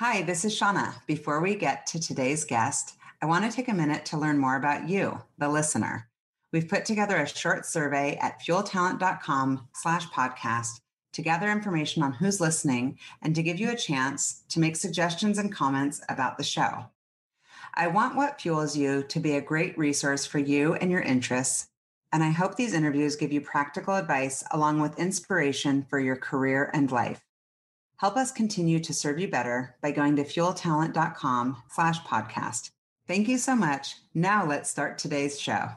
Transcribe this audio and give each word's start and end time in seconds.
Hi, 0.00 0.22
this 0.22 0.44
is 0.44 0.54
Shauna. 0.54 0.94
Before 1.08 1.40
we 1.40 1.56
get 1.56 1.84
to 1.88 1.98
today's 1.98 2.44
guest, 2.44 2.94
I 3.20 3.26
want 3.26 3.44
to 3.44 3.50
take 3.50 3.66
a 3.66 3.74
minute 3.74 4.04
to 4.04 4.16
learn 4.16 4.38
more 4.38 4.54
about 4.54 4.88
you, 4.88 5.20
the 5.38 5.48
listener. 5.48 6.08
We've 6.52 6.68
put 6.68 6.84
together 6.84 7.16
a 7.16 7.26
short 7.26 7.66
survey 7.66 8.16
at 8.22 8.40
fueltalent.com 8.40 9.66
slash 9.74 10.06
podcast 10.10 10.78
to 11.14 11.22
gather 11.22 11.50
information 11.50 12.04
on 12.04 12.12
who's 12.12 12.40
listening 12.40 12.96
and 13.22 13.34
to 13.34 13.42
give 13.42 13.58
you 13.58 13.72
a 13.72 13.76
chance 13.76 14.44
to 14.50 14.60
make 14.60 14.76
suggestions 14.76 15.36
and 15.36 15.52
comments 15.52 16.00
about 16.08 16.38
the 16.38 16.44
show. 16.44 16.86
I 17.74 17.88
want 17.88 18.14
what 18.14 18.40
fuels 18.40 18.76
you 18.76 19.02
to 19.02 19.18
be 19.18 19.34
a 19.34 19.40
great 19.40 19.76
resource 19.76 20.24
for 20.24 20.38
you 20.38 20.74
and 20.74 20.92
your 20.92 21.02
interests, 21.02 21.70
and 22.12 22.22
I 22.22 22.30
hope 22.30 22.54
these 22.54 22.72
interviews 22.72 23.16
give 23.16 23.32
you 23.32 23.40
practical 23.40 23.96
advice 23.96 24.44
along 24.52 24.80
with 24.80 24.96
inspiration 24.96 25.84
for 25.90 25.98
your 25.98 26.14
career 26.14 26.70
and 26.72 26.88
life. 26.92 27.27
Help 27.98 28.16
us 28.16 28.30
continue 28.30 28.78
to 28.78 28.94
serve 28.94 29.18
you 29.18 29.26
better 29.26 29.74
by 29.82 29.90
going 29.90 30.14
to 30.16 30.22
fueltalent.com 30.22 31.62
slash 31.68 32.00
podcast. 32.02 32.70
Thank 33.08 33.26
you 33.26 33.38
so 33.38 33.56
much. 33.56 33.96
Now 34.14 34.46
let's 34.46 34.70
start 34.70 34.98
today's 34.98 35.40
show. 35.40 35.70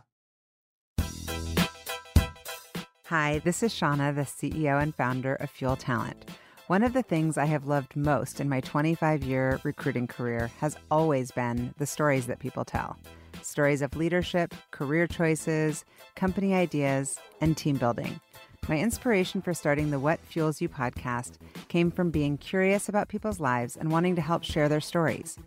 Hi, 3.05 3.39
this 3.43 3.63
is 3.63 3.73
Shauna, 3.73 4.13
the 4.15 4.21
CEO 4.21 4.81
and 4.81 4.93
founder 4.93 5.33
of 5.35 5.49
Fuel 5.49 5.75
Talent. 5.75 6.29
One 6.67 6.83
of 6.83 6.93
the 6.93 7.01
things 7.01 7.39
I 7.39 7.45
have 7.45 7.65
loved 7.65 7.95
most 7.95 8.39
in 8.39 8.47
my 8.47 8.61
25 8.61 9.23
year 9.23 9.59
recruiting 9.63 10.05
career 10.05 10.51
has 10.59 10.77
always 10.91 11.31
been 11.31 11.73
the 11.79 11.87
stories 11.87 12.27
that 12.27 12.39
people 12.39 12.63
tell 12.63 12.97
stories 13.41 13.81
of 13.81 13.95
leadership, 13.95 14.53
career 14.69 15.07
choices, 15.07 15.83
company 16.15 16.53
ideas, 16.53 17.17
and 17.41 17.57
team 17.57 17.77
building. 17.77 18.21
My 18.71 18.79
inspiration 18.79 19.41
for 19.41 19.53
starting 19.53 19.91
the 19.91 19.99
What 19.99 20.21
Fuels 20.21 20.61
You 20.61 20.69
podcast 20.69 21.33
came 21.67 21.91
from 21.91 22.09
being 22.09 22.37
curious 22.37 22.87
about 22.87 23.09
people's 23.09 23.41
lives 23.41 23.75
and 23.75 23.91
wanting 23.91 24.15
to 24.15 24.21
help 24.21 24.45
share 24.45 24.69
their 24.69 24.79
stories. 24.79 25.37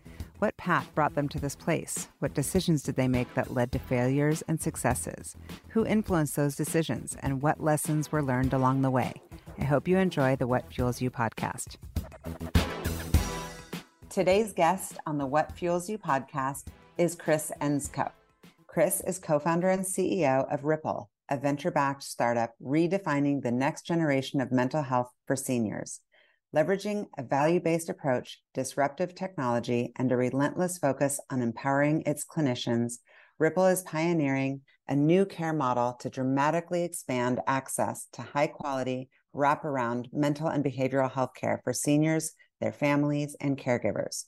What 0.40 0.58
path 0.58 0.94
brought 0.94 1.14
them 1.14 1.30
to 1.30 1.40
this 1.40 1.56
place? 1.56 2.08
What 2.18 2.34
decisions 2.34 2.82
did 2.82 2.96
they 2.96 3.08
make 3.08 3.32
that 3.32 3.54
led 3.54 3.72
to 3.72 3.78
failures 3.78 4.42
and 4.46 4.60
successes? 4.60 5.38
Who 5.68 5.86
influenced 5.86 6.36
those 6.36 6.54
decisions? 6.54 7.16
And 7.22 7.40
what 7.40 7.64
lessons 7.64 8.12
were 8.12 8.22
learned 8.22 8.52
along 8.52 8.82
the 8.82 8.90
way? 8.90 9.14
I 9.58 9.64
hope 9.64 9.88
you 9.88 9.96
enjoy 9.96 10.36
the 10.36 10.46
What 10.46 10.70
Fuels 10.70 11.00
You 11.00 11.10
podcast. 11.10 11.76
Today's 14.10 14.52
guest 14.52 14.98
on 15.06 15.16
the 15.16 15.24
What 15.24 15.50
Fuels 15.52 15.88
You 15.88 15.96
podcast 15.96 16.64
is 16.98 17.14
Kris 17.14 17.50
Engskov. 17.62 18.12
Kris 18.66 19.00
is 19.00 19.18
co 19.18 19.38
founder 19.38 19.70
and 19.70 19.82
CEO 19.82 20.46
of 20.52 20.60
Rippl, 20.60 21.06
a 21.30 21.38
venture 21.38 21.70
backed 21.70 22.02
startup 22.02 22.52
redefining 22.62 23.42
the 23.42 23.50
next 23.50 23.86
generation 23.86 24.40
of 24.40 24.52
mental 24.52 24.82
health 24.82 25.10
for 25.26 25.36
seniors. 25.36 26.00
Leveraging 26.54 27.06
a 27.18 27.22
value 27.22 27.60
based 27.60 27.88
approach, 27.88 28.40
disruptive 28.52 29.14
technology, 29.14 29.92
and 29.96 30.12
a 30.12 30.16
relentless 30.16 30.78
focus 30.78 31.18
on 31.30 31.42
empowering 31.42 32.02
its 32.06 32.24
clinicians, 32.24 32.98
Rippl 33.40 33.72
is 33.72 33.82
pioneering 33.82 34.60
a 34.86 34.94
new 34.94 35.24
care 35.24 35.52
model 35.52 35.94
to 36.00 36.10
dramatically 36.10 36.84
expand 36.84 37.40
access 37.46 38.06
to 38.12 38.22
high 38.22 38.46
quality, 38.46 39.08
wraparound 39.34 40.06
mental 40.12 40.48
and 40.48 40.64
behavioral 40.64 41.10
health 41.10 41.32
care 41.34 41.60
for 41.64 41.72
seniors, 41.72 42.32
their 42.60 42.72
families, 42.72 43.34
and 43.40 43.58
caregivers. 43.58 44.24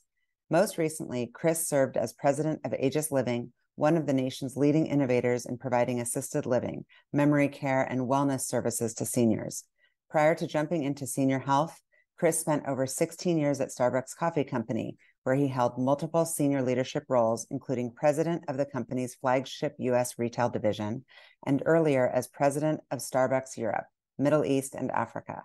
Most 0.49 0.77
recently, 0.77 1.29
Kris 1.33 1.67
served 1.67 1.97
as 1.97 2.13
president 2.13 2.61
of 2.65 2.73
Aegis 2.73 3.11
Living, 3.11 3.53
one 3.77 3.95
of 3.95 4.07
the 4.07 4.13
nation's 4.13 4.57
leading 4.57 4.87
innovators 4.87 5.45
in 5.45 5.55
providing 5.57 6.01
assisted 6.01 6.47
living, 6.47 6.83
memory 7.13 7.47
care, 7.47 7.83
and 7.83 8.01
wellness 8.01 8.41
services 8.41 8.95
to 8.95 9.05
seniors. 9.05 9.63
Prior 10.09 10.33
to 10.33 10.47
jumping 10.47 10.83
into 10.83 11.05
senior 11.05 11.37
health, 11.37 11.79
Kris 12.17 12.39
spent 12.39 12.65
over 12.67 12.87
16 12.87 13.37
years 13.37 13.61
at 13.61 13.69
Starbucks 13.69 14.15
Coffee 14.17 14.43
Company, 14.43 14.97
where 15.23 15.35
he 15.35 15.47
held 15.47 15.77
multiple 15.77 16.25
senior 16.25 16.63
leadership 16.63 17.03
roles, 17.07 17.45
including 17.51 17.93
president 17.93 18.43
of 18.47 18.57
the 18.57 18.65
company's 18.65 19.13
flagship 19.13 19.75
U.S. 19.77 20.17
retail 20.17 20.49
division, 20.49 21.05
and 21.45 21.61
earlier 21.63 22.09
as 22.09 22.27
president 22.27 22.79
of 22.89 22.99
Starbucks 22.99 23.57
Europe, 23.57 23.85
Middle 24.17 24.43
East, 24.43 24.73
and 24.73 24.89
Africa. 24.89 25.43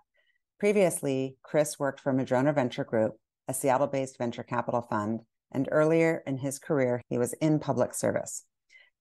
Previously, 0.59 1.37
Kris 1.43 1.79
worked 1.79 2.01
for 2.01 2.15
Madrona 2.15 2.55
Venture 2.55 2.85
Group, 2.85 3.13
a 3.47 3.53
Seattle 3.53 3.89
based 3.89 4.17
venture 4.17 4.43
capital 4.43 4.81
fund, 4.81 5.21
and 5.53 5.69
earlier 5.71 6.23
in 6.27 6.39
his 6.39 6.59
career, 6.59 7.03
he 7.09 7.19
was 7.19 7.33
in 7.35 7.59
public 7.59 7.95
service. 7.95 8.45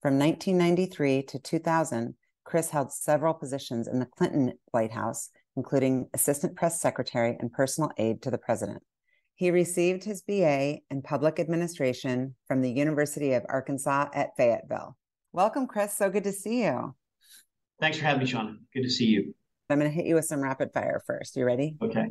From 0.01 0.17
1993 0.17 1.23
to 1.23 1.39
2000, 1.39 2.15
Kris 2.43 2.69
held 2.69 2.91
several 2.91 3.33
positions 3.33 3.87
in 3.87 3.99
the 3.99 4.05
Clinton 4.05 4.53
White 4.71 4.91
House, 4.91 5.29
including 5.55 6.09
assistant 6.13 6.55
press 6.55 6.81
secretary 6.81 7.37
and 7.39 7.51
personal 7.51 7.91
aide 7.97 8.21
to 8.23 8.31
the 8.31 8.37
president. 8.37 8.81
He 9.35 9.51
received 9.51 10.03
his 10.03 10.21
BA 10.21 10.79
in 10.89 11.01
public 11.01 11.39
administration 11.39 12.35
from 12.47 12.61
the 12.61 12.71
University 12.71 13.33
of 13.33 13.45
Arkansas 13.49 14.09
at 14.13 14.35
Fayetteville. 14.37 14.95
Welcome, 15.33 15.67
Kris. 15.67 15.95
So 15.95 16.09
good 16.09 16.25
to 16.25 16.31
see 16.31 16.63
you. 16.63 16.95
Thanks 17.79 17.97
for 17.97 18.05
having 18.05 18.21
me, 18.21 18.27
Sean. 18.27 18.59
Good 18.73 18.83
to 18.83 18.89
see 18.89 19.05
you. 19.05 19.33
I'm 19.69 19.79
going 19.79 19.89
to 19.89 19.95
hit 19.95 20.05
you 20.05 20.15
with 20.15 20.25
some 20.25 20.41
rapid 20.41 20.73
fire 20.73 21.01
first. 21.07 21.35
You 21.35 21.45
ready? 21.45 21.77
Okay. 21.81 22.05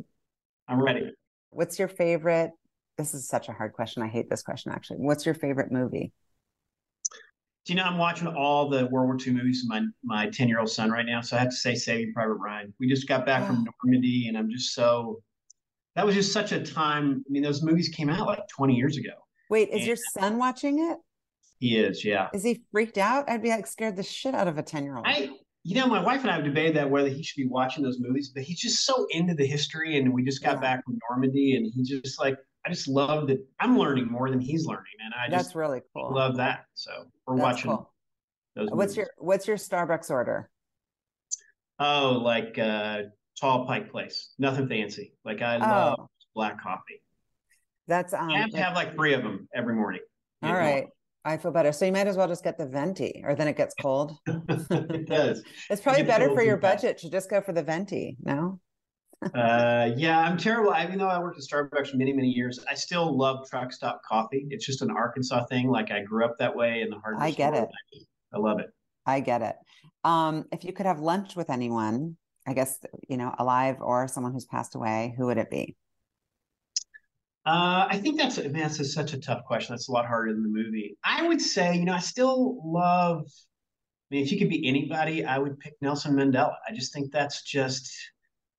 I'm 0.67 0.81
ready. 0.81 1.11
What's 1.51 1.77
your 1.77 1.87
favorite 1.87 2.51
this 2.97 3.13
is 3.13 3.27
such 3.27 3.49
a 3.49 3.53
hard 3.53 3.73
question. 3.73 4.03
I 4.03 4.07
hate 4.07 4.29
this 4.29 4.43
question 4.43 4.71
actually. 4.71 4.97
What's 4.97 5.25
your 5.25 5.35
favorite 5.35 5.71
movie? 5.71 6.11
Do 7.65 7.73
you 7.73 7.77
know 7.77 7.83
I'm 7.83 7.97
watching 7.97 8.27
all 8.27 8.69
the 8.69 8.87
World 8.87 9.07
War 9.07 9.17
II 9.25 9.33
movies 9.33 9.63
with 9.63 9.69
my 9.69 9.85
my 10.03 10.29
10 10.29 10.47
year 10.47 10.59
old 10.59 10.69
son 10.69 10.91
right 10.91 11.05
now? 11.05 11.21
So 11.21 11.37
I 11.37 11.39
have 11.39 11.49
to 11.49 11.55
say 11.55 11.75
Saving 11.75 12.13
Private 12.13 12.33
Ryan. 12.35 12.73
We 12.79 12.87
just 12.87 13.07
got 13.07 13.25
back 13.25 13.45
from 13.45 13.65
Normandy 13.83 14.27
and 14.27 14.37
I'm 14.37 14.49
just 14.49 14.73
so 14.73 15.21
that 15.95 16.05
was 16.05 16.15
just 16.15 16.31
such 16.31 16.51
a 16.51 16.63
time. 16.63 17.23
I 17.27 17.29
mean, 17.29 17.43
those 17.43 17.61
movies 17.61 17.89
came 17.89 18.09
out 18.09 18.25
like 18.25 18.47
20 18.47 18.73
years 18.75 18.97
ago. 18.97 19.11
Wait, 19.49 19.69
is 19.69 19.79
and 19.79 19.87
your 19.87 19.97
son 20.13 20.37
watching 20.37 20.79
it? 20.79 20.97
He 21.59 21.77
is, 21.77 22.03
yeah. 22.03 22.29
Is 22.33 22.43
he 22.43 22.63
freaked 22.71 22.97
out? 22.97 23.29
I'd 23.29 23.43
be 23.43 23.49
like 23.49 23.67
scared 23.67 23.95
the 23.95 24.03
shit 24.03 24.33
out 24.33 24.47
of 24.47 24.57
a 24.57 24.63
10 24.63 24.83
year 24.83 24.95
old. 24.95 25.05
I 25.07 25.29
you 25.63 25.75
know, 25.75 25.85
my 25.85 26.01
wife 26.01 26.21
and 26.21 26.31
I 26.31 26.35
have 26.35 26.43
debated 26.43 26.75
that 26.77 26.89
whether 26.89 27.09
he 27.09 27.21
should 27.21 27.37
be 27.37 27.47
watching 27.47 27.83
those 27.83 27.99
movies, 27.99 28.31
but 28.33 28.41
he's 28.41 28.59
just 28.59 28.83
so 28.83 29.05
into 29.11 29.35
the 29.35 29.45
history 29.45 29.99
and 29.99 30.11
we 30.11 30.23
just 30.23 30.43
got 30.43 30.55
yeah. 30.55 30.61
back 30.61 30.83
from 30.83 30.97
Normandy 31.07 31.55
and 31.55 31.71
he 31.71 31.83
just 31.83 32.19
like 32.19 32.35
I 32.65 32.69
just 32.69 32.87
love 32.87 33.27
that 33.27 33.39
I'm 33.59 33.77
learning 33.77 34.07
more 34.07 34.29
than 34.29 34.39
he's 34.39 34.65
learning, 34.65 34.93
and 35.03 35.13
I 35.13 35.29
just 35.29 35.45
that's 35.47 35.55
really 35.55 35.81
cool. 35.95 36.13
Love 36.13 36.37
that. 36.37 36.65
So 36.75 36.91
we're 37.25 37.37
that's 37.37 37.43
watching. 37.43 37.71
Cool. 37.71 37.91
Those 38.55 38.69
what's 38.69 38.91
movies. 38.91 38.97
your 38.97 39.07
What's 39.17 39.47
your 39.47 39.57
Starbucks 39.57 40.11
order? 40.11 40.49
Oh, 41.79 42.19
like 42.23 42.59
uh, 42.59 43.03
tall 43.39 43.65
Pike 43.65 43.91
Place. 43.91 44.33
Nothing 44.37 44.67
fancy. 44.67 45.13
Like 45.25 45.41
I 45.41 45.55
oh. 45.55 45.59
love 45.59 46.09
black 46.35 46.61
coffee. 46.61 47.01
That's 47.87 48.13
um, 48.13 48.29
I 48.29 48.39
have 48.39 48.51
to 48.51 48.57
have 48.57 48.75
like 48.75 48.93
three 48.93 49.13
of 49.13 49.23
them 49.23 49.47
every 49.55 49.73
morning. 49.73 50.01
All 50.43 50.53
right. 50.53 50.87
I 51.23 51.37
feel 51.37 51.51
better. 51.51 51.71
So 51.71 51.85
you 51.85 51.91
might 51.91 52.07
as 52.07 52.17
well 52.17 52.27
just 52.27 52.43
get 52.43 52.57
the 52.57 52.65
venti, 52.65 53.21
or 53.23 53.35
then 53.35 53.47
it 53.47 53.55
gets 53.55 53.75
cold. 53.79 54.17
it 54.27 55.07
does. 55.07 55.43
It's 55.69 55.81
probably 55.81 56.03
better 56.03 56.33
for 56.33 56.41
your 56.41 56.57
budget 56.57 56.97
to 56.99 57.11
just 57.11 57.29
go 57.29 57.41
for 57.41 57.53
the 57.53 57.61
venti. 57.61 58.17
No 58.23 58.59
uh, 59.35 59.91
yeah, 59.95 60.19
I'm 60.19 60.37
terrible. 60.37 60.71
I, 60.71 60.83
even 60.83 60.97
though 60.97 61.07
I 61.07 61.19
worked 61.19 61.37
at 61.37 61.43
Starbucks 61.43 61.91
for 61.91 61.97
many, 61.97 62.13
many 62.13 62.29
years, 62.29 62.59
I 62.69 62.73
still 62.73 63.15
love 63.15 63.47
truck 63.49 63.71
stop 63.71 64.01
coffee. 64.03 64.47
It's 64.49 64.65
just 64.65 64.81
an 64.81 64.89
Arkansas 64.91 65.45
thing. 65.45 65.69
Like 65.69 65.91
I 65.91 66.01
grew 66.01 66.25
up 66.25 66.37
that 66.39 66.55
way 66.55 66.81
in 66.81 66.89
the 66.89 66.97
heart. 66.97 67.17
I 67.19 67.31
get 67.31 67.53
it. 67.53 67.69
I 68.33 68.37
love 68.37 68.59
it. 68.59 68.71
I 69.05 69.19
get 69.19 69.41
it. 69.41 69.55
Um, 70.03 70.45
if 70.51 70.63
you 70.63 70.73
could 70.73 70.85
have 70.85 70.99
lunch 70.99 71.35
with 71.35 71.49
anyone, 71.49 72.17
I 72.47 72.53
guess 72.53 72.79
you 73.07 73.17
know, 73.17 73.33
alive 73.37 73.77
or 73.79 74.07
someone 74.07 74.33
who's 74.33 74.45
passed 74.45 74.75
away, 74.75 75.13
who 75.17 75.27
would 75.27 75.37
it 75.37 75.49
be? 75.49 75.75
Uh, 77.45 77.87
I 77.89 77.97
think 77.97 78.19
that's 78.19 78.37
man, 78.37 78.53
that's 78.53 78.79
a, 78.79 78.85
such 78.85 79.13
a 79.13 79.19
tough 79.19 79.45
question. 79.45 79.73
That's 79.73 79.89
a 79.89 79.91
lot 79.91 80.05
harder 80.05 80.33
than 80.33 80.43
the 80.43 80.49
movie. 80.49 80.97
I 81.03 81.27
would 81.27 81.41
say, 81.41 81.75
you 81.75 81.85
know, 81.85 81.93
I 81.93 81.99
still 81.99 82.61
love. 82.63 83.21
I 83.21 84.15
mean, 84.15 84.23
if 84.23 84.31
you 84.31 84.37
could 84.39 84.49
be 84.49 84.67
anybody, 84.67 85.25
I 85.25 85.37
would 85.37 85.59
pick 85.59 85.73
Nelson 85.81 86.15
Mandela. 86.15 86.55
I 86.67 86.73
just 86.73 86.93
think 86.93 87.11
that's 87.11 87.43
just 87.43 87.91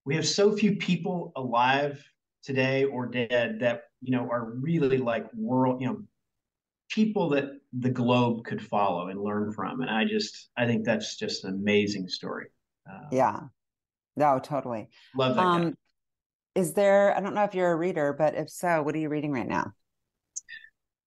we 0.05 0.15
have 0.15 0.27
so 0.27 0.55
few 0.55 0.75
people 0.75 1.31
alive 1.35 2.03
today 2.43 2.83
or 2.83 3.05
dead 3.05 3.59
that 3.61 3.83
you 4.01 4.11
know 4.15 4.29
are 4.29 4.51
really 4.59 4.97
like 4.97 5.25
world 5.33 5.81
you 5.81 5.87
know 5.87 6.01
people 6.89 7.29
that 7.29 7.45
the 7.79 7.89
globe 7.89 8.43
could 8.43 8.61
follow 8.61 9.07
and 9.07 9.21
learn 9.21 9.51
from. 9.51 9.81
And 9.81 9.89
i 9.89 10.05
just 10.05 10.49
i 10.57 10.65
think 10.65 10.85
that's 10.85 11.17
just 11.17 11.43
an 11.45 11.53
amazing 11.53 12.07
story. 12.07 12.47
Um, 12.89 13.07
yeah. 13.11 13.39
No 14.15 14.39
totally. 14.39 14.89
Love 15.15 15.35
that 15.35 15.41
um, 15.41 15.69
guy. 15.69 15.73
is 16.55 16.73
there 16.73 17.15
i 17.17 17.19
don't 17.19 17.33
know 17.33 17.43
if 17.43 17.55
you're 17.55 17.71
a 17.71 17.75
reader 17.75 18.13
but 18.13 18.35
if 18.35 18.49
so 18.49 18.83
what 18.83 18.93
are 18.95 18.99
you 18.99 19.09
reading 19.09 19.31
right 19.31 19.47
now? 19.47 19.71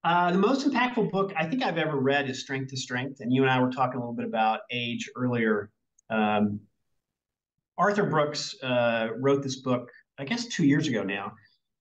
Uh, 0.03 0.31
the 0.31 0.39
most 0.39 0.65
impactful 0.65 1.11
book 1.11 1.33
I 1.37 1.47
think 1.47 1.65
I've 1.65 1.79
ever 1.79 1.99
read 1.99 2.31
is 2.31 2.41
Strength 2.41 2.71
to 2.71 2.77
Strength, 2.77 3.19
and 3.19 3.33
you 3.33 3.43
and 3.43 3.51
I 3.51 3.61
were 3.61 3.73
talking 3.73 3.97
a 3.97 3.99
little 3.99 4.15
bit 4.15 4.25
about 4.25 4.61
age 4.71 5.11
earlier. 5.17 5.73
Um, 6.11 6.61
Arthur 7.79 8.05
Brooks 8.05 8.55
uh, 8.63 9.09
wrote 9.19 9.43
this 9.43 9.57
book, 9.57 9.91
I 10.19 10.25
guess, 10.25 10.47
two 10.47 10.65
years 10.65 10.89
ago 10.89 11.03
now, 11.03 11.33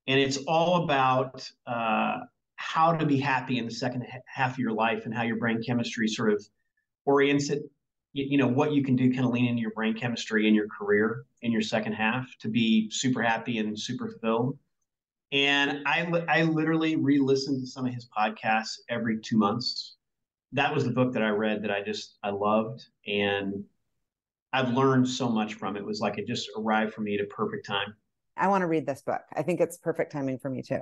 and 0.07 0.19
it's 0.19 0.38
all 0.47 0.83
about 0.83 1.50
uh, 1.65 2.19
how 2.57 2.95
to 2.95 3.06
be 3.06 3.18
happy 3.18 3.57
in 3.57 3.65
the 3.65 3.71
second 3.71 4.06
half 4.27 4.53
of 4.53 4.59
your 4.59 4.74
life 4.74 5.06
and 5.06 5.13
how 5.13 5.24
your 5.24 5.38
brain 5.38 5.62
chemistry 5.63 6.07
sort 6.07 6.33
of 6.33 6.45
orients 7.06 7.50
it. 7.50 7.63
You, 8.13 8.38
know 8.38 8.47
what 8.47 8.71
you 8.71 8.81
can 8.81 8.95
do, 8.95 9.12
kind 9.12 9.25
of 9.25 9.31
lean 9.31 9.45
into 9.45 9.62
your 9.62 9.71
brain 9.71 9.94
chemistry 9.94 10.47
in 10.47 10.56
your 10.56 10.68
career 10.69 11.25
in 11.42 11.51
your 11.51 11.62
second 11.62 11.94
half 11.94 12.25
to 12.39 12.48
be 12.48 12.89
super 12.89 13.21
happy 13.21 13.57
and 13.57 13.77
super 13.77 14.09
fulfilled. 14.09 14.57
And 15.33 15.81
I, 15.86 16.09
I 16.30 16.44
literally 16.44 16.95
re 16.95 17.19
listened 17.19 17.59
to 17.59 17.68
some 17.68 17.86
of 17.86 17.94
his 17.94 18.07
podcasts 18.18 18.80
every 18.88 19.19
two 19.19 19.38
months. 19.38 19.98
That 20.53 20.74
was 20.74 20.86
the 20.86 20.91
book 20.91 21.12
that 21.12 21.24
I 21.24 21.30
read 21.30 21.62
that 21.63 21.71
I 21.71 21.81
just, 21.81 22.18
I 22.24 22.30
loved. 22.30 22.86
And 23.06 23.65
I've 24.55 24.69
learned 24.73 25.07
so 25.07 25.27
much 25.27 25.55
from 25.55 25.75
it. 25.75 25.79
it 25.79 25.85
was 25.85 25.99
like 25.99 26.17
it 26.17 26.25
just 26.25 26.49
arrived 26.57 26.93
for 26.93 27.01
me 27.01 27.15
at 27.15 27.21
a 27.21 27.27
perfect 27.27 27.65
time. 27.65 27.93
I 28.37 28.47
want 28.47 28.61
to 28.61 28.67
read 28.67 28.85
this 28.85 29.01
book. 29.01 29.21
I 29.35 29.41
think 29.41 29.59
it's 29.59 29.77
perfect 29.77 30.13
timing 30.13 30.39
for 30.39 30.49
me 30.49 30.61
too. 30.61 30.79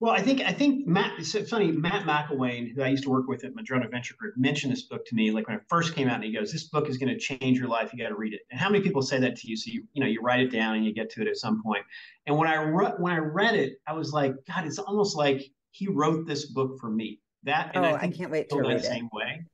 Well, 0.00 0.12
I 0.12 0.22
think 0.22 0.40
I 0.40 0.52
think 0.52 0.86
Matt. 0.86 1.12
It's 1.18 1.50
funny. 1.50 1.70
Matt 1.70 2.06
McIlwain, 2.06 2.74
who 2.74 2.82
I 2.82 2.88
used 2.88 3.04
to 3.04 3.10
work 3.10 3.28
with 3.28 3.44
at 3.44 3.54
Madrona 3.54 3.86
Venture 3.88 4.14
Group, 4.18 4.34
mentioned 4.36 4.72
this 4.72 4.84
book 4.84 5.04
to 5.06 5.14
me 5.14 5.30
like 5.30 5.46
when 5.46 5.58
it 5.58 5.62
first 5.68 5.94
came 5.94 6.08
out, 6.08 6.16
and 6.16 6.24
he 6.24 6.32
goes, 6.32 6.50
"This 6.50 6.64
book 6.64 6.88
is 6.88 6.96
going 6.96 7.10
to 7.10 7.18
change 7.18 7.58
your 7.58 7.68
life. 7.68 7.92
You 7.92 8.02
got 8.02 8.08
to 8.08 8.16
read 8.16 8.32
it." 8.32 8.40
And 8.50 8.58
how 8.58 8.70
many 8.70 8.82
people 8.82 9.02
say 9.02 9.20
that 9.20 9.36
to 9.36 9.48
you? 9.48 9.56
So 9.56 9.70
you 9.70 9.84
you 9.92 10.02
know 10.02 10.08
you 10.08 10.20
write 10.22 10.40
it 10.40 10.50
down 10.50 10.74
and 10.74 10.84
you 10.84 10.92
get 10.92 11.08
to 11.10 11.22
it 11.22 11.28
at 11.28 11.36
some 11.36 11.62
point. 11.62 11.84
And 12.26 12.36
when 12.36 12.48
I 12.48 12.62
re- 12.62 12.94
when 12.96 13.12
I 13.12 13.18
read 13.18 13.54
it, 13.54 13.74
I 13.86 13.92
was 13.92 14.12
like, 14.12 14.34
God, 14.48 14.66
it's 14.66 14.78
almost 14.78 15.16
like 15.16 15.44
he 15.70 15.86
wrote 15.86 16.26
this 16.26 16.46
book 16.46 16.78
for 16.80 16.90
me. 16.90 17.20
That 17.44 17.70
and 17.74 17.84
oh, 17.84 17.90
I, 17.90 18.02
I 18.02 18.08
can't 18.08 18.30
wait 18.32 18.48
to 18.50 18.56
read 18.56 18.78
it. 18.78 18.84
Same 18.84 19.08
way. 19.12 19.44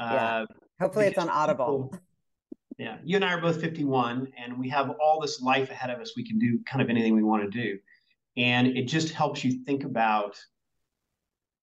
Yeah. 0.00 0.06
Uh, 0.06 0.46
Hopefully, 0.80 1.06
it's 1.06 1.18
on 1.18 1.28
Audible. 1.28 1.90
People, 1.92 2.00
yeah, 2.78 2.98
you 3.04 3.16
and 3.16 3.24
I 3.24 3.32
are 3.32 3.40
both 3.40 3.60
51, 3.60 4.28
and 4.36 4.58
we 4.58 4.68
have 4.68 4.90
all 5.00 5.20
this 5.20 5.40
life 5.40 5.70
ahead 5.70 5.90
of 5.90 6.00
us. 6.00 6.14
We 6.16 6.24
can 6.24 6.38
do 6.38 6.60
kind 6.66 6.82
of 6.82 6.90
anything 6.90 7.14
we 7.14 7.22
want 7.22 7.42
to 7.42 7.50
do. 7.50 7.78
And 8.36 8.68
it 8.68 8.84
just 8.84 9.12
helps 9.12 9.44
you 9.44 9.64
think 9.64 9.84
about 9.84 10.38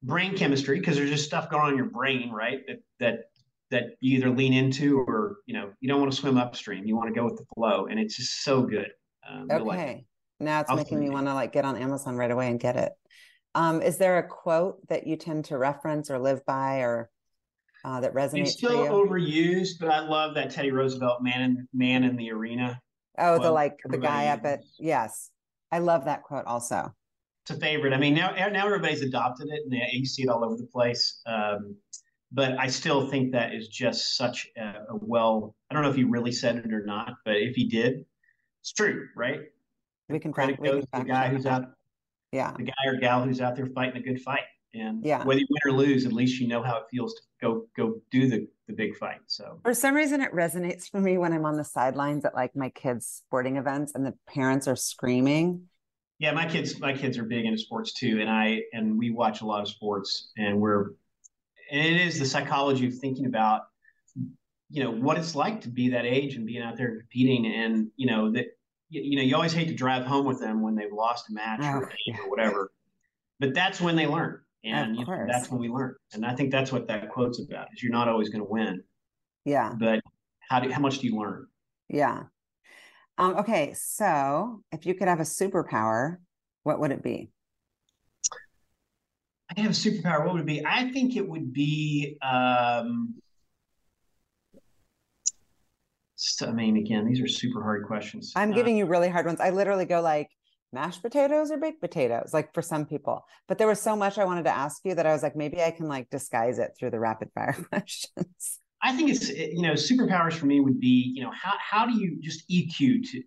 brain 0.03 0.37
chemistry 0.37 0.79
because 0.79 0.95
there's 0.95 1.09
just 1.09 1.25
stuff 1.25 1.49
going 1.49 1.63
on 1.63 1.71
in 1.71 1.77
your 1.77 1.87
brain 1.87 2.31
right 2.31 2.65
that 2.67 2.79
that 2.99 3.19
that 3.69 3.97
you 3.99 4.17
either 4.17 4.29
lean 4.29 4.53
into 4.53 4.99
or 4.99 5.37
you 5.45 5.53
know 5.53 5.71
you 5.79 5.89
don't 5.89 5.99
want 5.99 6.11
to 6.11 6.17
swim 6.17 6.37
upstream. 6.37 6.85
You 6.85 6.95
want 6.95 7.13
to 7.13 7.19
go 7.19 7.25
with 7.25 7.37
the 7.37 7.45
flow 7.55 7.87
and 7.87 7.99
it's 7.99 8.15
just 8.15 8.43
so 8.43 8.61
good. 8.61 8.91
Um, 9.29 9.47
okay. 9.51 9.63
like 9.63 10.05
now 10.39 10.61
it's 10.61 10.69
I'll 10.69 10.77
making 10.77 10.99
me 10.99 11.09
want 11.09 11.27
to 11.27 11.33
like 11.33 11.51
get 11.51 11.65
on 11.65 11.75
amazon 11.75 12.15
right 12.15 12.31
away 12.31 12.49
and 12.49 12.59
get 12.59 12.75
it. 12.75 12.93
Um, 13.55 13.81
is 13.81 13.97
there 13.97 14.19
a 14.19 14.27
quote 14.27 14.87
that 14.89 15.07
you 15.07 15.17
tend 15.17 15.45
to 15.45 15.57
reference 15.57 16.09
or 16.09 16.19
live 16.19 16.45
by 16.45 16.77
or 16.77 17.09
uh, 17.85 17.99
that 17.99 18.13
resonates 18.13 18.41
it's 18.41 18.53
still 18.53 18.85
overused 18.87 19.79
but 19.79 19.89
i 19.89 19.99
love 19.99 20.35
that 20.35 20.49
teddy 20.49 20.71
roosevelt 20.71 21.21
man 21.21 21.41
in 21.41 21.67
man 21.73 22.03
in 22.03 22.15
the 22.15 22.31
arena 22.31 22.79
oh 23.17 23.39
the 23.39 23.51
like 23.51 23.77
the 23.85 23.97
guy 23.97 24.27
up 24.27 24.45
at 24.45 24.61
yes 24.79 25.31
I 25.71 25.79
love 25.79 26.05
that 26.05 26.23
quote 26.23 26.45
also. 26.45 26.93
It's 27.43 27.57
a 27.57 27.59
favorite. 27.59 27.93
I 27.93 27.97
mean, 27.97 28.13
now 28.13 28.31
now 28.31 28.65
everybody's 28.65 29.01
adopted 29.01 29.47
it, 29.49 29.61
and 29.65 29.81
you 29.91 30.05
see 30.05 30.23
it 30.23 30.29
all 30.29 30.43
over 30.43 30.55
the 30.55 30.67
place. 30.67 31.21
Um, 31.25 31.75
but 32.31 32.59
I 32.59 32.67
still 32.67 33.09
think 33.09 33.31
that 33.31 33.53
is 33.53 33.67
just 33.67 34.17
such 34.17 34.47
a, 34.57 34.61
a, 34.61 34.95
well. 35.01 35.55
I 35.69 35.73
don't 35.73 35.83
know 35.83 35.89
if 35.89 35.95
he 35.95 36.03
really 36.03 36.31
said 36.31 36.57
it 36.57 36.73
or 36.73 36.85
not, 36.85 37.13
but 37.25 37.37
if 37.37 37.55
he 37.55 37.67
did, 37.67 38.05
it's 38.61 38.73
true, 38.73 39.07
right? 39.15 39.39
We 40.09 40.19
can 40.19 40.31
credit 40.31 40.61
goes 40.61 40.83
to 40.83 40.99
the 40.99 41.05
guy 41.05 41.29
who's 41.29 41.45
out. 41.45 41.65
Yeah, 42.31 42.53
the 42.55 42.63
guy 42.63 42.85
or 42.87 42.97
gal 42.97 43.23
who's 43.23 43.41
out 43.41 43.55
there 43.55 43.67
fighting 43.67 44.01
a 44.01 44.05
good 44.05 44.21
fight, 44.21 44.43
and 44.73 45.03
yeah, 45.03 45.23
whether 45.23 45.39
you 45.39 45.47
win 45.49 45.73
or 45.73 45.77
lose, 45.77 46.05
at 46.05 46.13
least 46.13 46.39
you 46.39 46.47
know 46.47 46.61
how 46.61 46.77
it 46.77 46.83
feels 46.91 47.13
to 47.15 47.21
go 47.41 47.65
go 47.75 48.01
do 48.11 48.29
the 48.29 48.47
the 48.67 48.73
big 48.73 48.95
fight. 48.97 49.19
So 49.27 49.59
for 49.63 49.73
some 49.73 49.95
reason, 49.95 50.21
it 50.21 50.33
resonates 50.33 50.89
for 50.89 50.99
me 50.99 51.17
when 51.17 51.33
I'm 51.33 51.45
on 51.45 51.57
the 51.57 51.63
sidelines 51.63 52.25
at 52.25 52.35
like 52.35 52.55
my 52.55 52.69
kids' 52.69 53.07
sporting 53.07 53.57
events, 53.57 53.93
and 53.95 54.05
the 54.05 54.13
parents 54.27 54.67
are 54.67 54.75
screaming 54.75 55.67
yeah, 56.19 56.33
my 56.33 56.45
kids, 56.45 56.79
my 56.79 56.93
kids 56.93 57.17
are 57.17 57.23
big 57.23 57.45
into 57.45 57.57
sports 57.57 57.93
too, 57.93 58.19
and 58.19 58.29
I 58.29 58.63
and 58.73 58.99
we 58.99 59.09
watch 59.09 59.39
a 59.39 59.45
lot 59.45 59.61
of 59.61 59.69
sports, 59.69 60.31
and 60.37 60.59
we're 60.59 60.91
and 61.71 61.79
it 61.79 62.01
is 62.01 62.19
the 62.19 62.25
psychology 62.25 62.87
of 62.87 62.95
thinking 62.95 63.25
about 63.25 63.61
you 64.69 64.83
know 64.83 64.91
what 64.91 65.17
it's 65.17 65.33
like 65.33 65.61
to 65.61 65.69
be 65.69 65.89
that 65.89 66.05
age 66.05 66.35
and 66.35 66.45
being 66.45 66.61
out 66.61 66.75
there 66.75 66.97
competing, 66.97 67.45
and 67.45 67.89
you 67.95 68.05
know 68.05 68.31
that 68.33 68.47
you 68.89 69.15
know 69.15 69.23
you 69.23 69.33
always 69.33 69.53
hate 69.53 69.69
to 69.69 69.73
drive 69.73 70.05
home 70.05 70.25
with 70.25 70.41
them 70.41 70.61
when 70.61 70.75
they've 70.75 70.91
lost 70.91 71.29
a 71.29 71.33
match 71.33 71.61
oh, 71.63 71.79
or, 71.79 71.91
yeah. 72.05 72.17
or 72.19 72.29
whatever, 72.29 72.71
but 73.39 73.53
that's 73.53 73.79
when 73.79 73.95
they 73.95 74.05
learn, 74.05 74.41
and 74.63 74.95
you 74.95 75.05
know, 75.05 75.25
that's 75.27 75.49
when 75.49 75.59
we 75.59 75.69
learn, 75.69 75.95
and 76.13 76.25
I 76.25 76.35
think 76.35 76.51
that's 76.51 76.71
what 76.71 76.87
that 76.87 77.09
quote's 77.09 77.39
about: 77.39 77.67
is 77.73 77.81
you're 77.81 77.91
not 77.91 78.07
always 78.07 78.29
going 78.29 78.41
to 78.41 78.49
win, 78.49 78.83
yeah, 79.45 79.73
but 79.79 80.01
how 80.49 80.59
do 80.59 80.71
how 80.71 80.81
much 80.81 80.99
do 80.99 81.07
you 81.07 81.17
learn? 81.17 81.47
Yeah, 81.87 82.23
um, 83.17 83.35
okay, 83.37 83.73
so 83.73 84.61
if 84.71 84.85
you 84.85 84.95
could 84.95 85.07
have 85.07 85.19
a 85.19 85.23
superpower, 85.23 86.17
what 86.63 86.79
would 86.79 86.91
it 86.91 87.03
be? 87.03 87.31
I 89.49 89.55
could 89.55 89.63
have 89.63 89.71
a 89.71 89.75
superpower. 89.75 90.25
What 90.25 90.33
would 90.33 90.41
it 90.41 90.47
be? 90.47 90.65
I 90.65 90.89
think 90.91 91.15
it 91.15 91.27
would 91.27 91.51
be. 91.51 92.17
Um, 92.21 93.15
I 96.41 96.51
mean, 96.51 96.77
again, 96.77 97.05
these 97.05 97.21
are 97.21 97.27
super 97.27 97.61
hard 97.61 97.85
questions. 97.85 98.33
I'm 98.35 98.51
uh, 98.51 98.55
giving 98.55 98.77
you 98.77 98.85
really 98.85 99.09
hard 99.09 99.25
ones. 99.25 99.39
I 99.39 99.49
literally 99.49 99.85
go 99.85 100.01
like 100.01 100.29
mashed 100.71 101.01
potatoes 101.01 101.51
or 101.51 101.57
baked 101.57 101.81
potatoes, 101.81 102.31
like 102.33 102.53
for 102.53 102.61
some 102.61 102.85
people. 102.85 103.25
But 103.47 103.57
there 103.57 103.67
was 103.67 103.81
so 103.81 103.95
much 103.95 104.17
I 104.17 104.25
wanted 104.25 104.43
to 104.43 104.55
ask 104.55 104.81
you 104.85 104.95
that 104.95 105.05
I 105.05 105.13
was 105.13 105.23
like, 105.23 105.35
maybe 105.35 105.61
I 105.61 105.71
can 105.71 105.87
like 105.87 106.09
disguise 106.09 106.59
it 106.59 106.71
through 106.77 106.91
the 106.91 106.99
rapid 106.99 107.29
fire 107.33 107.53
questions. 107.69 108.59
I 108.81 108.95
think 108.95 109.09
it's 109.09 109.29
you 109.29 109.61
know 109.61 109.73
superpowers 109.73 110.33
for 110.33 110.45
me 110.45 110.61
would 110.61 110.79
be 110.79 111.11
you 111.13 111.21
know 111.21 111.31
how 111.31 111.53
how 111.59 111.85
do 111.85 111.99
you 111.99 112.17
just 112.21 112.49
EQ 112.49 113.09
to 113.11 113.23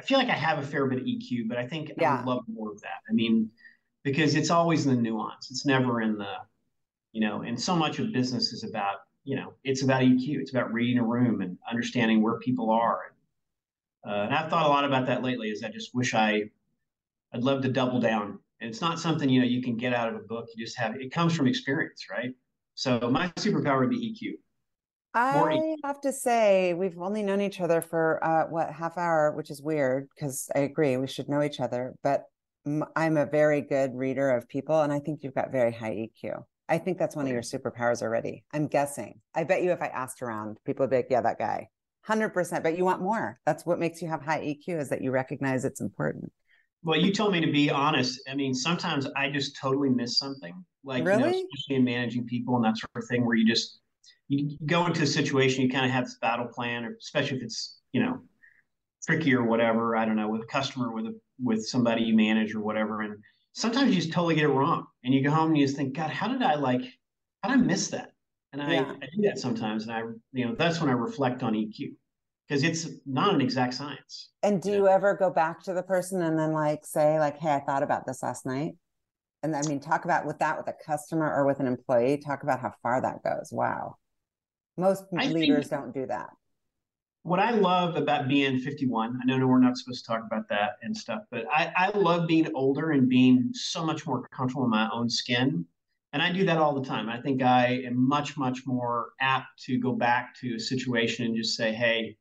I 0.00 0.02
feel 0.02 0.16
like 0.16 0.30
I 0.30 0.34
have 0.34 0.58
a 0.58 0.62
fair 0.62 0.86
bit 0.86 0.98
of 0.98 1.04
EQ, 1.04 1.46
but 1.46 1.58
I 1.58 1.66
think 1.66 1.92
yeah. 1.98 2.14
I 2.14 2.16
would 2.16 2.26
love 2.26 2.44
more 2.50 2.72
of 2.72 2.80
that. 2.80 3.02
I 3.08 3.12
mean, 3.12 3.50
because 4.02 4.34
it's 4.34 4.48
always 4.48 4.86
in 4.86 4.94
the 4.94 5.00
nuance. 5.00 5.50
It's 5.50 5.66
never 5.66 6.00
in 6.00 6.16
the, 6.16 6.34
you 7.12 7.20
know, 7.20 7.42
and 7.42 7.60
so 7.60 7.76
much 7.76 7.98
of 7.98 8.10
business 8.10 8.54
is 8.54 8.64
about, 8.64 8.96
you 9.24 9.36
know, 9.36 9.52
it's 9.62 9.82
about 9.82 10.00
EQ. 10.00 10.40
It's 10.40 10.52
about 10.52 10.72
reading 10.72 10.98
a 10.98 11.04
room 11.04 11.42
and 11.42 11.58
understanding 11.70 12.22
where 12.22 12.38
people 12.38 12.70
are. 12.70 13.12
Uh, 14.06 14.22
and 14.22 14.34
I've 14.34 14.48
thought 14.48 14.64
a 14.64 14.68
lot 14.68 14.86
about 14.86 15.06
that 15.06 15.22
lately. 15.22 15.48
Is 15.48 15.62
I 15.62 15.68
just 15.68 15.94
wish 15.94 16.14
I, 16.14 16.44
I'd 17.32 17.42
love 17.42 17.62
to 17.62 17.68
double 17.68 18.00
down. 18.00 18.38
And 18.60 18.68
it's 18.68 18.80
not 18.80 18.98
something 18.98 19.28
you 19.28 19.40
know 19.40 19.46
you 19.46 19.62
can 19.62 19.76
get 19.76 19.94
out 19.94 20.08
of 20.08 20.16
a 20.16 20.24
book. 20.24 20.46
You 20.54 20.64
just 20.64 20.78
have 20.78 20.94
it 20.96 21.12
comes 21.12 21.34
from 21.34 21.46
experience, 21.46 22.06
right? 22.10 22.30
So 22.74 22.98
my 23.10 23.28
superpower 23.38 23.80
would 23.80 23.90
be 23.90 24.12
EQ. 24.12 24.34
I 25.12 25.76
have 25.82 26.00
to 26.02 26.12
say, 26.12 26.72
we've 26.74 26.98
only 26.98 27.22
known 27.22 27.40
each 27.40 27.60
other 27.60 27.80
for 27.80 28.24
uh, 28.24 28.44
what 28.48 28.72
half 28.72 28.96
hour, 28.96 29.32
which 29.32 29.50
is 29.50 29.60
weird 29.60 30.08
because 30.14 30.48
I 30.54 30.60
agree 30.60 30.96
we 30.96 31.08
should 31.08 31.28
know 31.28 31.42
each 31.42 31.58
other. 31.58 31.94
But 32.04 32.24
I'm 32.94 33.16
a 33.16 33.26
very 33.26 33.62
good 33.62 33.94
reader 33.94 34.30
of 34.30 34.48
people, 34.48 34.82
and 34.82 34.92
I 34.92 35.00
think 35.00 35.20
you've 35.22 35.34
got 35.34 35.50
very 35.50 35.72
high 35.72 36.08
EQ. 36.24 36.42
I 36.68 36.78
think 36.78 36.98
that's 36.98 37.16
one 37.16 37.26
of 37.26 37.32
your 37.32 37.42
superpowers 37.42 38.02
already. 38.02 38.44
I'm 38.52 38.68
guessing. 38.68 39.20
I 39.34 39.44
bet 39.44 39.62
you 39.62 39.72
if 39.72 39.82
I 39.82 39.88
asked 39.88 40.22
around, 40.22 40.58
people 40.64 40.84
would 40.84 40.90
be 40.90 40.96
like, 40.96 41.08
"Yeah, 41.10 41.22
that 41.22 41.38
guy." 41.38 41.68
Hundred 42.02 42.30
percent. 42.30 42.62
But 42.62 42.78
you 42.78 42.84
want 42.84 43.02
more. 43.02 43.40
That's 43.44 43.66
what 43.66 43.80
makes 43.80 44.00
you 44.00 44.08
have 44.08 44.22
high 44.22 44.40
EQ 44.40 44.80
is 44.80 44.88
that 44.90 45.02
you 45.02 45.10
recognize 45.10 45.64
it's 45.64 45.80
important. 45.80 46.32
Well, 46.82 46.98
you 46.98 47.12
told 47.12 47.32
me 47.32 47.40
to 47.40 47.50
be 47.50 47.70
honest. 47.70 48.20
I 48.28 48.34
mean, 48.34 48.54
sometimes 48.54 49.06
I 49.16 49.30
just 49.30 49.56
totally 49.56 49.90
miss 49.90 50.18
something, 50.18 50.54
like 50.82 51.04
really? 51.04 51.18
you 51.18 51.30
know, 51.30 51.48
especially 51.54 51.76
in 51.76 51.84
managing 51.84 52.26
people 52.26 52.56
and 52.56 52.64
that 52.64 52.78
sort 52.78 52.90
of 52.96 53.08
thing, 53.08 53.26
where 53.26 53.36
you 53.36 53.46
just 53.46 53.80
you 54.28 54.56
go 54.66 54.86
into 54.86 55.02
a 55.02 55.06
situation, 55.06 55.62
you 55.62 55.68
kind 55.68 55.84
of 55.84 55.90
have 55.90 56.04
this 56.04 56.16
battle 56.20 56.46
plan, 56.46 56.84
or 56.84 56.96
especially 56.98 57.38
if 57.38 57.42
it's 57.42 57.80
you 57.92 58.02
know 58.02 58.20
tricky 59.06 59.34
or 59.34 59.44
whatever. 59.44 59.96
I 59.96 60.04
don't 60.04 60.16
know 60.16 60.28
with 60.28 60.42
a 60.42 60.46
customer, 60.46 60.92
with 60.92 61.06
a 61.06 61.14
with 61.42 61.66
somebody 61.66 62.02
you 62.02 62.16
manage 62.16 62.54
or 62.54 62.60
whatever, 62.60 63.02
and 63.02 63.16
sometimes 63.52 63.90
you 63.90 63.96
just 63.96 64.12
totally 64.12 64.34
get 64.34 64.44
it 64.44 64.48
wrong, 64.48 64.86
and 65.04 65.12
you 65.12 65.22
go 65.22 65.30
home 65.30 65.48
and 65.48 65.58
you 65.58 65.66
just 65.66 65.76
think, 65.76 65.94
God, 65.94 66.10
how 66.10 66.28
did 66.28 66.42
I 66.42 66.54
like, 66.54 66.82
how 67.42 67.50
did 67.50 67.58
I 67.58 67.62
miss 67.62 67.88
that? 67.88 68.12
And 68.52 68.62
I, 68.62 68.72
yeah. 68.72 68.92
I 69.02 69.06
do 69.14 69.22
that 69.24 69.38
sometimes, 69.38 69.82
and 69.82 69.92
I 69.92 70.02
you 70.32 70.46
know 70.46 70.54
that's 70.54 70.80
when 70.80 70.88
I 70.88 70.94
reflect 70.94 71.42
on 71.42 71.52
EQ 71.52 71.92
because 72.50 72.64
it's 72.64 72.88
not 73.06 73.32
an 73.32 73.40
exact 73.40 73.74
science. 73.74 74.30
And 74.42 74.60
do 74.60 74.72
you 74.72 74.88
ever 74.88 75.14
go 75.14 75.30
back 75.30 75.62
to 75.64 75.72
the 75.72 75.84
person 75.84 76.20
and 76.22 76.36
then 76.36 76.52
like 76.52 76.84
say 76.84 77.20
like, 77.20 77.38
Hey, 77.38 77.54
I 77.54 77.60
thought 77.60 77.84
about 77.84 78.06
this 78.06 78.24
last 78.24 78.44
night? 78.44 78.72
And 79.44 79.54
I 79.54 79.62
mean, 79.62 79.78
talk 79.78 80.04
about 80.04 80.26
with 80.26 80.40
that 80.40 80.58
with 80.58 80.66
a 80.66 80.74
customer 80.84 81.32
or 81.32 81.46
with 81.46 81.60
an 81.60 81.68
employee, 81.68 82.18
talk 82.18 82.42
about 82.42 82.60
how 82.60 82.72
far 82.82 83.00
that 83.02 83.22
goes. 83.22 83.50
Wow. 83.52 83.98
Most 84.76 85.04
I 85.16 85.28
leaders 85.28 85.68
don't 85.68 85.94
do 85.94 86.06
that. 86.06 86.30
What 87.22 87.38
I 87.38 87.52
love 87.52 87.96
about 87.96 88.26
being 88.26 88.58
51, 88.58 89.20
I 89.22 89.26
know 89.26 89.46
we're 89.46 89.60
not 89.60 89.76
supposed 89.76 90.04
to 90.04 90.10
talk 90.10 90.24
about 90.26 90.48
that 90.48 90.72
and 90.82 90.96
stuff, 90.96 91.22
but 91.30 91.44
I, 91.52 91.72
I 91.76 91.96
love 91.96 92.26
being 92.26 92.48
older 92.54 92.90
and 92.90 93.08
being 93.08 93.50
so 93.52 93.84
much 93.84 94.06
more 94.06 94.26
comfortable 94.28 94.64
in 94.64 94.70
my 94.70 94.88
own 94.92 95.08
skin. 95.08 95.64
And 96.12 96.20
I 96.20 96.32
do 96.32 96.44
that 96.46 96.58
all 96.58 96.74
the 96.74 96.86
time. 96.86 97.08
I 97.08 97.20
think 97.20 97.42
I 97.42 97.82
am 97.86 98.08
much, 98.08 98.36
much 98.36 98.66
more 98.66 99.10
apt 99.20 99.62
to 99.66 99.78
go 99.78 99.92
back 99.92 100.34
to 100.40 100.56
a 100.56 100.58
situation 100.58 101.26
and 101.26 101.36
just 101.36 101.56
say, 101.56 101.72
hey, 101.72 102.16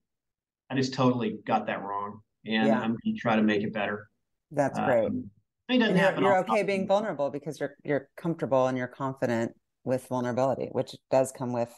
I 0.69 0.75
just 0.75 0.93
totally 0.93 1.39
got 1.45 1.67
that 1.67 1.83
wrong. 1.83 2.21
And 2.45 2.67
yeah. 2.67 2.79
I'm 2.79 2.91
going 2.91 3.15
to 3.15 3.19
try 3.19 3.35
to 3.35 3.43
make 3.43 3.63
it 3.63 3.73
better. 3.73 4.07
That's 4.51 4.79
great. 4.79 5.07
Um, 5.07 5.29
it 5.67 5.77
doesn't 5.77 5.97
you're. 5.97 6.21
You're 6.21 6.37
okay 6.39 6.63
being 6.63 6.87
vulnerable 6.87 7.29
because 7.29 7.59
you're 7.59 7.75
you're 7.83 8.09
comfortable 8.17 8.67
and 8.67 8.77
you're 8.77 8.87
confident 8.87 9.51
with 9.83 10.07
vulnerability, 10.07 10.69
which 10.71 10.95
does 11.11 11.31
come 11.31 11.53
with 11.53 11.73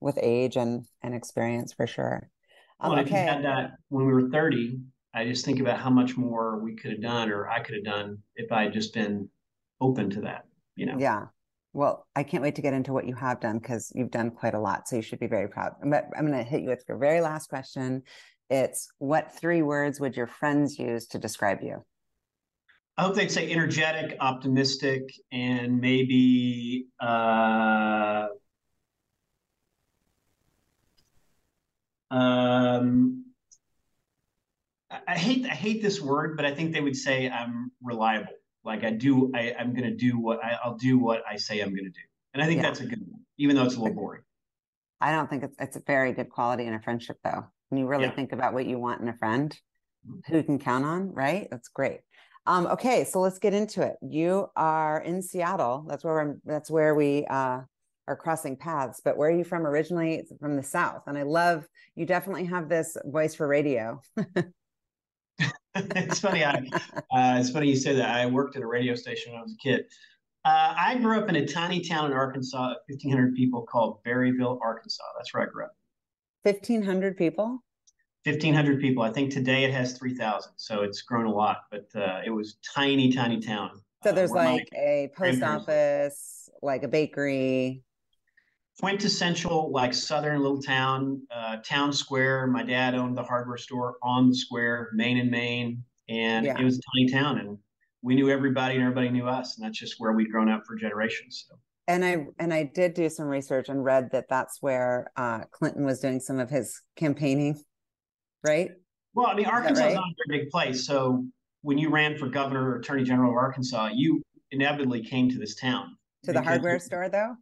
with 0.00 0.18
age 0.22 0.56
and 0.56 0.84
and 1.02 1.14
experience 1.14 1.72
for 1.72 1.86
sure. 1.86 2.28
Um, 2.82 2.92
well, 2.92 3.00
okay. 3.00 3.08
if 3.08 3.10
you 3.10 3.32
had 3.32 3.44
that 3.44 3.70
when 3.88 4.06
we 4.06 4.12
were 4.12 4.28
30, 4.28 4.80
I 5.14 5.24
just 5.24 5.44
think 5.44 5.60
about 5.60 5.78
how 5.78 5.90
much 5.90 6.16
more 6.16 6.58
we 6.58 6.74
could 6.74 6.90
have 6.90 7.02
done 7.02 7.30
or 7.30 7.48
I 7.48 7.60
could 7.60 7.76
have 7.76 7.84
done 7.84 8.18
if 8.34 8.50
I 8.50 8.64
had 8.64 8.72
just 8.72 8.92
been 8.92 9.28
open 9.80 10.10
to 10.10 10.22
that, 10.22 10.46
you 10.74 10.86
know? 10.86 10.96
Yeah. 10.98 11.26
Well, 11.74 12.06
I 12.16 12.22
can't 12.22 12.42
wait 12.42 12.56
to 12.56 12.62
get 12.62 12.74
into 12.74 12.92
what 12.92 13.06
you 13.06 13.14
have 13.14 13.40
done 13.40 13.58
because 13.58 13.92
you've 13.94 14.10
done 14.10 14.30
quite 14.30 14.54
a 14.54 14.60
lot. 14.60 14.88
So 14.88 14.96
you 14.96 15.02
should 15.02 15.20
be 15.20 15.26
very 15.26 15.48
proud. 15.48 15.72
But 15.82 16.06
I'm 16.16 16.26
going 16.26 16.36
to 16.36 16.44
hit 16.44 16.62
you 16.62 16.68
with 16.68 16.84
your 16.88 16.98
very 16.98 17.20
last 17.20 17.48
question. 17.48 18.02
It's 18.52 18.92
what 18.98 19.34
three 19.34 19.62
words 19.62 19.98
would 19.98 20.14
your 20.14 20.26
friends 20.26 20.78
use 20.78 21.06
to 21.06 21.18
describe 21.18 21.62
you? 21.62 21.86
I 22.98 23.04
hope 23.04 23.14
they'd 23.14 23.32
say 23.32 23.50
energetic, 23.50 24.18
optimistic, 24.20 25.10
and 25.32 25.80
maybe 25.80 26.84
uh, 27.00 28.26
um, 32.10 33.24
I 34.90 35.16
hate 35.16 35.46
I 35.46 35.54
hate 35.54 35.80
this 35.80 36.02
word, 36.02 36.36
but 36.36 36.44
I 36.44 36.54
think 36.54 36.74
they 36.74 36.82
would 36.82 36.96
say 36.96 37.30
I'm 37.30 37.72
reliable. 37.82 38.34
Like 38.66 38.84
I 38.84 38.90
do, 38.90 39.32
I, 39.34 39.54
I'm 39.58 39.72
going 39.72 39.88
to 39.88 39.96
do 39.96 40.18
what 40.18 40.44
I, 40.44 40.58
will 40.68 40.76
do 40.76 40.98
what 40.98 41.22
I 41.26 41.36
say 41.36 41.60
I'm 41.60 41.70
going 41.70 41.84
to 41.84 41.90
do, 41.90 42.06
and 42.34 42.42
I 42.42 42.46
think 42.46 42.58
yeah. 42.58 42.68
that's 42.68 42.80
a 42.80 42.86
good 42.86 43.00
one, 43.00 43.22
even 43.38 43.56
though 43.56 43.64
it's 43.64 43.76
a 43.76 43.80
little 43.80 43.94
boring. 43.94 44.20
I 45.00 45.10
don't 45.10 45.30
think 45.30 45.42
it's 45.42 45.56
it's 45.58 45.76
a 45.76 45.82
very 45.86 46.12
good 46.12 46.28
quality 46.28 46.66
in 46.66 46.74
a 46.74 46.82
friendship, 46.82 47.16
though. 47.24 47.46
When 47.72 47.78
you 47.78 47.86
really 47.86 48.04
yeah. 48.04 48.10
think 48.10 48.32
about 48.32 48.52
what 48.52 48.66
you 48.66 48.78
want 48.78 49.00
in 49.00 49.08
a 49.08 49.16
friend, 49.16 49.58
mm-hmm. 50.06 50.30
who 50.30 50.36
you 50.36 50.42
can 50.42 50.58
count 50.58 50.84
on, 50.84 51.14
right? 51.14 51.48
That's 51.50 51.68
great. 51.68 52.00
Um, 52.44 52.66
okay, 52.66 53.04
so 53.04 53.18
let's 53.18 53.38
get 53.38 53.54
into 53.54 53.80
it. 53.80 53.96
You 54.02 54.48
are 54.56 55.00
in 55.00 55.22
Seattle. 55.22 55.86
That's 55.88 56.04
where 56.04 56.20
I'm, 56.20 56.42
that's 56.44 56.70
where 56.70 56.94
we 56.94 57.24
uh, 57.30 57.60
are 58.08 58.16
crossing 58.16 58.58
paths. 58.58 59.00
But 59.02 59.16
where 59.16 59.30
are 59.30 59.34
you 59.34 59.42
from 59.42 59.66
originally? 59.66 60.16
It's 60.16 60.30
from 60.38 60.54
the 60.54 60.62
South, 60.62 61.04
and 61.06 61.16
I 61.16 61.22
love 61.22 61.66
you. 61.96 62.04
Definitely 62.04 62.44
have 62.44 62.68
this 62.68 62.94
voice 63.06 63.34
for 63.34 63.48
radio. 63.48 64.02
it's 65.74 66.20
funny. 66.20 66.44
I, 66.44 66.66
uh, 67.10 67.38
it's 67.40 67.48
funny 67.48 67.70
you 67.70 67.76
say 67.76 67.94
that. 67.94 68.10
I 68.10 68.26
worked 68.26 68.54
at 68.54 68.60
a 68.60 68.66
radio 68.66 68.94
station 68.94 69.32
when 69.32 69.40
I 69.40 69.44
was 69.44 69.54
a 69.54 69.62
kid. 69.66 69.86
Uh, 70.44 70.74
I 70.76 70.98
grew 70.98 71.18
up 71.18 71.30
in 71.30 71.36
a 71.36 71.46
tiny 71.46 71.80
town 71.80 72.10
in 72.10 72.12
Arkansas, 72.12 72.74
1,500 72.88 73.34
people, 73.34 73.62
called 73.62 74.04
Berryville, 74.04 74.58
Arkansas. 74.62 75.04
That's 75.16 75.32
where 75.32 75.44
I 75.44 75.46
grew 75.46 75.64
up. 75.64 75.72
1,500 76.42 77.16
people? 77.16 77.62
1,500 78.24 78.80
people. 78.80 79.02
I 79.02 79.10
think 79.10 79.32
today 79.32 79.64
it 79.64 79.72
has 79.72 79.98
3,000. 79.98 80.52
So 80.56 80.82
it's 80.82 81.02
grown 81.02 81.26
a 81.26 81.32
lot, 81.32 81.62
but 81.70 81.86
uh, 81.94 82.20
it 82.24 82.30
was 82.30 82.56
tiny, 82.74 83.12
tiny 83.12 83.40
town. 83.40 83.80
So 84.02 84.10
uh, 84.10 84.12
there's 84.12 84.32
like 84.32 84.68
a 84.74 85.10
post 85.16 85.42
office, 85.42 86.48
like 86.62 86.82
a 86.82 86.88
bakery. 86.88 87.82
Quintessential, 88.80 89.70
like 89.70 89.92
southern 89.92 90.40
little 90.40 90.62
town, 90.62 91.22
uh, 91.30 91.56
town 91.58 91.92
square. 91.92 92.46
My 92.46 92.62
dad 92.62 92.94
owned 92.94 93.16
the 93.16 93.22
hardware 93.22 93.58
store 93.58 93.96
on 94.02 94.28
the 94.28 94.34
square, 94.34 94.90
Main 94.94 95.18
and 95.18 95.30
Main. 95.30 95.84
And 96.08 96.46
yeah. 96.46 96.58
it 96.58 96.64
was 96.64 96.78
a 96.78 96.80
tiny 96.96 97.12
town. 97.12 97.38
And 97.38 97.58
we 98.02 98.14
knew 98.14 98.30
everybody 98.30 98.74
and 98.74 98.82
everybody 98.82 99.10
knew 99.10 99.26
us. 99.26 99.56
And 99.56 99.66
that's 99.66 99.78
just 99.78 99.96
where 99.98 100.12
we'd 100.12 100.30
grown 100.30 100.48
up 100.48 100.64
for 100.66 100.74
generations. 100.74 101.44
So 101.48 101.56
and 101.88 102.04
I 102.04 102.26
and 102.38 102.54
I 102.54 102.70
did 102.74 102.94
do 102.94 103.08
some 103.08 103.26
research 103.26 103.68
and 103.68 103.84
read 103.84 104.10
that 104.12 104.28
that's 104.28 104.58
where 104.60 105.10
uh, 105.16 105.44
Clinton 105.50 105.84
was 105.84 106.00
doing 106.00 106.20
some 106.20 106.38
of 106.38 106.50
his 106.50 106.80
campaigning 106.96 107.62
right? 108.44 108.70
Well, 109.14 109.26
I 109.26 109.34
mean, 109.34 109.46
Arkansas 109.46 109.80
is, 109.80 109.86
right? 109.86 109.94
not 109.94 110.04
a 110.04 110.14
very 110.28 110.40
big 110.40 110.50
place. 110.50 110.86
So 110.86 111.24
when 111.62 111.78
you 111.78 111.90
ran 111.90 112.16
for 112.16 112.28
governor 112.28 112.70
or 112.70 112.76
attorney 112.76 113.04
general 113.04 113.30
of 113.30 113.36
Arkansas, 113.36 113.90
you 113.94 114.22
inevitably 114.50 115.04
came 115.04 115.30
to 115.30 115.38
this 115.38 115.54
town. 115.54 115.96
To 116.24 116.32
the 116.32 116.42
hardware 116.42 116.78
store, 116.78 117.08
though, 117.08 117.34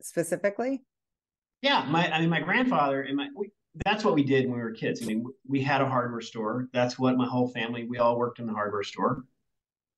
specifically? 0.00 0.82
Yeah, 1.60 1.84
my 1.88 2.10
I 2.10 2.20
mean, 2.20 2.30
my 2.30 2.40
grandfather 2.40 3.02
and 3.02 3.16
my 3.16 3.28
we, 3.36 3.50
that's 3.84 4.04
what 4.04 4.14
we 4.14 4.24
did 4.24 4.46
when 4.46 4.56
we 4.56 4.62
were 4.62 4.72
kids. 4.72 5.02
I 5.02 5.06
mean, 5.06 5.24
we 5.46 5.60
had 5.62 5.82
a 5.82 5.88
hardware 5.88 6.22
store. 6.22 6.68
That's 6.72 6.98
what 6.98 7.16
my 7.16 7.26
whole 7.26 7.48
family 7.48 7.86
we 7.88 7.98
all 7.98 8.18
worked 8.18 8.38
in 8.38 8.46
the 8.46 8.52
hardware 8.52 8.82
store. 8.82 9.24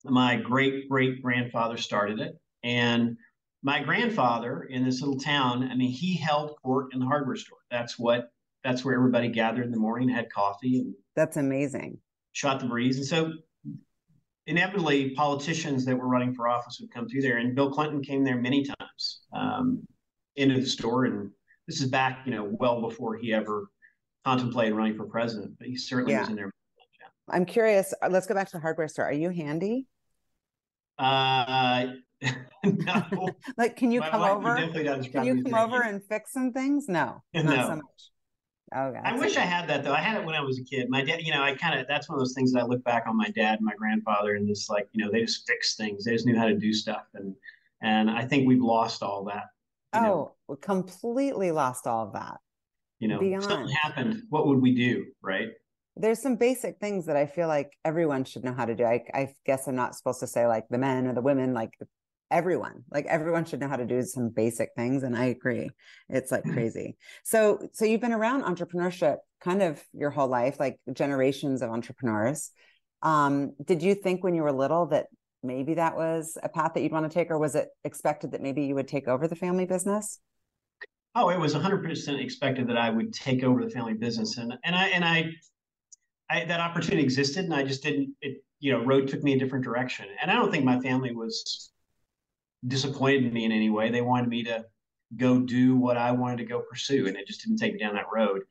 My 0.03 0.35
great 0.35 0.89
great 0.89 1.23
grandfather 1.23 1.77
started 1.77 2.19
it, 2.19 2.37
and 2.63 3.17
my 3.65 3.81
grandfather 3.81 4.61
in 4.69 4.85
this 4.85 5.01
little 5.01 5.19
town. 5.19 5.67
I 5.71 5.75
mean, 5.75 5.89
he 5.89 6.15
held 6.15 6.55
court 6.61 6.93
in 6.93 6.99
the 6.99 7.05
hardware 7.07 7.35
store. 7.35 7.57
That's 7.71 7.97
what 7.97 8.29
that's 8.63 8.85
where 8.85 8.93
everybody 8.93 9.27
gathered 9.27 9.65
in 9.65 9.71
the 9.71 9.79
morning, 9.79 10.07
had 10.07 10.31
coffee, 10.31 10.79
and 10.79 10.93
that's 11.15 11.35
amazing. 11.35 11.97
Shot 12.33 12.59
the 12.59 12.67
breeze, 12.67 12.97
and 12.97 13.05
so 13.05 13.33
inevitably, 14.45 15.15
politicians 15.15 15.83
that 15.85 15.97
were 15.97 16.07
running 16.07 16.35
for 16.35 16.47
office 16.47 16.77
would 16.79 16.93
come 16.93 17.09
through 17.09 17.23
there, 17.23 17.37
and 17.37 17.55
Bill 17.55 17.71
Clinton 17.71 18.03
came 18.03 18.23
there 18.23 18.37
many 18.37 18.63
times 18.63 19.21
um, 19.33 19.83
into 20.35 20.61
the 20.61 20.67
store, 20.67 21.05
and 21.05 21.31
this 21.67 21.81
is 21.81 21.89
back, 21.89 22.19
you 22.25 22.31
know, 22.31 22.47
well 22.59 22.81
before 22.81 23.17
he 23.17 23.33
ever 23.33 23.65
contemplated 24.25 24.75
running 24.75 24.95
for 24.95 25.05
president, 25.05 25.57
but 25.57 25.67
he 25.67 25.75
certainly 25.75 26.13
yeah. 26.13 26.19
was 26.19 26.29
in 26.29 26.35
there. 26.35 26.51
Yeah. 26.99 27.07
I'm 27.35 27.45
curious. 27.45 27.95
Uh, 27.99 28.09
let's 28.11 28.27
go 28.27 28.35
back 28.35 28.47
to 28.47 28.57
the 28.57 28.61
hardware 28.61 28.87
store. 28.87 29.05
Are 29.05 29.11
you 29.11 29.31
handy? 29.31 29.87
Uh, 30.99 31.87
no. 32.63 33.29
like, 33.57 33.75
can 33.75 33.91
you 33.91 33.99
My 33.99 34.09
come 34.09 34.21
over? 34.21 34.55
Can 34.55 35.25
you 35.25 35.43
come 35.43 35.53
over 35.53 35.81
and 35.81 36.03
fix 36.03 36.33
some 36.33 36.51
things? 36.51 36.87
No, 36.87 37.21
not 37.33 37.67
so 37.67 37.75
much. 37.75 37.83
Oh, 38.75 38.87
okay. 38.87 38.99
I 39.03 39.15
wish 39.17 39.37
I 39.37 39.41
had 39.41 39.69
that 39.69 39.83
though. 39.83 39.93
I 39.93 40.01
had 40.01 40.17
it 40.19 40.25
when 40.25 40.35
I 40.35 40.41
was 40.41 40.59
a 40.59 40.63
kid. 40.63 40.89
My 40.89 41.03
dad, 41.03 41.21
you 41.21 41.31
know, 41.31 41.43
I 41.43 41.55
kind 41.55 41.79
of 41.79 41.87
that's 41.87 42.09
one 42.09 42.15
of 42.15 42.19
those 42.19 42.33
things 42.33 42.51
that 42.53 42.63
I 42.63 42.65
look 42.65 42.83
back 42.83 43.05
on 43.07 43.15
my 43.15 43.29
dad 43.29 43.59
and 43.59 43.65
my 43.65 43.75
grandfather 43.75 44.35
and 44.35 44.47
just 44.47 44.69
like, 44.69 44.87
you 44.91 45.03
know, 45.03 45.11
they 45.11 45.21
just 45.21 45.47
fixed 45.47 45.77
things. 45.77 46.03
They 46.03 46.11
just 46.11 46.25
knew 46.25 46.37
how 46.37 46.47
to 46.47 46.57
do 46.57 46.73
stuff. 46.73 47.03
And 47.13 47.35
and 47.81 48.09
I 48.09 48.25
think 48.25 48.47
we've 48.47 48.61
lost 48.61 49.03
all 49.03 49.23
that. 49.25 49.45
Oh, 49.93 50.33
know. 50.49 50.55
completely 50.55 51.51
lost 51.51 51.87
all 51.87 52.07
of 52.07 52.13
that. 52.13 52.37
You 52.99 53.07
know, 53.07 53.19
Beyond. 53.19 53.43
something 53.43 53.75
happened. 53.83 54.23
What 54.29 54.47
would 54.47 54.61
we 54.61 54.73
do? 54.73 55.05
Right. 55.21 55.49
There's 55.95 56.21
some 56.21 56.35
basic 56.35 56.79
things 56.79 57.05
that 57.05 57.15
I 57.15 57.25
feel 57.25 57.47
like 57.47 57.71
everyone 57.85 58.25
should 58.25 58.43
know 58.43 58.53
how 58.53 58.65
to 58.65 58.75
do. 58.75 58.83
I, 58.83 59.03
I 59.13 59.33
guess 59.45 59.67
I'm 59.67 59.75
not 59.75 59.95
supposed 59.95 60.19
to 60.21 60.27
say 60.27 60.47
like 60.47 60.67
the 60.69 60.77
men 60.77 61.07
or 61.07 61.13
the 61.13 61.21
women, 61.21 61.53
like 61.53 61.71
everyone 62.35 62.83
like 62.91 63.05
everyone 63.05 63.45
should 63.45 63.59
know 63.59 63.67
how 63.67 63.75
to 63.77 63.85
do 63.85 64.01
some 64.01 64.29
basic 64.29 64.69
things 64.75 65.03
and 65.03 65.17
i 65.17 65.25
agree 65.25 65.69
it's 66.09 66.31
like 66.31 66.43
mm-hmm. 66.43 66.53
crazy. 66.53 66.97
So 67.23 67.67
so 67.73 67.85
you've 67.85 68.01
been 68.01 68.13
around 68.13 68.43
entrepreneurship 68.43 69.17
kind 69.41 69.61
of 69.61 69.81
your 69.93 70.09
whole 70.09 70.27
life 70.27 70.59
like 70.59 70.79
generations 70.93 71.61
of 71.61 71.69
entrepreneurs. 71.69 72.51
Um 73.01 73.53
did 73.63 73.81
you 73.81 73.95
think 73.95 74.23
when 74.23 74.35
you 74.35 74.43
were 74.43 74.51
little 74.51 74.87
that 74.87 75.07
maybe 75.43 75.75
that 75.75 75.95
was 75.95 76.37
a 76.41 76.49
path 76.49 76.73
that 76.73 76.81
you'd 76.81 76.91
want 76.91 77.09
to 77.09 77.13
take 77.13 77.29
or 77.29 77.37
was 77.37 77.55
it 77.55 77.69
expected 77.83 78.31
that 78.31 78.41
maybe 78.41 78.63
you 78.63 78.75
would 78.75 78.87
take 78.87 79.07
over 79.07 79.27
the 79.27 79.35
family 79.35 79.65
business? 79.65 80.19
Oh 81.13 81.29
it 81.29 81.39
was 81.39 81.55
100% 81.55 82.23
expected 82.23 82.67
that 82.67 82.77
i 82.77 82.89
would 82.89 83.13
take 83.13 83.43
over 83.43 83.63
the 83.63 83.69
family 83.69 83.93
business 83.93 84.37
and 84.37 84.53
and 84.63 84.75
i 84.75 84.87
and 84.89 85.05
i 85.05 85.31
I, 86.27 86.43
that 86.45 86.59
opportunity 86.59 87.03
existed 87.03 87.45
and 87.45 87.53
I 87.53 87.63
just 87.63 87.83
didn't 87.83 88.15
it 88.19 88.43
you 88.59 88.71
know 88.71 88.83
road 88.83 89.07
took 89.07 89.21
me 89.21 89.33
a 89.33 89.39
different 89.39 89.63
direction 89.63 90.07
and 90.19 90.31
I 90.31 90.33
don't 90.33 90.51
think 90.51 90.65
my 90.65 90.79
family 90.79 91.13
was 91.13 91.71
disappointed 92.67 93.31
me 93.31 93.45
in 93.45 93.51
any 93.51 93.69
way. 93.69 93.89
They 93.89 94.01
wanted 94.01 94.29
me 94.29 94.43
to 94.43 94.65
go 95.15 95.39
do 95.39 95.75
what 95.75 95.97
I 95.97 96.11
wanted 96.11 96.37
to 96.37 96.45
go 96.45 96.61
pursue, 96.61 97.07
and 97.07 97.15
it 97.15 97.27
just 97.27 97.43
didn't 97.43 97.57
take 97.57 97.73
me 97.73 97.79
down 97.79 97.95
that 97.95 98.05
road. 98.13 98.41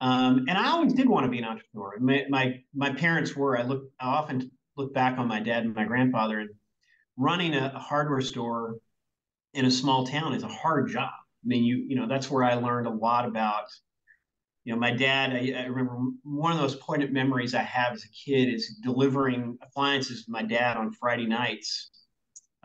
Um, 0.00 0.44
and 0.48 0.58
I 0.58 0.70
always 0.70 0.92
did 0.92 1.08
want 1.08 1.24
to 1.24 1.30
be 1.30 1.38
an 1.38 1.44
entrepreneur. 1.44 1.98
My, 2.00 2.24
my, 2.28 2.60
my 2.74 2.92
parents 2.92 3.34
were. 3.34 3.58
I 3.58 3.62
look. 3.62 3.84
I 4.00 4.06
often 4.06 4.50
look 4.76 4.92
back 4.92 5.18
on 5.18 5.28
my 5.28 5.40
dad 5.40 5.64
and 5.64 5.74
my 5.74 5.84
grandfather, 5.84 6.40
and 6.40 6.50
running 7.16 7.54
a, 7.54 7.72
a 7.74 7.78
hardware 7.78 8.20
store 8.20 8.76
in 9.54 9.64
a 9.64 9.70
small 9.70 10.06
town 10.06 10.34
is 10.34 10.42
a 10.42 10.48
hard 10.48 10.90
job. 10.90 11.10
I 11.12 11.46
mean, 11.46 11.64
you 11.64 11.84
you 11.88 11.96
know 11.96 12.08
that's 12.08 12.30
where 12.30 12.44
I 12.44 12.54
learned 12.54 12.86
a 12.86 12.90
lot 12.90 13.26
about. 13.26 13.64
You 14.64 14.72
know, 14.72 14.78
my 14.78 14.90
dad. 14.90 15.32
I, 15.32 15.62
I 15.62 15.66
remember 15.66 15.96
one 16.22 16.52
of 16.52 16.58
those 16.58 16.76
poignant 16.76 17.12
memories 17.12 17.54
I 17.54 17.62
have 17.62 17.92
as 17.92 18.04
a 18.04 18.08
kid 18.08 18.52
is 18.52 18.78
delivering 18.82 19.58
appliances 19.62 20.24
to 20.24 20.30
my 20.30 20.42
dad 20.42 20.76
on 20.76 20.92
Friday 20.92 21.26
nights 21.26 21.90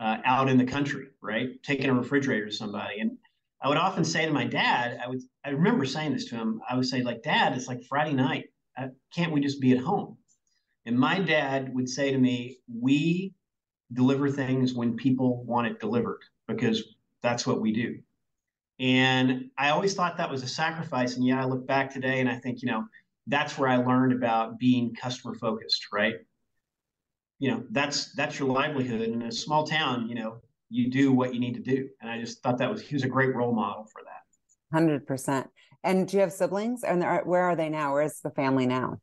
uh, 0.00 0.16
out 0.24 0.48
in 0.48 0.56
the 0.56 0.64
country, 0.64 1.08
right? 1.20 1.62
Taking 1.62 1.90
a 1.90 1.94
refrigerator 1.94 2.46
to 2.46 2.52
somebody. 2.52 3.00
And 3.00 3.18
I 3.62 3.68
would 3.68 3.76
often 3.76 4.04
say 4.04 4.24
to 4.24 4.32
my 4.32 4.46
dad, 4.46 4.98
I 5.04 5.08
would, 5.08 5.20
I 5.44 5.50
remember 5.50 5.84
saying 5.84 6.14
this 6.14 6.24
to 6.26 6.36
him. 6.36 6.62
I 6.68 6.74
would 6.74 6.86
say, 6.86 7.02
like, 7.02 7.22
Dad, 7.22 7.54
it's 7.54 7.68
like 7.68 7.82
Friday 7.84 8.14
night. 8.14 8.46
Uh, 8.78 8.88
can't 9.14 9.32
we 9.32 9.40
just 9.40 9.60
be 9.60 9.72
at 9.72 9.78
home? 9.78 10.16
And 10.86 10.98
my 10.98 11.18
dad 11.18 11.74
would 11.74 11.88
say 11.88 12.10
to 12.10 12.18
me, 12.18 12.56
We 12.72 13.34
deliver 13.92 14.30
things 14.30 14.72
when 14.72 14.96
people 14.96 15.44
want 15.44 15.66
it 15.66 15.80
delivered 15.80 16.20
because 16.48 16.82
that's 17.22 17.46
what 17.46 17.60
we 17.60 17.72
do. 17.72 17.98
And 18.78 19.50
I 19.58 19.70
always 19.70 19.92
thought 19.92 20.16
that 20.16 20.30
was 20.30 20.42
a 20.42 20.48
sacrifice. 20.48 21.16
And 21.16 21.26
yeah, 21.26 21.42
I 21.42 21.44
look 21.44 21.66
back 21.66 21.92
today 21.92 22.20
and 22.20 22.28
I 22.28 22.36
think, 22.36 22.62
you 22.62 22.68
know, 22.68 22.86
that's 23.26 23.58
where 23.58 23.68
I 23.68 23.76
learned 23.76 24.14
about 24.14 24.58
being 24.58 24.94
customer 24.94 25.34
focused, 25.34 25.88
right? 25.92 26.14
You 27.40 27.50
know 27.50 27.64
that's 27.70 28.12
that's 28.14 28.38
your 28.38 28.48
livelihood. 28.48 29.00
In 29.00 29.22
a 29.22 29.32
small 29.32 29.66
town 29.66 30.08
you 30.08 30.14
know 30.14 30.40
you 30.68 30.88
do 30.88 31.12
what 31.12 31.34
you 31.34 31.40
need 31.40 31.54
to 31.54 31.60
do. 31.60 31.88
And 32.00 32.08
i 32.08 32.20
just 32.20 32.40
thought 32.42 32.58
that 32.58 32.70
was 32.70 32.80
he 32.80 32.94
was 32.94 33.02
a 33.02 33.08
great 33.08 33.34
role 33.34 33.52
model 33.52 33.84
for 33.92 34.02
that. 34.04 34.78
100% 34.78 35.48
and 35.82 36.06
do 36.06 36.16
you 36.16 36.20
have 36.20 36.32
siblings? 36.32 36.84
And 36.84 37.02
where 37.24 37.42
are 37.42 37.56
they 37.56 37.68
now? 37.68 37.94
Where's 37.94 38.20
the 38.22 38.30
family 38.30 38.66
now? 38.66 38.98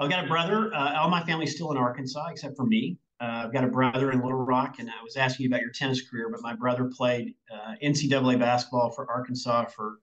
I've 0.00 0.10
got 0.10 0.24
a 0.24 0.28
brother 0.28 0.74
uh, 0.74 0.98
all 0.98 1.08
my 1.08 1.22
family's 1.22 1.54
still 1.54 1.70
in 1.70 1.76
arkansas 1.76 2.26
except 2.32 2.56
for 2.56 2.66
me. 2.66 2.98
Uh, 3.20 3.44
i've 3.44 3.52
got 3.52 3.64
a 3.64 3.68
brother 3.68 4.10
in 4.12 4.22
little 4.22 4.38
rock 4.38 4.78
and 4.78 4.88
i 4.88 5.02
was 5.04 5.14
asking 5.18 5.44
you 5.44 5.50
about 5.50 5.60
your 5.60 5.72
tennis 5.72 6.08
career 6.08 6.30
but 6.30 6.40
my 6.40 6.54
brother 6.54 6.86
played 6.86 7.34
uh, 7.52 7.74
ncaa 7.82 8.38
basketball 8.38 8.90
for 8.92 9.06
arkansas 9.10 9.66
for 9.66 9.98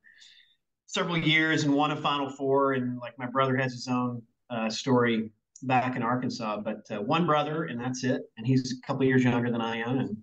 several 0.88 1.18
years 1.18 1.64
and 1.64 1.74
won 1.74 1.92
a 1.92 1.96
final 1.96 2.30
four. 2.30 2.74
And 2.74 2.98
like 2.98 3.20
my 3.20 3.28
brother 3.28 3.56
has 3.58 3.74
his 3.74 3.88
own 3.88 4.22
uh, 4.50 4.70
story 4.70 5.30
back 5.64 5.96
in 5.96 6.04
Arkansas, 6.04 6.62
but 6.62 6.86
uh, 6.92 7.02
one 7.02 7.26
brother, 7.26 7.66
and 7.66 7.80
that's 7.80 8.04
it. 8.04 8.22
And 8.38 8.46
he's 8.46 8.74
a 8.74 8.88
couple 8.88 9.06
years 9.06 9.24
younger 9.24 9.52
than 9.52 9.62
I 9.62 9.78
am, 9.78 10.00
and 10.00 10.18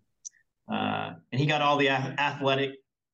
uh, 0.73 1.15
and 1.33 1.41
he 1.41 1.47
got 1.47 1.61
all 1.61 1.77
the 1.77 1.89
a- 1.89 2.15
athletic 2.19 2.73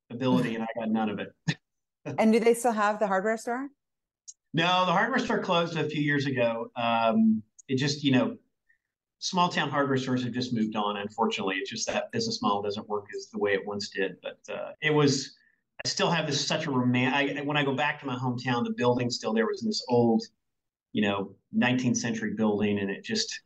ability, 0.09 0.55
and 0.55 0.63
I 0.63 0.67
got 0.79 0.89
none 0.89 1.09
of 1.09 1.19
it. 1.19 1.33
and 2.17 2.31
do 2.31 2.39
they 2.39 2.53
still 2.53 2.71
have 2.71 2.99
the 2.99 3.07
hardware 3.07 3.37
store? 3.37 3.67
No, 4.53 4.85
the 4.85 4.91
hardware 4.91 5.19
store 5.19 5.39
closed 5.39 5.77
a 5.77 5.89
few 5.89 6.01
years 6.01 6.25
ago. 6.25 6.71
Um, 6.75 7.41
it 7.67 7.77
just, 7.77 8.03
you 8.03 8.11
know, 8.11 8.35
small 9.19 9.47
town 9.47 9.69
hardware 9.69 9.97
stores 9.97 10.23
have 10.23 10.33
just 10.33 10.53
moved 10.53 10.75
on. 10.75 10.97
Unfortunately, 10.97 11.55
it's 11.55 11.69
just 11.69 11.87
that 11.87 12.11
business 12.11 12.41
model 12.41 12.61
doesn't 12.61 12.87
work 12.89 13.05
as 13.15 13.27
the 13.27 13.39
way 13.39 13.53
it 13.53 13.65
once 13.65 13.89
did. 13.89 14.17
But 14.21 14.39
uh, 14.53 14.71
it 14.81 14.93
was. 14.93 15.35
I 15.83 15.87
still 15.87 16.11
have 16.11 16.27
this 16.27 16.45
such 16.45 16.67
a 16.67 16.71
romantic. 16.71 17.43
When 17.43 17.57
I 17.57 17.63
go 17.63 17.73
back 17.73 17.99
to 18.01 18.05
my 18.05 18.15
hometown, 18.15 18.63
the 18.63 18.73
building 18.77 19.09
still 19.09 19.33
there 19.33 19.47
was 19.47 19.61
this 19.61 19.83
old, 19.89 20.21
you 20.93 21.01
know, 21.01 21.35
19th 21.57 21.97
century 21.97 22.33
building, 22.35 22.79
and 22.79 22.89
it 22.89 23.03
just, 23.03 23.39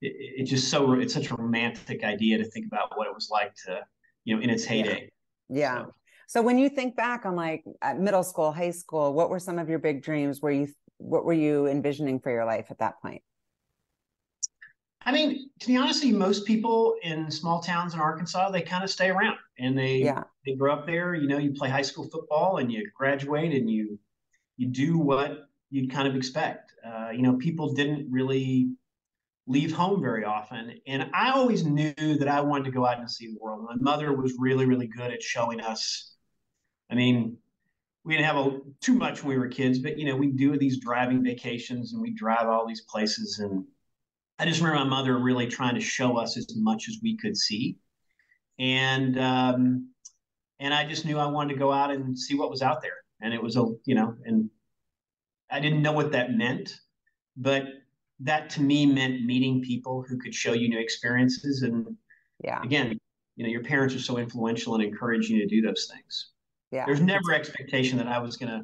it, 0.00 0.42
it 0.42 0.44
just 0.44 0.68
so 0.68 0.92
it's 0.92 1.14
such 1.14 1.30
a 1.30 1.34
romantic 1.34 2.04
idea 2.04 2.38
to 2.38 2.44
think 2.44 2.66
about 2.66 2.96
what 2.96 3.06
it 3.06 3.14
was 3.14 3.28
like 3.30 3.54
to, 3.66 3.80
you 4.24 4.36
know, 4.36 4.42
in 4.42 4.50
its 4.50 4.64
heyday. 4.64 5.10
Yeah. 5.48 5.58
yeah. 5.58 5.78
So. 5.84 5.92
so 6.28 6.42
when 6.42 6.58
you 6.58 6.68
think 6.68 6.96
back 6.96 7.26
on 7.26 7.36
like 7.36 7.64
middle 7.96 8.22
school, 8.22 8.52
high 8.52 8.70
school, 8.70 9.12
what 9.12 9.30
were 9.30 9.38
some 9.40 9.58
of 9.58 9.68
your 9.68 9.78
big 9.78 10.02
dreams? 10.02 10.40
Were 10.40 10.50
you 10.50 10.68
what 10.98 11.24
were 11.24 11.32
you 11.32 11.66
envisioning 11.66 12.20
for 12.20 12.30
your 12.30 12.44
life 12.44 12.66
at 12.70 12.78
that 12.78 13.00
point? 13.02 13.22
I 15.06 15.12
mean, 15.12 15.50
to 15.60 15.66
be 15.66 15.76
honest, 15.76 16.04
most 16.04 16.46
people 16.46 16.96
in 17.02 17.30
small 17.30 17.60
towns 17.60 17.92
in 17.92 18.00
Arkansas, 18.00 18.50
they 18.50 18.62
kind 18.62 18.82
of 18.82 18.90
stay 18.90 19.10
around 19.10 19.36
and 19.58 19.76
they 19.76 19.96
yeah. 19.96 20.22
they 20.46 20.54
grow 20.54 20.72
up 20.72 20.86
there. 20.86 21.14
You 21.14 21.28
know, 21.28 21.38
you 21.38 21.52
play 21.52 21.68
high 21.68 21.82
school 21.82 22.08
football 22.10 22.56
and 22.58 22.72
you 22.72 22.88
graduate 22.96 23.52
and 23.52 23.70
you 23.70 23.98
you 24.56 24.68
do 24.68 24.98
what 24.98 25.48
you'd 25.70 25.90
kind 25.90 26.08
of 26.08 26.14
expect. 26.14 26.72
Uh, 26.86 27.10
you 27.10 27.22
know, 27.22 27.36
people 27.36 27.72
didn't 27.72 28.10
really 28.10 28.70
leave 29.46 29.72
home 29.72 30.00
very 30.00 30.24
often, 30.24 30.78
and 30.86 31.10
I 31.12 31.32
always 31.32 31.64
knew 31.64 31.94
that 31.96 32.28
I 32.28 32.40
wanted 32.40 32.64
to 32.64 32.70
go 32.70 32.86
out 32.86 32.98
and 32.98 33.10
see 33.10 33.26
the 33.26 33.38
world. 33.40 33.64
My 33.64 33.76
mother 33.76 34.12
was 34.14 34.34
really, 34.38 34.66
really 34.66 34.86
good 34.86 35.12
at 35.12 35.22
showing 35.22 35.60
us. 35.60 36.14
I 36.90 36.94
mean, 36.94 37.36
we 38.04 38.14
didn't 38.14 38.26
have 38.26 38.36
a, 38.36 38.58
too 38.80 38.94
much 38.94 39.22
when 39.22 39.34
we 39.34 39.38
were 39.38 39.48
kids, 39.48 39.78
but 39.78 39.98
you 39.98 40.06
know, 40.06 40.16
we 40.16 40.28
do 40.28 40.58
these 40.58 40.78
driving 40.78 41.22
vacations 41.22 41.92
and 41.92 42.02
we 42.02 42.12
drive 42.14 42.46
all 42.46 42.66
these 42.66 42.82
places 42.82 43.38
and 43.38 43.64
I 44.38 44.46
just 44.46 44.60
remember 44.60 44.84
my 44.84 44.90
mother 44.90 45.18
really 45.18 45.46
trying 45.46 45.74
to 45.74 45.80
show 45.80 46.16
us 46.16 46.36
as 46.36 46.56
much 46.56 46.88
as 46.88 46.98
we 47.02 47.16
could 47.16 47.36
see, 47.36 47.76
and 48.58 49.18
um, 49.18 49.90
and 50.58 50.74
I 50.74 50.86
just 50.88 51.04
knew 51.04 51.18
I 51.18 51.26
wanted 51.26 51.54
to 51.54 51.58
go 51.58 51.72
out 51.72 51.90
and 51.92 52.18
see 52.18 52.34
what 52.34 52.50
was 52.50 52.60
out 52.60 52.82
there, 52.82 52.96
and 53.20 53.32
it 53.32 53.40
was 53.42 53.56
a 53.56 53.64
you 53.84 53.94
know, 53.94 54.16
and 54.24 54.50
I 55.50 55.60
didn't 55.60 55.82
know 55.82 55.92
what 55.92 56.12
that 56.12 56.32
meant, 56.32 56.74
but 57.36 57.64
that 58.20 58.50
to 58.50 58.62
me 58.62 58.86
meant 58.86 59.24
meeting 59.24 59.62
people 59.62 60.04
who 60.08 60.18
could 60.18 60.34
show 60.34 60.52
you 60.52 60.68
new 60.68 60.78
experiences, 60.78 61.62
and 61.62 61.96
yeah, 62.42 62.62
again, 62.62 62.98
you 63.36 63.44
know, 63.44 63.50
your 63.50 63.62
parents 63.62 63.94
are 63.94 64.00
so 64.00 64.18
influential 64.18 64.74
and 64.74 64.82
encourage 64.82 65.28
you 65.28 65.40
to 65.40 65.46
do 65.46 65.60
those 65.60 65.90
things. 65.92 66.30
Yeah, 66.70 66.86
there's 66.86 67.00
never 67.00 67.32
expectation 67.32 67.98
that 67.98 68.06
I 68.06 68.18
was 68.18 68.36
gonna. 68.36 68.62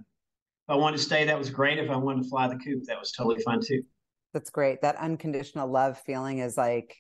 If 0.69 0.75
I 0.75 0.77
wanted 0.77 0.99
to 0.99 1.03
stay, 1.03 1.25
that 1.25 1.39
was 1.39 1.51
great. 1.51 1.79
If 1.79 1.91
I 1.91 1.97
wanted 1.97 2.23
to 2.23 2.29
fly 2.29 2.49
the 2.49 2.57
coop, 2.57 2.85
that 2.85 2.99
was 2.99 3.13
totally 3.13 3.43
fun 3.43 3.61
too. 3.65 3.83
That's 4.33 4.51
great. 4.51 4.83
That 4.83 4.97
unconditional 4.97 5.69
love 5.69 5.99
feeling 6.07 6.39
is 6.39 6.57
like 6.57 6.97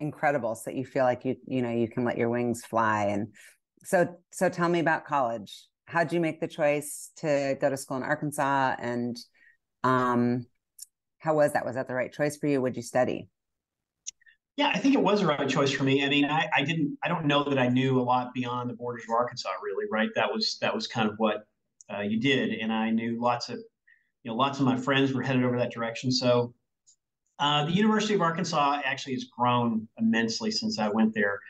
incredible. 0.00 0.54
So 0.54 0.70
you 0.70 0.84
feel 0.84 1.04
like 1.04 1.24
you, 1.24 1.36
you 1.46 1.62
know, 1.62 1.70
you 1.70 1.88
can 1.88 2.04
let 2.04 2.16
your 2.16 2.28
wings 2.28 2.64
fly. 2.64 3.06
And 3.06 3.34
so, 3.82 4.16
so 4.32 4.48
tell 4.48 4.68
me 4.68 4.78
about 4.78 5.04
college. 5.04 5.66
How'd 5.88 6.12
you 6.12 6.20
make 6.20 6.38
the 6.38 6.46
choice 6.46 7.12
to 7.16 7.56
go 7.58 7.70
to 7.70 7.76
school 7.78 7.96
in 7.96 8.02
Arkansas? 8.02 8.76
And 8.78 9.16
um, 9.84 10.44
how 11.16 11.34
was 11.34 11.54
that? 11.54 11.64
Was 11.64 11.76
that 11.76 11.88
the 11.88 11.94
right 11.94 12.12
choice 12.12 12.36
for 12.36 12.46
you? 12.46 12.60
Would 12.60 12.76
you 12.76 12.82
study? 12.82 13.30
Yeah, 14.58 14.68
I 14.68 14.78
think 14.78 14.94
it 14.94 15.00
was 15.00 15.20
the 15.20 15.26
right 15.26 15.48
choice 15.48 15.72
for 15.72 15.84
me. 15.84 16.04
I 16.04 16.10
mean, 16.10 16.26
I, 16.26 16.46
I 16.54 16.62
didn't, 16.62 16.98
I 17.02 17.08
don't 17.08 17.24
know 17.24 17.42
that 17.42 17.58
I 17.58 17.68
knew 17.68 17.98
a 17.98 18.02
lot 18.02 18.34
beyond 18.34 18.68
the 18.68 18.74
borders 18.74 19.04
of 19.04 19.14
Arkansas, 19.14 19.48
really. 19.62 19.86
Right? 19.90 20.10
That 20.14 20.30
was 20.30 20.58
that 20.60 20.74
was 20.74 20.86
kind 20.86 21.08
of 21.08 21.14
what 21.16 21.46
uh, 21.90 22.02
you 22.02 22.20
did, 22.20 22.50
and 22.58 22.70
I 22.70 22.90
knew 22.90 23.18
lots 23.18 23.48
of, 23.48 23.56
you 23.56 24.30
know, 24.30 24.34
lots 24.34 24.58
of 24.58 24.66
my 24.66 24.76
friends 24.76 25.14
were 25.14 25.22
headed 25.22 25.42
over 25.42 25.56
that 25.56 25.72
direction. 25.72 26.12
So 26.12 26.52
uh, 27.38 27.64
the 27.64 27.72
University 27.72 28.12
of 28.12 28.20
Arkansas 28.20 28.82
actually 28.84 29.14
has 29.14 29.24
grown 29.24 29.88
immensely 29.96 30.50
since 30.50 30.78
I 30.78 30.90
went 30.90 31.14
there. 31.14 31.40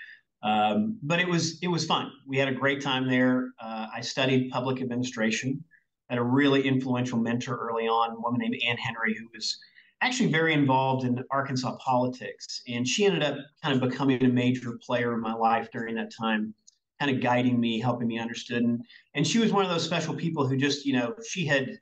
Um, 0.42 0.99
but 1.02 1.18
it 1.18 1.28
was 1.28 1.59
it 1.62 1.68
was 1.68 1.85
fun. 1.85 2.12
We 2.26 2.38
had 2.38 2.49
a 2.49 2.54
great 2.54 2.80
time 2.80 3.09
there. 3.09 3.50
Uh, 3.61 3.87
I 3.94 4.01
studied 4.01 4.51
public 4.51 4.81
administration. 4.81 5.62
Had 6.09 6.18
a 6.18 6.22
really 6.22 6.66
influential 6.66 7.18
mentor 7.18 7.57
early 7.57 7.87
on, 7.87 8.12
a 8.12 8.20
woman 8.20 8.40
named 8.40 8.57
Ann 8.66 8.79
Henry, 8.79 9.14
who 9.14 9.29
was 9.35 9.59
actually 10.01 10.31
very 10.31 10.55
involved 10.55 11.05
in 11.05 11.22
Arkansas 11.31 11.77
politics, 11.77 12.62
and 12.68 12.87
she 12.87 13.05
ended 13.05 13.22
up 13.22 13.37
kind 13.62 13.74
of 13.74 13.90
becoming 13.90 14.24
a 14.24 14.29
major 14.29 14.79
player 14.87 15.12
in 15.12 15.20
my 15.20 15.35
life 15.35 15.68
during 15.72 15.94
that 15.96 16.12
time, 16.16 16.55
kind 17.01 17.14
of 17.14 17.20
guiding 17.20 17.59
me, 17.61 17.81
helping 17.81 18.07
me 18.07 18.18
understand. 18.18 18.64
And, 18.64 18.85
and 19.14 19.27
she 19.27 19.38
was 19.38 19.53
one 19.53 19.64
of 19.64 19.70
those 19.70 19.85
special 19.85 20.14
people 20.14 20.46
who 20.46 20.57
just 20.57 20.87
you 20.87 20.94
know 20.94 21.14
she 21.27 21.44
had 21.44 21.79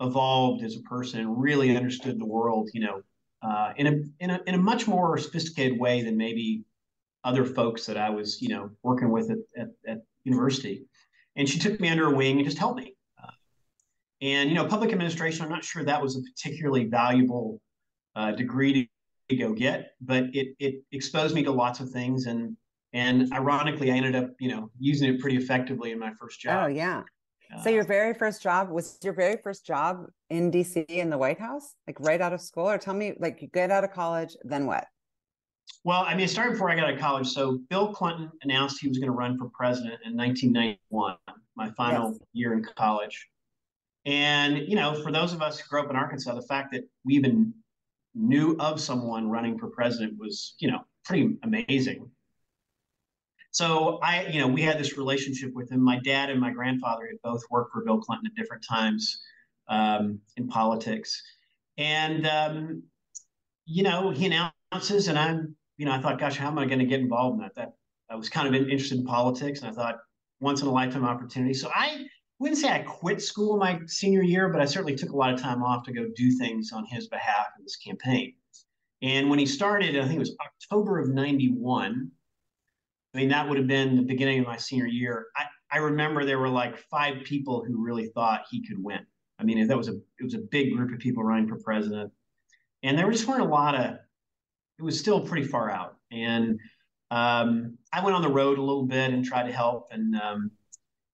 evolved 0.00 0.64
as 0.64 0.76
a 0.76 0.80
person 0.80 1.20
and 1.20 1.40
really 1.40 1.76
understood 1.76 2.18
the 2.18 2.26
world, 2.26 2.70
you 2.72 2.80
know, 2.80 3.02
uh, 3.42 3.72
in 3.76 3.86
a 3.86 4.24
in 4.24 4.30
a 4.30 4.40
in 4.46 4.54
a 4.54 4.58
much 4.58 4.88
more 4.88 5.16
sophisticated 5.18 5.78
way 5.78 6.02
than 6.02 6.16
maybe 6.16 6.64
other 7.24 7.44
folks 7.44 7.86
that 7.86 7.96
I 7.96 8.10
was 8.10 8.40
you 8.40 8.48
know 8.48 8.70
working 8.82 9.10
with 9.10 9.30
at, 9.30 9.38
at, 9.56 9.68
at 9.86 9.98
university. 10.24 10.84
And 11.36 11.48
she 11.48 11.58
took 11.58 11.78
me 11.80 11.88
under 11.88 12.10
her 12.10 12.14
wing 12.14 12.36
and 12.36 12.44
just 12.44 12.58
helped 12.58 12.80
me. 12.80 12.96
Uh, 13.22 13.30
and 14.20 14.48
you 14.48 14.54
know, 14.54 14.66
public 14.66 14.92
administration, 14.92 15.44
I'm 15.44 15.50
not 15.50 15.64
sure 15.64 15.84
that 15.84 16.02
was 16.02 16.16
a 16.16 16.20
particularly 16.22 16.84
valuable 16.84 17.60
uh, 18.16 18.32
degree 18.32 18.90
to 19.28 19.36
go 19.36 19.52
get, 19.52 19.92
but 20.00 20.24
it 20.34 20.54
it 20.58 20.82
exposed 20.92 21.34
me 21.34 21.42
to 21.44 21.50
lots 21.50 21.80
of 21.80 21.90
things 21.90 22.26
and 22.26 22.56
and 22.92 23.32
ironically, 23.32 23.92
I 23.92 23.94
ended 23.94 24.16
up 24.16 24.30
you 24.40 24.48
know 24.48 24.70
using 24.78 25.14
it 25.14 25.20
pretty 25.20 25.36
effectively 25.36 25.92
in 25.92 25.98
my 25.98 26.12
first 26.18 26.40
job. 26.40 26.64
Oh 26.64 26.66
yeah 26.66 27.02
so 27.62 27.70
your 27.70 27.84
very 27.84 28.14
first 28.14 28.42
job 28.42 28.70
was 28.70 28.98
your 29.02 29.12
very 29.12 29.36
first 29.42 29.66
job 29.66 30.06
in 30.30 30.50
DC 30.50 30.84
in 30.88 31.10
the 31.10 31.18
White 31.18 31.38
House, 31.38 31.74
like 31.86 31.98
right 32.00 32.20
out 32.20 32.32
of 32.32 32.40
school, 32.40 32.68
or 32.68 32.78
tell 32.78 32.94
me, 32.94 33.14
like 33.18 33.42
you 33.42 33.48
get 33.48 33.70
out 33.70 33.84
of 33.84 33.92
college, 33.92 34.36
then 34.44 34.66
what? 34.66 34.86
Well, 35.84 36.04
I 36.06 36.14
mean, 36.14 36.24
it 36.24 36.28
started 36.28 36.52
before 36.52 36.70
I 36.70 36.76
got 36.76 36.84
out 36.84 36.94
of 36.94 37.00
college. 37.00 37.28
So 37.28 37.58
Bill 37.70 37.92
Clinton 37.92 38.30
announced 38.42 38.80
he 38.80 38.88
was 38.88 38.98
going 38.98 39.10
to 39.10 39.16
run 39.16 39.38
for 39.38 39.48
president 39.48 40.00
in 40.04 40.16
1991, 40.16 41.16
my 41.56 41.70
final 41.70 42.10
yes. 42.10 42.20
year 42.32 42.52
in 42.52 42.64
college. 42.76 43.28
And 44.04 44.58
you 44.58 44.76
know, 44.76 44.94
for 45.02 45.12
those 45.12 45.32
of 45.32 45.42
us 45.42 45.58
who 45.58 45.68
grew 45.68 45.82
up 45.82 45.90
in 45.90 45.96
Arkansas, 45.96 46.34
the 46.34 46.42
fact 46.42 46.72
that 46.72 46.84
we 47.04 47.14
even 47.14 47.52
knew 48.14 48.56
of 48.58 48.80
someone 48.80 49.28
running 49.28 49.58
for 49.58 49.68
president 49.68 50.18
was, 50.18 50.54
you 50.58 50.70
know, 50.70 50.80
pretty 51.04 51.36
amazing. 51.42 52.10
So 53.52 53.98
I, 54.02 54.26
you 54.26 54.40
know, 54.40 54.48
we 54.48 54.62
had 54.62 54.78
this 54.78 54.96
relationship 54.96 55.52
with 55.54 55.70
him. 55.70 55.80
My 55.80 55.98
dad 55.98 56.30
and 56.30 56.40
my 56.40 56.50
grandfather 56.50 57.06
had 57.06 57.20
both 57.22 57.42
worked 57.50 57.72
for 57.72 57.84
Bill 57.84 57.98
Clinton 57.98 58.26
at 58.26 58.34
different 58.40 58.64
times 58.68 59.20
um, 59.68 60.20
in 60.36 60.46
politics, 60.46 61.20
and 61.76 62.26
um, 62.26 62.82
you 63.66 63.82
know, 63.82 64.10
he 64.10 64.26
announces, 64.26 65.08
and 65.08 65.18
I'm, 65.18 65.56
you 65.80 65.86
know, 65.86 65.92
I 65.92 65.98
thought, 65.98 66.18
gosh, 66.18 66.36
how 66.36 66.48
am 66.48 66.58
I 66.58 66.66
going 66.66 66.78
to 66.78 66.84
get 66.84 67.00
involved 67.00 67.36
in 67.36 67.40
that? 67.40 67.54
That 67.54 67.72
I 68.10 68.14
was 68.14 68.28
kind 68.28 68.46
of 68.46 68.54
interested 68.54 68.98
in 68.98 69.06
politics, 69.06 69.60
and 69.60 69.70
I 69.70 69.72
thought, 69.72 69.96
once 70.38 70.60
in 70.60 70.68
a 70.68 70.70
lifetime 70.70 71.06
opportunity. 71.06 71.54
So 71.54 71.70
I 71.74 72.04
wouldn't 72.38 72.60
say 72.60 72.68
I 72.68 72.80
quit 72.80 73.22
school 73.22 73.56
my 73.56 73.80
senior 73.86 74.22
year, 74.22 74.50
but 74.50 74.60
I 74.60 74.66
certainly 74.66 74.94
took 74.94 75.12
a 75.12 75.16
lot 75.16 75.32
of 75.32 75.40
time 75.40 75.62
off 75.62 75.84
to 75.84 75.92
go 75.94 76.04
do 76.14 76.32
things 76.32 76.70
on 76.72 76.84
his 76.84 77.08
behalf 77.08 77.46
in 77.56 77.64
this 77.64 77.76
campaign. 77.76 78.34
And 79.00 79.30
when 79.30 79.38
he 79.38 79.46
started, 79.46 79.96
I 79.96 80.02
think 80.02 80.16
it 80.16 80.18
was 80.18 80.36
October 80.44 80.98
of 80.98 81.08
91, 81.08 82.10
I 83.14 83.18
mean, 83.18 83.30
that 83.30 83.48
would 83.48 83.56
have 83.56 83.66
been 83.66 83.96
the 83.96 84.02
beginning 84.02 84.40
of 84.40 84.46
my 84.46 84.58
senior 84.58 84.86
year. 84.86 85.28
I, 85.34 85.44
I 85.72 85.78
remember 85.78 86.26
there 86.26 86.38
were 86.38 86.50
like 86.50 86.76
five 86.90 87.24
people 87.24 87.64
who 87.66 87.82
really 87.82 88.08
thought 88.08 88.42
he 88.50 88.66
could 88.66 88.84
win. 88.84 89.00
I 89.38 89.44
mean, 89.44 89.66
that 89.66 89.78
was 89.78 89.88
a 89.88 89.94
it 89.94 90.24
was 90.24 90.34
a 90.34 90.40
big 90.50 90.76
group 90.76 90.92
of 90.92 90.98
people 90.98 91.24
running 91.24 91.48
for 91.48 91.56
president, 91.56 92.12
and 92.82 92.98
there 92.98 93.10
just 93.10 93.26
weren't 93.26 93.40
a 93.40 93.46
lot 93.46 93.74
of. 93.74 93.96
It 94.80 94.84
was 94.84 94.98
still 94.98 95.20
pretty 95.20 95.46
far 95.46 95.70
out, 95.70 95.98
and 96.10 96.58
um, 97.10 97.76
I 97.92 98.02
went 98.02 98.16
on 98.16 98.22
the 98.22 98.30
road 98.30 98.56
a 98.56 98.62
little 98.62 98.86
bit 98.86 99.12
and 99.12 99.22
tried 99.22 99.46
to 99.46 99.52
help, 99.52 99.88
and 99.90 100.16
um, 100.16 100.50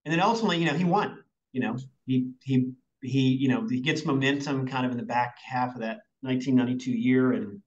and 0.04 0.12
then 0.12 0.20
ultimately, 0.20 0.58
you 0.58 0.66
know, 0.66 0.74
he 0.74 0.84
won. 0.84 1.18
You 1.52 1.62
know, 1.62 1.76
he 2.06 2.30
he 2.44 2.70
he 3.02 3.20
you 3.20 3.48
know 3.48 3.66
he 3.66 3.80
gets 3.80 4.04
momentum 4.04 4.68
kind 4.68 4.86
of 4.86 4.92
in 4.92 4.98
the 4.98 5.02
back 5.02 5.38
half 5.44 5.74
of 5.74 5.80
that 5.80 6.02
1992 6.20 6.92
year, 6.92 7.32
and 7.32 7.60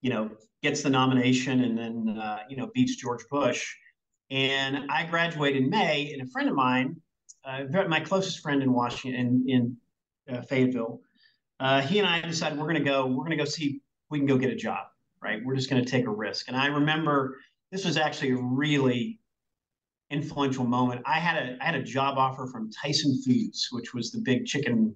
you 0.00 0.08
know 0.08 0.30
gets 0.62 0.82
the 0.82 0.88
nomination 0.88 1.64
and 1.64 1.76
then 1.76 2.18
uh, 2.18 2.38
you 2.48 2.56
know 2.56 2.70
beats 2.72 2.96
George 2.96 3.24
Bush. 3.30 3.74
And 4.30 4.90
I 4.90 5.04
graduated 5.04 5.64
in 5.64 5.68
May, 5.68 6.14
and 6.14 6.22
a 6.22 6.26
friend 6.30 6.48
of 6.48 6.54
mine, 6.54 6.96
uh, 7.44 7.64
my 7.88 8.00
closest 8.00 8.40
friend 8.40 8.62
in 8.62 8.72
Washington, 8.72 9.44
in, 9.46 9.76
in 10.26 10.34
uh, 10.34 10.40
Fayetteville, 10.40 11.02
uh, 11.60 11.82
he 11.82 11.98
and 11.98 12.08
I 12.08 12.22
decided 12.22 12.58
we're 12.58 12.64
going 12.64 12.82
to 12.82 12.90
go. 12.90 13.06
We're 13.06 13.24
going 13.24 13.36
to 13.36 13.36
go 13.36 13.44
see 13.44 13.81
we 14.12 14.18
can 14.18 14.26
go 14.26 14.38
get 14.38 14.50
a 14.50 14.56
job. 14.56 14.86
Right, 15.20 15.40
we're 15.44 15.54
just 15.54 15.70
going 15.70 15.84
to 15.84 15.88
take 15.88 16.06
a 16.06 16.10
risk. 16.10 16.48
And 16.48 16.56
I 16.56 16.66
remember 16.66 17.38
this 17.70 17.84
was 17.84 17.96
actually 17.96 18.32
a 18.32 18.36
really 18.36 19.20
influential 20.10 20.64
moment. 20.64 21.00
I 21.06 21.18
had 21.20 21.36
a 21.36 21.56
I 21.60 21.64
had 21.64 21.74
a 21.74 21.82
job 21.82 22.18
offer 22.18 22.46
from 22.46 22.70
Tyson 22.70 23.20
Foods, 23.24 23.68
which 23.70 23.94
was 23.94 24.10
the 24.10 24.20
big 24.20 24.46
chicken. 24.46 24.94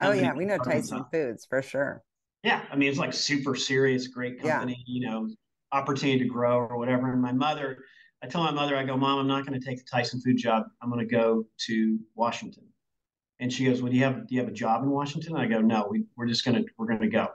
Oh 0.00 0.12
yeah, 0.12 0.34
we 0.34 0.44
know 0.44 0.58
Tyson 0.58 1.04
Foods 1.12 1.46
for 1.46 1.62
sure. 1.62 2.02
Yeah, 2.42 2.62
I 2.70 2.76
mean, 2.76 2.88
it's 2.88 2.98
like 2.98 3.12
super 3.12 3.56
serious, 3.56 4.06
great 4.06 4.40
company, 4.40 4.84
yeah. 4.86 4.94
you 4.94 5.06
know, 5.08 5.28
opportunity 5.72 6.20
to 6.20 6.26
grow 6.26 6.58
or 6.58 6.78
whatever. 6.78 7.12
And 7.12 7.20
my 7.20 7.32
mother, 7.32 7.78
I 8.22 8.28
tell 8.28 8.44
my 8.44 8.52
mother, 8.52 8.76
I 8.76 8.84
go, 8.84 8.96
Mom, 8.96 9.18
I'm 9.18 9.26
not 9.26 9.44
going 9.44 9.58
to 9.58 9.66
take 9.66 9.78
the 9.78 9.84
Tyson 9.90 10.20
food 10.20 10.36
job. 10.36 10.64
I'm 10.80 10.88
going 10.88 11.06
to 11.06 11.12
go 11.12 11.44
to 11.66 11.98
Washington. 12.14 12.64
And 13.40 13.52
she 13.52 13.64
goes, 13.64 13.82
Well, 13.82 13.90
do 13.90 13.98
you 13.98 14.04
have 14.04 14.28
do 14.28 14.34
you 14.34 14.40
have 14.40 14.48
a 14.48 14.54
job 14.54 14.82
in 14.84 14.90
Washington? 14.90 15.36
I 15.36 15.46
go, 15.46 15.60
No, 15.60 15.88
we, 15.90 16.04
we're 16.16 16.26
just 16.26 16.44
gonna 16.44 16.62
we're 16.78 16.86
gonna 16.86 17.08
go. 17.08 17.28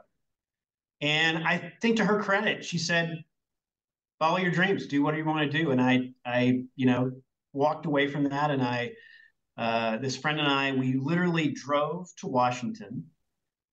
And 1.01 1.39
I 1.47 1.73
think 1.81 1.97
to 1.97 2.05
her 2.05 2.21
credit, 2.21 2.63
she 2.63 2.77
said, 2.77 3.23
follow 4.19 4.37
your 4.37 4.51
dreams, 4.51 4.85
do 4.85 5.01
whatever 5.01 5.23
you 5.23 5.27
want 5.27 5.51
to 5.51 5.57
do. 5.57 5.71
And 5.71 5.81
I, 5.81 6.11
I, 6.23 6.63
you 6.75 6.85
know, 6.85 7.11
walked 7.53 7.87
away 7.87 8.07
from 8.07 8.25
that. 8.25 8.51
And 8.51 8.61
I, 8.61 8.91
uh, 9.57 9.97
this 9.97 10.15
friend 10.15 10.39
and 10.39 10.47
I, 10.47 10.73
we 10.73 10.93
literally 10.93 11.49
drove 11.49 12.07
to 12.17 12.27
Washington 12.27 13.05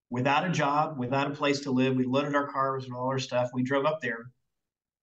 without 0.08 0.46
a 0.46 0.50
job, 0.50 0.98
without 0.98 1.30
a 1.30 1.34
place 1.34 1.60
to 1.60 1.70
live. 1.70 1.96
We 1.96 2.04
loaded 2.04 2.34
our 2.34 2.50
cars 2.50 2.84
with 2.84 2.94
all 2.94 3.08
our 3.08 3.18
stuff. 3.18 3.50
We 3.52 3.62
drove 3.62 3.84
up 3.84 4.00
there 4.00 4.30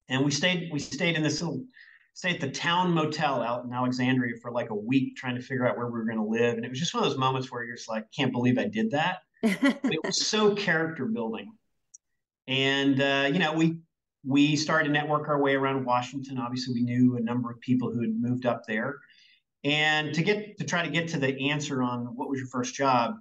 and 0.09 0.25
we 0.25 0.31
stayed, 0.31 0.69
we 0.73 0.79
stayed 0.79 1.15
in 1.15 1.21
this 1.21 1.43
little, 1.43 1.63
stayed 2.15 2.35
at 2.35 2.41
the 2.41 2.49
town 2.49 2.91
motel 2.91 3.43
out 3.43 3.65
in 3.65 3.71
Alexandria 3.71 4.37
for 4.41 4.51
like 4.51 4.71
a 4.71 4.75
week 4.75 5.15
trying 5.15 5.35
to 5.35 5.41
figure 5.41 5.67
out 5.67 5.77
where 5.77 5.85
we 5.85 5.93
were 5.93 6.05
going 6.05 6.17
to 6.17 6.23
live. 6.23 6.55
And 6.55 6.65
it 6.65 6.69
was 6.69 6.79
just 6.79 6.93
one 6.95 7.03
of 7.03 7.09
those 7.09 7.19
moments 7.19 7.51
where 7.51 7.63
you're 7.63 7.75
just 7.75 7.89
like, 7.89 8.11
can't 8.11 8.31
believe 8.31 8.57
I 8.57 8.65
did 8.65 8.91
that. 8.91 9.19
it 9.43 10.03
was 10.03 10.25
so 10.25 10.55
character 10.55 11.05
building. 11.05 11.51
And, 12.47 13.01
uh, 13.01 13.29
you 13.31 13.39
know, 13.39 13.53
we, 13.53 13.77
we 14.25 14.55
started 14.55 14.85
to 14.85 14.91
network 14.91 15.27
our 15.27 15.41
way 15.41 15.55
around 15.55 15.85
Washington. 15.85 16.37
Obviously, 16.37 16.73
we 16.73 16.83
knew 16.83 17.17
a 17.17 17.21
number 17.21 17.51
of 17.51 17.59
people 17.61 17.91
who 17.91 18.01
had 18.01 18.19
moved 18.19 18.45
up 18.45 18.63
there. 18.67 18.99
And 19.63 20.13
to 20.13 20.21
get 20.21 20.57
to 20.59 20.63
try 20.63 20.83
to 20.83 20.91
get 20.91 21.07
to 21.09 21.17
the 21.17 21.49
answer 21.49 21.81
on 21.81 22.05
what 22.15 22.29
was 22.29 22.39
your 22.39 22.47
first 22.49 22.75
job, 22.75 23.15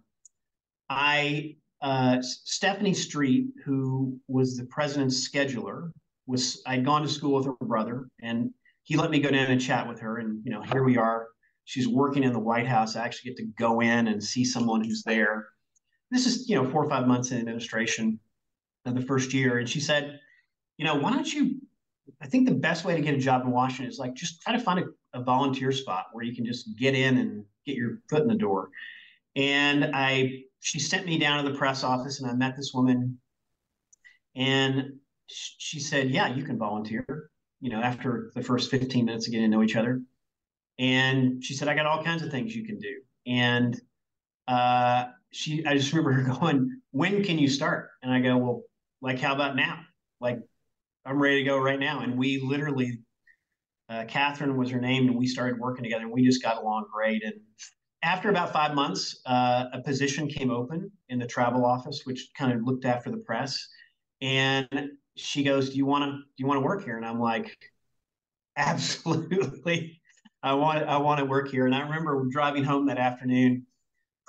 I 0.91 1.57
uh, 1.81 2.21
Stephanie 2.21 2.95
Street, 2.95 3.47
who 3.65 4.19
was 4.29 4.57
the 4.57 4.65
president's 4.67 5.29
scheduler, 5.29 5.91
was 6.27 6.63
I'd 6.67 6.85
gone 6.85 7.03
to 7.03 7.09
school 7.09 7.37
with 7.37 7.47
her 7.47 7.67
brother, 7.67 8.09
and 8.23 8.51
he 8.83 8.97
let 8.97 9.11
me 9.11 9.21
go 9.21 9.31
down 9.31 9.51
and 9.51 9.61
chat 9.61 9.89
with 9.89 10.01
her. 10.01 10.19
And 10.19 10.45
you 10.45 10.51
know, 10.51 10.63
here 10.63 10.85
we 10.85 10.97
are. 10.99 11.29
She's 11.65 11.89
working 11.89 12.25
in 12.25 12.33
the 12.35 12.39
White 12.39 12.67
House. 12.67 12.95
I 12.95 13.05
actually 13.05 13.31
get 13.31 13.39
to 13.39 13.47
go 13.59 13.81
in 13.81 14.09
and 14.09 14.23
see 14.23 14.45
someone 14.45 14.85
who's 14.85 15.03
there. 15.03 15.47
This 16.11 16.27
is 16.27 16.49
you 16.49 16.57
know 16.57 16.71
four 16.71 16.85
or 16.85 16.91
five 16.91 17.07
months 17.07 17.31
in 17.31 17.39
administration 17.39 18.21
the 18.93 19.03
first 19.03 19.33
year, 19.33 19.59
and 19.59 19.69
she 19.69 19.81
said, 19.81 20.21
you 20.77 20.85
know, 20.85 20.97
why 20.97 21.11
don't 21.11 21.33
you? 21.33 21.61
I 22.21 22.27
think 22.27 22.47
the 22.47 22.55
best 22.55 22.85
way 22.85 22.95
to 22.95 23.01
get 23.01 23.15
a 23.15 23.19
job 23.19 23.43
in 23.43 23.51
Washington 23.51 23.87
is 23.87 23.99
like 23.99 24.15
just 24.15 24.43
try 24.43 24.53
to 24.53 24.59
find 24.59 24.81
a, 24.81 25.19
a 25.19 25.23
volunteer 25.23 25.73
spot 25.73 26.07
where 26.13 26.25
you 26.25 26.35
can 26.35 26.45
just 26.45 26.77
get 26.77 26.95
in 26.95 27.17
and 27.17 27.45
get 27.65 27.77
your 27.77 27.99
foot 28.11 28.23
in 28.23 28.29
the 28.29 28.35
door. 28.35 28.69
And 29.37 29.91
I, 29.95 30.43
she 30.61 30.79
sent 30.79 31.07
me 31.07 31.19
down 31.19 31.43
to 31.43 31.51
the 31.51 31.57
press 31.57 31.83
office, 31.83 32.21
and 32.21 32.31
I 32.31 32.35
met 32.35 32.57
this 32.57 32.73
woman, 32.75 33.19
and 34.37 34.95
she 35.27 35.81
said, 35.81 36.11
"Yeah, 36.11 36.35
you 36.35 36.45
can 36.45 36.59
volunteer." 36.59 37.31
You 37.61 37.71
know, 37.71 37.81
after 37.81 38.31
the 38.35 38.43
first 38.43 38.71
15 38.71 39.05
minutes 39.05 39.27
of 39.27 39.33
getting 39.33 39.51
to 39.51 39.57
know 39.57 39.63
each 39.63 39.77
other, 39.77 40.03
and 40.79 41.43
she 41.43 41.55
said, 41.55 41.69
"I 41.69 41.75
got 41.75 41.87
all 41.87 42.05
kinds 42.05 42.23
of 42.23 42.31
things 42.31 42.55
you 42.55 42.65
can 42.65 42.79
do." 42.79 43.01
And 43.27 43.81
uh, 44.47 45.07
she, 45.31 45.65
I 45.65 45.77
just 45.77 45.93
remember 45.93 46.13
her 46.13 46.35
going, 46.41 46.81
"When 46.91 47.25
can 47.25 47.39
you 47.39 47.49
start?" 47.49 47.91
And 48.03 48.13
I 48.13 48.21
go, 48.21 48.37
"Well, 48.37 48.63
like 49.05 49.21
how 49.21 49.35
about 49.35 49.55
now? 49.55 49.81
Like 50.19 50.39
I'm 51.05 51.21
ready 51.21 51.41
to 51.41 51.45
go 51.45 51.59
right 51.59 51.79
now. 51.79 52.01
And 52.01 52.17
we 52.17 52.41
literally, 52.41 53.01
uh, 53.91 54.05
Catherine 54.09 54.57
was 54.57 54.71
her 54.71 54.81
name, 54.81 55.09
and 55.09 55.17
we 55.17 55.27
started 55.27 55.61
working 55.61 55.85
together. 55.85 56.05
And 56.05 56.13
we 56.13 56.25
just 56.25 56.43
got 56.43 56.57
along 56.57 56.87
great. 56.91 57.23
And 57.23 57.35
after 58.03 58.31
about 58.31 58.55
five 58.55 58.75
months, 58.75 59.21
uh, 59.27 59.67
a 59.75 59.83
position 59.83 60.27
came 60.27 60.51
open 60.51 60.91
in 61.11 61.19
the 61.19 61.27
travel 61.27 61.67
office, 61.67 62.01
which 62.05 62.31
kind 62.37 62.53
of 62.53 62.63
looked 62.65 62.87
after 62.87 63.11
the 63.11 63.19
press. 63.19 63.69
And 64.23 64.69
she 65.17 65.45
goes, 65.45 65.71
"Do 65.71 65.77
you 65.77 65.85
want 65.85 66.05
to? 66.05 66.13
Do 66.13 66.39
you 66.39 66.47
want 66.47 66.57
to 66.63 66.65
work 66.65 66.83
here?" 66.83 66.97
And 66.97 67.05
I'm 67.05 67.21
like, 67.21 67.55
"Absolutely, 68.57 70.01
I 70.43 70.55
want. 70.55 70.83
I 70.83 70.97
want 70.97 71.19
to 71.19 71.27
work 71.27 71.51
here." 71.51 71.67
And 71.67 71.75
I 71.75 71.81
remember 71.81 72.25
driving 72.31 72.65
home 72.65 72.87
that 72.87 72.99
afternoon, 72.99 73.67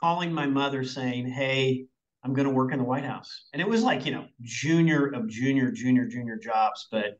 calling 0.02 0.34
my 0.34 0.48
mother, 0.48 0.84
saying, 0.84 1.30
"Hey, 1.30 1.86
I'm 2.26 2.34
going 2.34 2.48
to 2.48 2.54
work 2.54 2.74
in 2.74 2.80
the 2.80 2.86
White 2.86 3.06
House. 3.06 3.46
And 3.54 3.62
it 3.62 3.68
was 3.68 3.84
like, 3.84 4.04
you 4.04 4.12
know, 4.12 4.26
junior 4.42 5.14
of 5.14 5.28
junior, 5.28 5.70
junior, 5.70 6.08
junior 6.08 6.38
jobs. 6.38 6.88
But, 6.92 7.18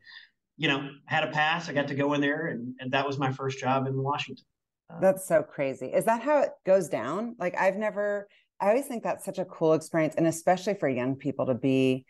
you 0.56 0.66
know, 0.66 0.90
had 1.06 1.22
a 1.22 1.28
pass. 1.28 1.68
I 1.68 1.72
got 1.72 1.86
to 1.88 1.94
go 1.94 2.12
in 2.14 2.20
there, 2.20 2.48
and, 2.48 2.74
and 2.80 2.90
that 2.92 3.06
was 3.06 3.16
my 3.16 3.30
first 3.30 3.60
job 3.60 3.86
in 3.86 4.02
Washington. 4.02 4.44
Uh, 4.90 4.98
that's 4.98 5.28
so 5.28 5.44
crazy. 5.44 5.86
Is 5.86 6.06
that 6.06 6.22
how 6.22 6.40
it 6.40 6.50
goes 6.66 6.88
down? 6.88 7.36
Like, 7.38 7.56
I've 7.56 7.76
never, 7.76 8.26
I 8.60 8.70
always 8.70 8.86
think 8.86 9.04
that's 9.04 9.24
such 9.24 9.38
a 9.38 9.44
cool 9.44 9.74
experience. 9.74 10.16
And 10.16 10.26
especially 10.26 10.74
for 10.74 10.88
young 10.88 11.14
people 11.14 11.46
to 11.46 11.54
be, 11.54 12.04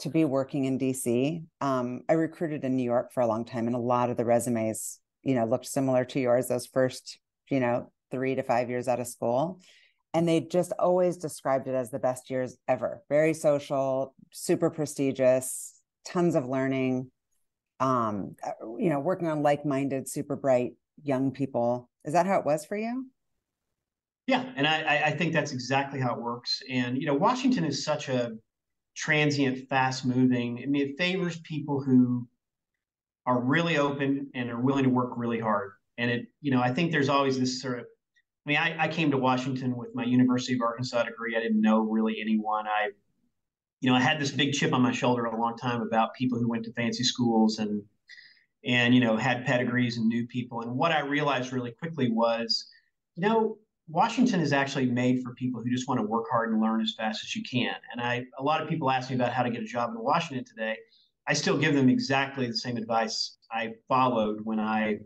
to 0.00 0.08
be 0.08 0.24
working 0.24 0.64
in 0.64 0.76
DC. 0.76 1.44
Um, 1.60 2.02
I 2.08 2.14
recruited 2.14 2.64
in 2.64 2.76
New 2.76 2.84
York 2.84 3.12
for 3.12 3.20
a 3.20 3.28
long 3.28 3.44
time, 3.44 3.68
and 3.68 3.76
a 3.76 3.80
lot 3.80 4.10
of 4.10 4.16
the 4.16 4.24
resumes, 4.24 4.98
you 5.22 5.36
know, 5.36 5.44
looked 5.44 5.66
similar 5.66 6.04
to 6.06 6.18
yours 6.18 6.48
those 6.48 6.66
first, 6.66 7.20
you 7.48 7.60
know, 7.60 7.92
three 8.10 8.34
to 8.34 8.42
five 8.42 8.70
years 8.70 8.88
out 8.88 8.98
of 8.98 9.06
school 9.06 9.60
and 10.18 10.28
they 10.28 10.40
just 10.40 10.72
always 10.80 11.16
described 11.16 11.68
it 11.68 11.76
as 11.76 11.92
the 11.92 11.98
best 12.00 12.28
years 12.28 12.56
ever. 12.66 13.04
Very 13.08 13.32
social 13.32 14.16
super 14.32 14.68
prestigious 14.68 15.74
tons 16.04 16.34
of 16.34 16.48
learning 16.48 17.10
um 17.78 18.34
uh, 18.44 18.50
you 18.78 18.90
know 18.90 18.98
working 18.98 19.28
on 19.28 19.44
like-minded 19.44 20.08
super 20.08 20.34
bright 20.34 20.72
young 21.04 21.30
people. 21.30 21.88
Is 22.04 22.14
that 22.14 22.26
how 22.26 22.40
it 22.40 22.44
was 22.44 22.64
for 22.64 22.76
you? 22.76 23.06
Yeah 24.26 24.44
and 24.56 24.66
i 24.66 25.02
i 25.06 25.10
think 25.12 25.32
that's 25.32 25.52
exactly 25.52 26.00
how 26.00 26.16
it 26.16 26.20
works. 26.20 26.62
And 26.68 26.98
you 26.98 27.06
know 27.06 27.14
washington 27.14 27.64
is 27.64 27.84
such 27.84 28.08
a 28.08 28.32
transient 28.96 29.68
fast 29.68 30.04
moving 30.04 30.60
i 30.64 30.66
mean 30.66 30.88
it 30.88 30.98
favors 30.98 31.38
people 31.42 31.80
who 31.80 32.26
are 33.24 33.40
really 33.40 33.78
open 33.78 34.30
and 34.34 34.50
are 34.50 34.60
willing 34.60 34.82
to 34.82 34.90
work 34.90 35.12
really 35.16 35.38
hard. 35.38 35.70
And 35.96 36.10
it 36.10 36.26
you 36.40 36.50
know 36.50 36.60
i 36.60 36.74
think 36.74 36.90
there's 36.90 37.08
always 37.08 37.38
this 37.38 37.62
sort 37.62 37.78
of 37.78 37.86
I 38.48 38.50
mean, 38.50 38.56
I, 38.56 38.84
I 38.84 38.88
came 38.88 39.10
to 39.10 39.18
Washington 39.18 39.76
with 39.76 39.94
my 39.94 40.04
University 40.04 40.54
of 40.54 40.62
Arkansas 40.62 41.02
degree. 41.02 41.36
I 41.36 41.40
didn't 41.40 41.60
know 41.60 41.80
really 41.80 42.18
anyone. 42.18 42.66
I, 42.66 42.92
you 43.82 43.90
know, 43.90 43.94
I 43.94 44.00
had 44.00 44.18
this 44.18 44.30
big 44.30 44.54
chip 44.54 44.72
on 44.72 44.80
my 44.80 44.90
shoulder 44.90 45.26
a 45.26 45.38
long 45.38 45.54
time 45.58 45.82
about 45.82 46.14
people 46.14 46.38
who 46.38 46.48
went 46.48 46.64
to 46.64 46.72
fancy 46.72 47.04
schools 47.04 47.58
and, 47.58 47.82
and 48.64 48.94
you 48.94 49.02
know, 49.02 49.18
had 49.18 49.44
pedigrees 49.44 49.98
and 49.98 50.08
knew 50.08 50.26
people. 50.26 50.62
And 50.62 50.78
what 50.78 50.92
I 50.92 51.00
realized 51.00 51.52
really 51.52 51.72
quickly 51.72 52.10
was, 52.10 52.70
you 53.16 53.28
know, 53.28 53.58
Washington 53.86 54.40
is 54.40 54.54
actually 54.54 54.86
made 54.86 55.22
for 55.22 55.34
people 55.34 55.62
who 55.62 55.68
just 55.68 55.86
want 55.86 56.00
to 56.00 56.06
work 56.06 56.24
hard 56.30 56.50
and 56.50 56.58
learn 56.58 56.80
as 56.80 56.94
fast 56.96 57.22
as 57.22 57.36
you 57.36 57.42
can. 57.42 57.74
And 57.92 58.00
I, 58.00 58.24
a 58.38 58.42
lot 58.42 58.62
of 58.62 58.68
people 58.70 58.90
ask 58.90 59.10
me 59.10 59.16
about 59.16 59.34
how 59.34 59.42
to 59.42 59.50
get 59.50 59.60
a 59.60 59.66
job 59.66 59.90
in 59.90 60.02
Washington 60.02 60.46
today. 60.46 60.74
I 61.26 61.34
still 61.34 61.58
give 61.58 61.74
them 61.74 61.90
exactly 61.90 62.46
the 62.46 62.56
same 62.56 62.78
advice 62.78 63.36
I 63.52 63.74
followed 63.88 64.38
when 64.42 64.58
I 64.58 65.00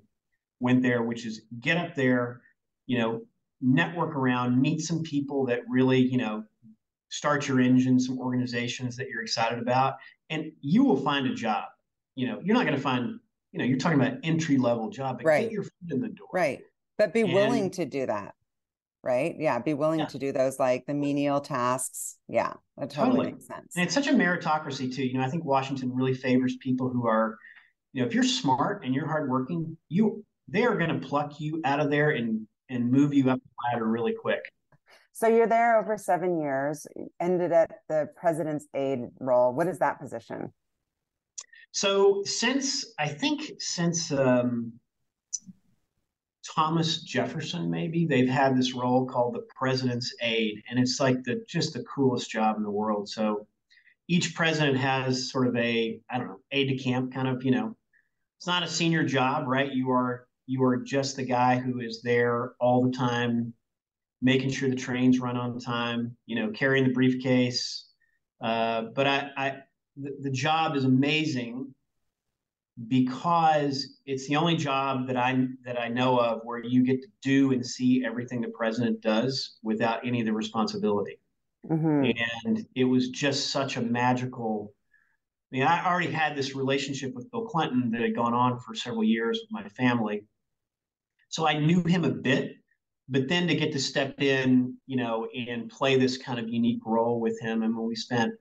went 0.60 0.80
there, 0.80 1.02
which 1.02 1.26
is 1.26 1.42
get 1.58 1.76
up 1.76 1.96
there, 1.96 2.42
you 2.86 2.98
know, 2.98 3.22
network 3.62 4.16
around, 4.16 4.60
meet 4.60 4.80
some 4.80 5.02
people 5.02 5.46
that 5.46 5.60
really, 5.68 5.98
you 5.98 6.18
know, 6.18 6.44
start 7.10 7.46
your 7.46 7.60
engine, 7.60 8.00
some 8.00 8.18
organizations 8.18 8.96
that 8.96 9.08
you're 9.08 9.22
excited 9.22 9.58
about, 9.58 9.94
and 10.30 10.50
you 10.60 10.82
will 10.82 10.96
find 10.96 11.26
a 11.26 11.34
job. 11.34 11.64
You 12.16 12.26
know, 12.26 12.40
you're 12.42 12.54
not 12.54 12.64
going 12.64 12.76
to 12.76 12.82
find, 12.82 13.20
you 13.52 13.58
know, 13.58 13.64
you're 13.64 13.78
talking 13.78 14.00
about 14.00 14.18
entry 14.22 14.56
level 14.58 14.90
job, 14.90 15.18
but 15.18 15.26
right. 15.26 15.42
get 15.42 15.52
your 15.52 15.62
foot 15.62 15.90
in 15.90 16.00
the 16.00 16.08
door. 16.08 16.28
Right. 16.32 16.60
But 16.98 17.12
be 17.12 17.22
and, 17.22 17.32
willing 17.32 17.70
to 17.72 17.84
do 17.84 18.06
that. 18.06 18.34
Right. 19.02 19.34
Yeah. 19.38 19.58
Be 19.58 19.74
willing 19.74 20.00
yeah. 20.00 20.06
to 20.06 20.18
do 20.18 20.32
those 20.32 20.58
like 20.58 20.86
the 20.86 20.94
menial 20.94 21.40
tasks. 21.40 22.18
Yeah. 22.28 22.52
That 22.76 22.90
totally, 22.90 23.16
totally 23.16 23.32
makes 23.32 23.46
sense. 23.46 23.76
And 23.76 23.84
it's 23.84 23.94
such 23.94 24.06
a 24.06 24.12
meritocracy 24.12 24.94
too. 24.94 25.04
You 25.04 25.14
know, 25.14 25.24
I 25.24 25.28
think 25.28 25.44
Washington 25.44 25.94
really 25.94 26.14
favors 26.14 26.56
people 26.56 26.88
who 26.88 27.06
are, 27.08 27.36
you 27.92 28.00
know, 28.00 28.06
if 28.06 28.14
you're 28.14 28.22
smart 28.22 28.84
and 28.84 28.94
you're 28.94 29.06
hardworking, 29.06 29.76
you 29.88 30.24
they 30.48 30.64
are 30.64 30.76
going 30.76 31.00
to 31.00 31.06
pluck 31.06 31.40
you 31.40 31.60
out 31.64 31.80
of 31.80 31.90
there 31.90 32.10
and 32.10 32.46
and 32.70 32.90
move 32.90 33.12
you 33.12 33.28
up 33.28 33.40
ladder 33.70 33.86
really 33.86 34.14
quick. 34.14 34.40
So 35.12 35.28
you're 35.28 35.46
there 35.46 35.78
over 35.78 35.98
seven 35.98 36.40
years, 36.40 36.86
ended 37.20 37.52
at 37.52 37.70
the 37.88 38.08
president's 38.16 38.66
aide 38.74 39.08
role. 39.20 39.52
What 39.52 39.68
is 39.68 39.78
that 39.78 40.00
position? 40.00 40.52
So 41.72 42.22
since 42.24 42.94
I 42.98 43.08
think 43.08 43.52
since 43.58 44.10
um, 44.12 44.72
Thomas 46.54 47.02
Jefferson, 47.02 47.70
maybe 47.70 48.06
they've 48.06 48.28
had 48.28 48.56
this 48.56 48.74
role 48.74 49.06
called 49.06 49.34
the 49.34 49.46
president's 49.56 50.14
aide, 50.20 50.62
and 50.68 50.78
it's 50.78 50.98
like 51.00 51.22
the 51.24 51.44
just 51.48 51.74
the 51.74 51.84
coolest 51.84 52.30
job 52.30 52.56
in 52.56 52.62
the 52.62 52.70
world. 52.70 53.08
So 53.08 53.46
each 54.08 54.34
president 54.34 54.76
has 54.76 55.30
sort 55.30 55.46
of 55.46 55.56
a 55.56 56.00
I 56.10 56.18
don't 56.18 56.28
know 56.28 56.40
aide 56.50 56.68
de 56.68 56.78
camp 56.78 57.12
kind 57.12 57.28
of 57.28 57.44
you 57.44 57.52
know 57.52 57.76
it's 58.38 58.46
not 58.46 58.62
a 58.62 58.68
senior 58.68 59.04
job, 59.04 59.46
right? 59.46 59.72
You 59.72 59.90
are 59.92 60.26
you 60.46 60.62
are 60.64 60.76
just 60.76 61.16
the 61.16 61.24
guy 61.24 61.58
who 61.58 61.80
is 61.80 62.02
there 62.02 62.54
all 62.60 62.82
the 62.84 62.96
time, 62.96 63.52
making 64.20 64.50
sure 64.50 64.68
the 64.68 64.76
trains 64.76 65.20
run 65.20 65.36
on 65.36 65.58
time, 65.58 66.16
you 66.26 66.36
know, 66.36 66.50
carrying 66.50 66.84
the 66.84 66.92
briefcase. 66.92 67.88
Uh, 68.40 68.82
but 68.94 69.06
I, 69.06 69.30
I 69.36 69.56
the, 69.96 70.16
the 70.20 70.30
job 70.30 70.76
is 70.76 70.84
amazing 70.84 71.74
because 72.88 73.98
it's 74.06 74.26
the 74.28 74.36
only 74.36 74.56
job 74.56 75.06
that 75.06 75.16
I 75.16 75.46
that 75.64 75.80
I 75.80 75.88
know 75.88 76.18
of 76.18 76.40
where 76.44 76.64
you 76.64 76.84
get 76.84 77.02
to 77.02 77.08
do 77.22 77.52
and 77.52 77.64
see 77.64 78.04
everything 78.04 78.40
the 78.40 78.48
president 78.48 79.00
does 79.00 79.58
without 79.62 80.06
any 80.06 80.20
of 80.20 80.26
the 80.26 80.32
responsibility. 80.32 81.18
Mm-hmm. 81.68 82.10
And 82.46 82.66
it 82.74 82.84
was 82.84 83.10
just 83.10 83.50
such 83.50 83.76
a 83.76 83.82
magical. 83.82 84.72
I 85.52 85.56
mean, 85.56 85.64
I 85.64 85.86
already 85.86 86.10
had 86.10 86.34
this 86.34 86.54
relationship 86.54 87.14
with 87.14 87.30
Bill 87.30 87.44
Clinton 87.44 87.90
that 87.90 88.00
had 88.00 88.14
gone 88.14 88.32
on 88.32 88.58
for 88.58 88.74
several 88.74 89.04
years 89.04 89.38
with 89.42 89.52
my 89.52 89.68
family, 89.70 90.24
so 91.32 91.46
I 91.46 91.58
knew 91.58 91.82
him 91.82 92.04
a 92.04 92.10
bit, 92.10 92.52
but 93.08 93.28
then 93.28 93.48
to 93.48 93.56
get 93.56 93.72
to 93.72 93.80
step 93.80 94.22
in, 94.22 94.76
you 94.86 94.96
know, 94.96 95.26
and 95.34 95.68
play 95.68 95.96
this 95.96 96.16
kind 96.16 96.38
of 96.38 96.48
unique 96.48 96.82
role 96.86 97.20
with 97.20 97.40
him, 97.40 97.62
and 97.62 97.76
when 97.76 97.86
we 97.86 97.96
spent 97.96 98.32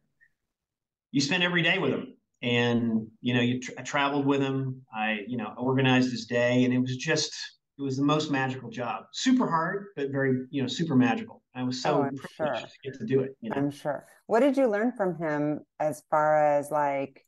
you 1.12 1.20
spent 1.20 1.44
every 1.44 1.62
day 1.62 1.78
with 1.78 1.92
him. 1.92 2.16
And, 2.42 3.08
you 3.22 3.34
know, 3.34 3.42
you 3.42 3.60
tra- 3.60 3.76
I 3.78 3.82
traveled 3.84 4.26
with 4.26 4.42
him. 4.42 4.82
I, 4.96 5.20
you 5.28 5.38
know, 5.38 5.54
organized 5.58 6.10
his 6.10 6.26
day 6.26 6.64
and 6.64 6.74
it 6.74 6.80
was 6.80 6.96
just, 6.96 7.34
it 7.78 7.82
was 7.82 7.98
the 7.98 8.04
most 8.04 8.32
magical 8.32 8.70
job. 8.70 9.04
Super 9.12 9.48
hard, 9.48 9.88
but 9.96 10.10
very, 10.10 10.46
you 10.50 10.62
know, 10.62 10.68
super 10.68 10.96
magical. 10.96 11.44
I 11.54 11.64
was 11.64 11.82
so 11.82 11.96
Oh, 11.96 12.04
I'm 12.04 12.16
privileged 12.16 12.62
sure. 12.62 12.68
to 12.68 12.90
get 12.90 12.98
to 13.00 13.06
do 13.06 13.20
it. 13.20 13.36
You 13.42 13.50
know, 13.50 13.58
I'm 13.58 13.72
sure. 13.72 14.08
What 14.28 14.40
did 14.40 14.58
you 14.58 14.68
learn 14.68 14.94
from 14.96 15.18
him 15.18 15.60
as 15.80 16.02
far 16.10 16.58
as 16.58 16.72
like, 16.72 17.26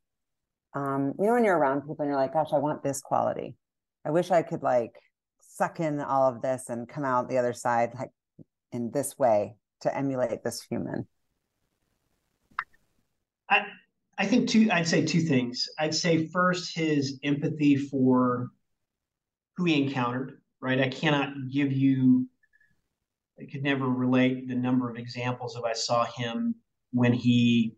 um, 0.74 1.14
you 1.20 1.28
know, 1.28 1.34
when 1.34 1.44
you're 1.44 1.58
around 1.58 1.82
people 1.82 1.98
and 2.00 2.08
you're 2.08 2.20
like, 2.20 2.34
gosh, 2.34 2.54
I 2.54 2.58
want 2.58 2.82
this 2.82 3.02
quality. 3.02 3.58
I 4.06 4.12
wish 4.12 4.32
I 4.32 4.42
could 4.42 4.64
like 4.64 4.96
suck 5.54 5.80
in 5.80 6.00
all 6.00 6.28
of 6.28 6.42
this 6.42 6.70
and 6.70 6.90
come 6.90 7.06
out 7.06 7.30
the 7.30 7.38
other 7.38 7.54
side 7.54 7.92
like 7.98 8.10
in 8.72 8.90
this 8.92 9.18
way 9.20 9.56
to 9.82 9.96
emulate 9.96 10.44
this 10.44 10.64
human. 10.64 11.08
I, 13.50 13.66
I 14.18 14.26
think 14.26 14.50
two, 14.50 14.70
I'd 14.72 14.88
say 14.88 15.06
two 15.06 15.22
things. 15.22 15.70
I'd 15.78 15.94
say 15.94 16.28
first, 16.28 16.76
his 16.76 17.20
empathy 17.24 17.76
for 17.76 18.50
who 19.56 19.66
he 19.66 19.84
encountered, 19.84 20.42
right? 20.60 20.80
I 20.80 20.88
cannot 20.88 21.34
give 21.52 21.72
you, 21.72 22.28
I 23.40 23.46
could 23.46 23.62
never 23.62 23.88
relate 23.88 24.48
the 24.48 24.56
number 24.56 24.90
of 24.90 24.98
examples 24.98 25.56
of 25.56 25.66
I 25.66 25.74
saw 25.74 26.06
him 26.06 26.56
when 26.92 27.14
he, 27.14 27.76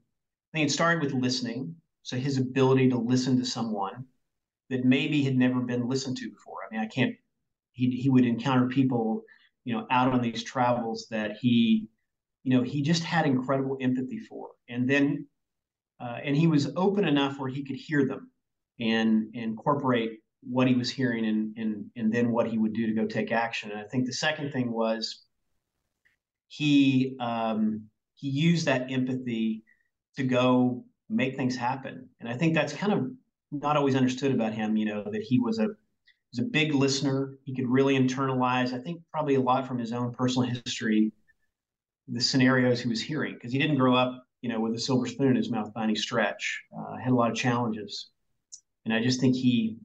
I 0.54 0.58
think 0.58 0.70
it 0.70 0.74
started 0.74 1.04
with 1.04 1.22
listening. 1.22 1.76
So 2.04 2.16
his 2.16 2.38
ability 2.38 2.90
to 2.90 2.98
listen 2.98 3.38
to 3.40 3.46
someone 3.46 4.06
that 4.70 4.86
maybe 4.86 5.24
had 5.24 5.36
never 5.36 5.60
been 5.60 5.90
listened 5.90 6.18
to 6.18 6.30
before. 6.30 6.60
I 6.64 6.74
mean, 6.74 6.82
I 6.82 6.88
can't, 6.88 7.16
he, 7.76 7.92
he 7.92 8.10
would 8.10 8.26
encounter 8.26 8.68
people, 8.68 9.24
you 9.66 9.76
know, 9.76 9.86
out 9.92 10.12
on 10.12 10.22
these 10.22 10.44
travels 10.44 11.08
that 11.12 11.38
he, 11.40 11.88
you 12.44 12.56
know, 12.56 12.64
he 12.64 12.82
just 12.82 13.04
had 13.04 13.26
incredible 13.26 13.78
empathy 13.82 14.20
for. 14.20 14.50
And 14.70 14.90
then, 14.90 15.28
uh, 16.00 16.20
and 16.24 16.36
he 16.36 16.48
was 16.48 16.72
open 16.76 17.06
enough 17.06 17.38
where 17.38 17.50
he 17.50 17.64
could 17.64 17.76
hear 17.76 18.08
them 18.08 18.32
and, 18.80 19.30
and 19.34 19.44
incorporate 19.44 20.20
what 20.42 20.68
he 20.68 20.76
was 20.76 20.90
hearing 20.90 21.26
and, 21.26 21.58
and, 21.58 21.86
and 21.96 22.14
then 22.14 22.32
what 22.32 22.48
he 22.48 22.58
would 22.58 22.74
do 22.74 22.88
to 22.88 22.94
go 22.94 23.06
take 23.06 23.32
action. 23.32 23.72
And 23.72 23.80
I 23.80 23.84
think 23.84 24.06
the 24.06 24.14
second 24.14 24.52
thing 24.52 24.72
was 24.72 25.26
he, 26.48 27.16
um, 27.20 27.84
he 28.14 28.30
used 28.30 28.68
that 28.68 28.92
empathy 28.92 29.64
to 30.16 30.24
go 30.24 30.86
make 31.10 31.36
things 31.36 31.58
happen. 31.58 32.08
And 32.20 32.30
I 32.30 32.38
think 32.38 32.54
that's 32.54 32.74
kind 32.74 32.94
of 32.94 33.12
not 33.52 33.76
always 33.76 33.96
understood 33.96 34.32
about 34.32 34.54
him, 34.54 34.78
you 34.78 34.86
know, 34.86 35.04
that 35.04 35.22
he 35.22 35.40
was 35.40 35.60
a 35.60 35.68
was 36.36 36.46
a 36.46 36.50
big 36.50 36.74
listener. 36.74 37.38
He 37.46 37.56
could 37.56 37.68
really 37.68 37.98
internalize, 37.98 38.74
I 38.74 38.80
think 38.80 39.02
probably 39.12 39.36
a 39.36 39.42
lot 39.42 39.68
from 39.68 39.78
his 39.78 39.94
own 39.94 40.14
personal 40.14 40.50
history, 40.50 41.12
the 42.08 42.22
scenarios 42.22 42.82
he 42.82 42.90
was 42.90 43.02
hearing, 43.02 43.34
because 43.34 43.52
he 43.52 43.60
didn't 43.60 43.78
grow 43.78 43.96
up, 43.96 44.24
you 44.42 44.50
know, 44.50 44.60
with 44.60 44.76
a 44.76 44.80
silver 44.80 45.08
spoon 45.08 45.30
in 45.30 45.36
his 45.36 45.50
mouth 45.50 45.74
by 45.74 45.84
any 45.84 45.96
stretch. 45.96 46.62
Uh, 46.78 46.98
had 46.98 47.12
a 47.12 47.16
lot 47.16 47.32
of 47.32 47.38
challenges. 47.38 48.10
And 48.84 48.94
I 48.94 49.02
just 49.02 49.20
think 49.20 49.36
he 49.36 49.78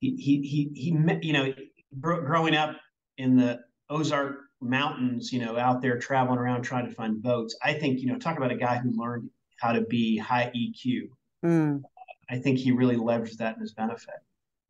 he 0.00 0.16
he 0.16 0.42
he, 0.42 0.70
he 0.74 1.26
you 1.26 1.32
know, 1.32 1.52
growing 2.00 2.54
up 2.54 2.76
in 3.18 3.36
the 3.36 3.60
Ozark 3.90 4.36
mountains, 4.60 5.32
you 5.32 5.44
know, 5.44 5.58
out 5.58 5.82
there 5.82 5.98
traveling 5.98 6.38
around 6.38 6.62
trying 6.62 6.86
to 6.86 6.94
find 6.94 7.22
boats. 7.22 7.56
I 7.62 7.74
think, 7.74 8.00
you 8.00 8.06
know, 8.06 8.18
talk 8.18 8.36
about 8.38 8.52
a 8.52 8.56
guy 8.56 8.78
who 8.78 8.92
learned 8.92 9.28
how 9.60 9.72
to 9.72 9.82
be 9.82 10.16
high 10.16 10.50
EQ. 10.54 11.08
Mm, 11.44 11.82
I 12.30 12.38
think 12.38 12.58
he 12.58 12.72
really 12.72 12.96
leveraged 12.96 13.36
that 13.38 13.56
in 13.56 13.60
his 13.60 13.72
benefit. 13.74 14.14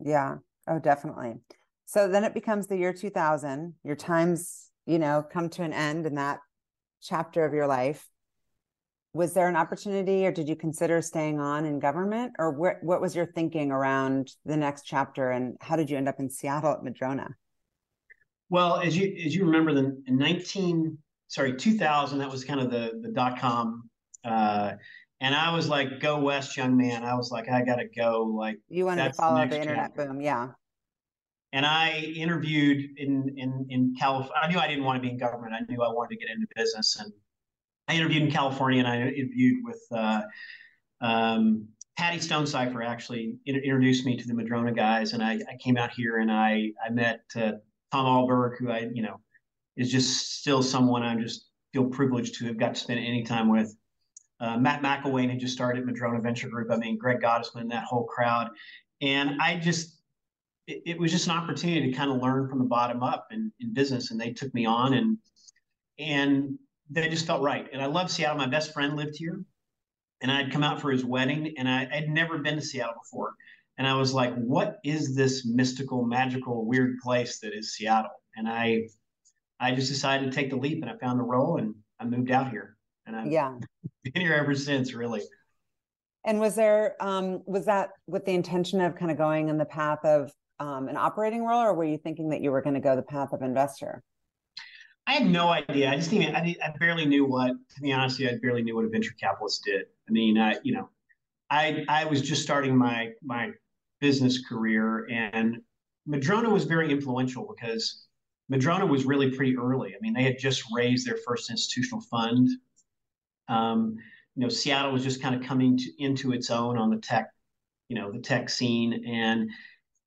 Yeah. 0.05 0.37
Oh, 0.69 0.79
definitely. 0.79 1.35
So 1.87 2.09
then 2.09 2.25
it 2.25 2.35
becomes 2.35 2.67
the 2.67 2.77
year 2.77 2.93
2000. 2.93 3.75
Your 3.85 3.97
times, 3.97 4.71
you 4.87 4.99
know, 4.99 5.25
come 5.31 5.49
to 5.51 5.63
an 5.63 5.73
end 5.73 6.07
in 6.07 6.17
that 6.17 6.41
chapter 7.01 7.45
of 7.45 7.55
your 7.55 7.67
life. 7.67 8.07
Was 9.13 9.33
there 9.33 9.49
an 9.49 9.57
opportunity 9.57 10.27
or 10.27 10.33
did 10.33 10.49
you 10.49 10.57
consider 10.57 11.01
staying 11.01 11.41
on 11.41 11.65
in 11.65 11.79
government 11.79 12.33
or 12.39 12.51
where, 12.51 12.79
what 12.83 13.01
was 13.01 13.17
your 13.17 13.27
thinking 13.27 13.71
around 13.71 14.31
the 14.45 14.57
next 14.57 14.83
chapter 14.83 15.31
and 15.31 15.57
how 15.61 15.77
did 15.77 15.89
you 15.89 15.97
end 15.97 16.09
up 16.09 16.19
in 16.19 16.29
Seattle 16.29 16.73
at 16.73 16.85
Madrona? 16.85 17.35
Well, 18.51 18.81
as 18.81 18.97
you 18.97 19.17
as 19.25 19.35
you 19.35 19.45
remember, 19.45 19.75
the 19.75 20.03
in 20.07 20.19
nineteen 20.19 20.99
sorry 21.29 21.57
two 21.57 21.77
thousand 21.77 22.19
that 22.19 22.31
was 22.31 22.45
kind 22.45 22.61
of 22.61 22.71
the 22.71 22.93
the 23.03 23.09
dot 23.09 23.41
com, 23.41 23.91
uh, 24.25 24.73
and 25.21 25.35
I 25.35 25.55
was 25.55 25.69
like, 25.69 26.01
"Go 26.01 26.21
west, 26.21 26.57
young 26.57 26.77
man." 26.77 27.05
I 27.05 27.15
was 27.15 27.31
like, 27.31 27.49
"I 27.49 27.63
gotta 27.63 27.87
go." 27.97 28.25
Like 28.25 28.59
You 28.69 28.85
wanted 28.85 29.03
to 29.03 29.03
that's 29.05 29.17
the 29.17 29.23
follow 29.23 29.47
the, 29.47 29.61
internet 29.61 29.77
chapter. 29.77 30.07
boom. 30.07 30.21
Yeah. 30.21 30.49
And 31.53 31.65
I 31.65 31.99
interviewed 32.01 32.99
in 32.99 33.35
in 33.37 33.67
in 33.71 33.95
California. 33.99 34.35
I 34.43 34.49
knew 34.51 34.59
I 34.59 34.69
didn't 34.69 34.85
want 34.85 34.97
to 34.97 35.03
be 35.03 35.11
in 35.11 35.19
government. 35.19 35.55
I 35.55 35.61
knew 35.71 35.83
I 35.83 35.89
wanted 35.93 36.19
to 36.19 36.27
get 36.27 36.35
into 36.35 36.47
business, 36.55 36.97
and 37.01 37.13
I 37.89 37.95
interviewed 37.95 38.23
in 38.25 38.31
California, 38.31 38.81
and 38.81 38.89
I 38.89 39.09
interviewed 39.09 39.65
with 39.65 39.81
uh, 39.93 40.23
um, 41.01 41.69
Patty 41.97 42.19
Stonesifer. 42.19 42.85
Actually, 42.85 43.37
in- 43.47 43.57
introduced 43.57 44.05
me 44.05 44.17
to 44.17 44.27
the 44.27 44.35
Madrona 44.35 44.73
guys, 44.73 45.13
and 45.13 45.23
I, 45.23 45.35
I 45.35 45.57
came 45.63 45.77
out 45.79 45.91
here 45.93 46.19
and 46.19 46.31
I 46.31 46.73
I 46.85 46.91
met 46.91 47.21
uh, 47.37 47.53
Tom 47.93 48.07
Alberg, 48.07 48.59
who 48.59 48.71
I 48.71 48.91
you 48.93 49.03
know 49.03 49.21
is 49.77 49.91
just 49.91 50.39
still 50.41 50.63
someone 50.63 51.03
I'm 51.03 51.21
just 51.23 51.47
feel 51.73 51.87
privileged 51.87 52.39
to 52.39 52.47
have 52.47 52.59
got 52.59 52.75
to 52.75 52.81
spend 52.81 53.01
any 53.01 53.23
time 53.23 53.51
with. 53.51 53.75
Uh, 54.41 54.59
Matt 54.59 54.83
McIlwain 54.83 55.31
had 55.31 55.41
just 55.41 55.55
started 55.55 55.87
Madrona 55.87 56.21
Venture 56.21 56.49
Group. 56.49 56.71
I 56.71 56.77
mean, 56.77 56.99
Greg 56.99 57.21
Gottesman, 57.21 57.71
that 57.71 57.85
whole 57.85 58.05
crowd, 58.05 58.51
and 59.01 59.41
I 59.41 59.57
just 59.57 60.01
it, 60.67 60.83
it 60.85 60.99
was 60.99 61.13
just 61.13 61.27
an 61.27 61.33
opportunity 61.33 61.91
to 61.91 61.97
kind 61.97 62.11
of 62.11 62.19
learn 62.19 62.49
from 62.49 62.59
the 62.59 62.65
bottom 62.65 63.03
up 63.03 63.29
in, 63.31 63.53
in 63.61 63.73
business, 63.73 64.11
and 64.11 64.21
they 64.21 64.33
took 64.33 64.53
me 64.55 64.67
on 64.67 64.95
and 64.95 65.19
and 65.99 66.59
they 66.91 67.09
just 67.09 67.27
felt 67.27 67.43
right. 67.43 67.67
And 67.73 67.83
I 67.83 67.87
love 67.87 68.11
Seattle. 68.11 68.37
My 68.37 68.47
best 68.47 68.73
friend 68.73 68.97
lived 68.97 69.17
here, 69.17 69.41
and 70.21 70.31
I'd 70.31 70.53
come 70.53 70.63
out 70.63 70.81
for 70.81 70.91
his 70.91 71.05
wedding, 71.05 71.55
and 71.59 71.69
I, 71.69 71.89
I'd 71.93 72.09
never 72.09 72.39
been 72.39 72.57
to 72.57 72.63
Seattle 72.63 72.95
before. 73.03 73.35
And 73.79 73.87
I 73.87 73.95
was 73.95 74.15
like, 74.15 74.35
what 74.35 74.79
is 74.85 75.15
this 75.15 75.45
mystical, 75.47 76.05
magical, 76.05 76.65
weird 76.65 76.99
place 77.03 77.41
that 77.41 77.53
is 77.55 77.75
Seattle? 77.75 78.11
And 78.37 78.49
I 78.49 78.89
I 79.59 79.75
just 79.75 79.89
decided 79.89 80.31
to 80.31 80.37
take 80.37 80.51
the 80.51 80.57
leap 80.57 80.83
and 80.83 80.91
I 80.91 80.97
found 80.99 81.19
the 81.19 81.25
role 81.25 81.57
and 81.59 81.75
I 81.99 82.05
moved 82.05 82.31
out 82.31 82.51
here. 82.51 82.76
And 83.07 83.17
I've 83.17 83.31
Yeah. 83.31 83.59
been 84.05 84.23
here 84.23 84.35
ever 84.35 84.55
since, 84.55 84.95
really. 84.95 85.23
And 86.25 86.41
was 86.41 86.55
there 86.57 86.97
um 87.01 87.43
was 87.47 87.67
that 87.67 87.91
with 88.07 88.25
the 88.25 88.33
intention 88.33 88.81
of 88.81 88.97
kind 88.97 89.11
of 89.11 89.17
going 89.19 89.49
in 89.49 89.59
the 89.59 89.65
path 89.65 90.05
of 90.05 90.33
um 90.59 90.89
an 90.89 90.97
operating 90.97 91.45
role 91.45 91.63
or 91.63 91.75
were 91.75 91.85
you 91.85 91.99
thinking 91.99 92.31
that 92.31 92.41
you 92.41 92.51
were 92.51 92.63
going 92.63 92.75
to 92.75 92.81
go 92.81 92.97
the 92.97 93.03
path 93.03 93.33
of 93.33 93.43
investor? 93.43 94.03
I 95.07 95.13
had 95.15 95.27
no 95.27 95.49
idea. 95.49 95.91
I 95.91 95.97
just 95.97 96.13
even 96.13 96.35
I, 96.35 96.57
I 96.65 96.71
barely 96.79 97.07
knew 97.07 97.25
what, 97.25 97.51
to 97.51 97.81
be 97.81 97.93
honest, 97.93 98.19
with 98.19 98.29
you, 98.31 98.37
I 98.37 98.39
barely 98.41 98.63
knew 98.63 98.75
what 98.75 98.85
a 98.85 98.89
venture 98.89 99.15
capitalist 99.21 99.63
did. 99.65 99.87
I 100.09 100.13
mean, 100.13 100.37
I 100.39 100.57
you 100.65 100.75
know, 100.75 100.89
I 101.51 101.85
I 101.89 102.05
was 102.07 102.23
just 102.23 102.43
starting 102.43 102.77
my 102.77 103.13
my 103.23 103.53
business 104.01 104.47
career, 104.47 105.07
and 105.11 105.61
Madrona 106.07 106.51
was 106.51 106.65
very 106.65 106.91
influential 106.91 107.47
because 107.55 108.07
Madrona 108.49 108.87
was 108.87 109.05
really 109.05 109.31
pretty 109.31 109.57
early. 109.57 109.95
I 109.95 109.99
mean, 110.01 110.15
they 110.15 110.25
had 110.25 110.39
just 110.39 110.65
raised 110.75 111.07
their 111.07 111.19
first 111.27 111.51
institutional 111.51 112.03
fund. 112.03 112.49
Um, 113.49 113.97
you 114.35 114.43
know, 114.43 114.49
Seattle 114.49 114.93
was 114.93 115.03
just 115.03 115.23
kind 115.23 115.35
of 115.35 115.43
coming 115.43 115.77
to, 115.79 115.91
into 116.03 116.33
its 116.33 116.51
own 116.51 116.77
on 116.77 116.91
the 116.91 116.99
tech, 116.99 117.31
you 117.89 117.97
know, 117.97 118.13
the 118.13 118.19
tech 118.19 118.51
scene, 118.51 119.05
and 119.07 119.51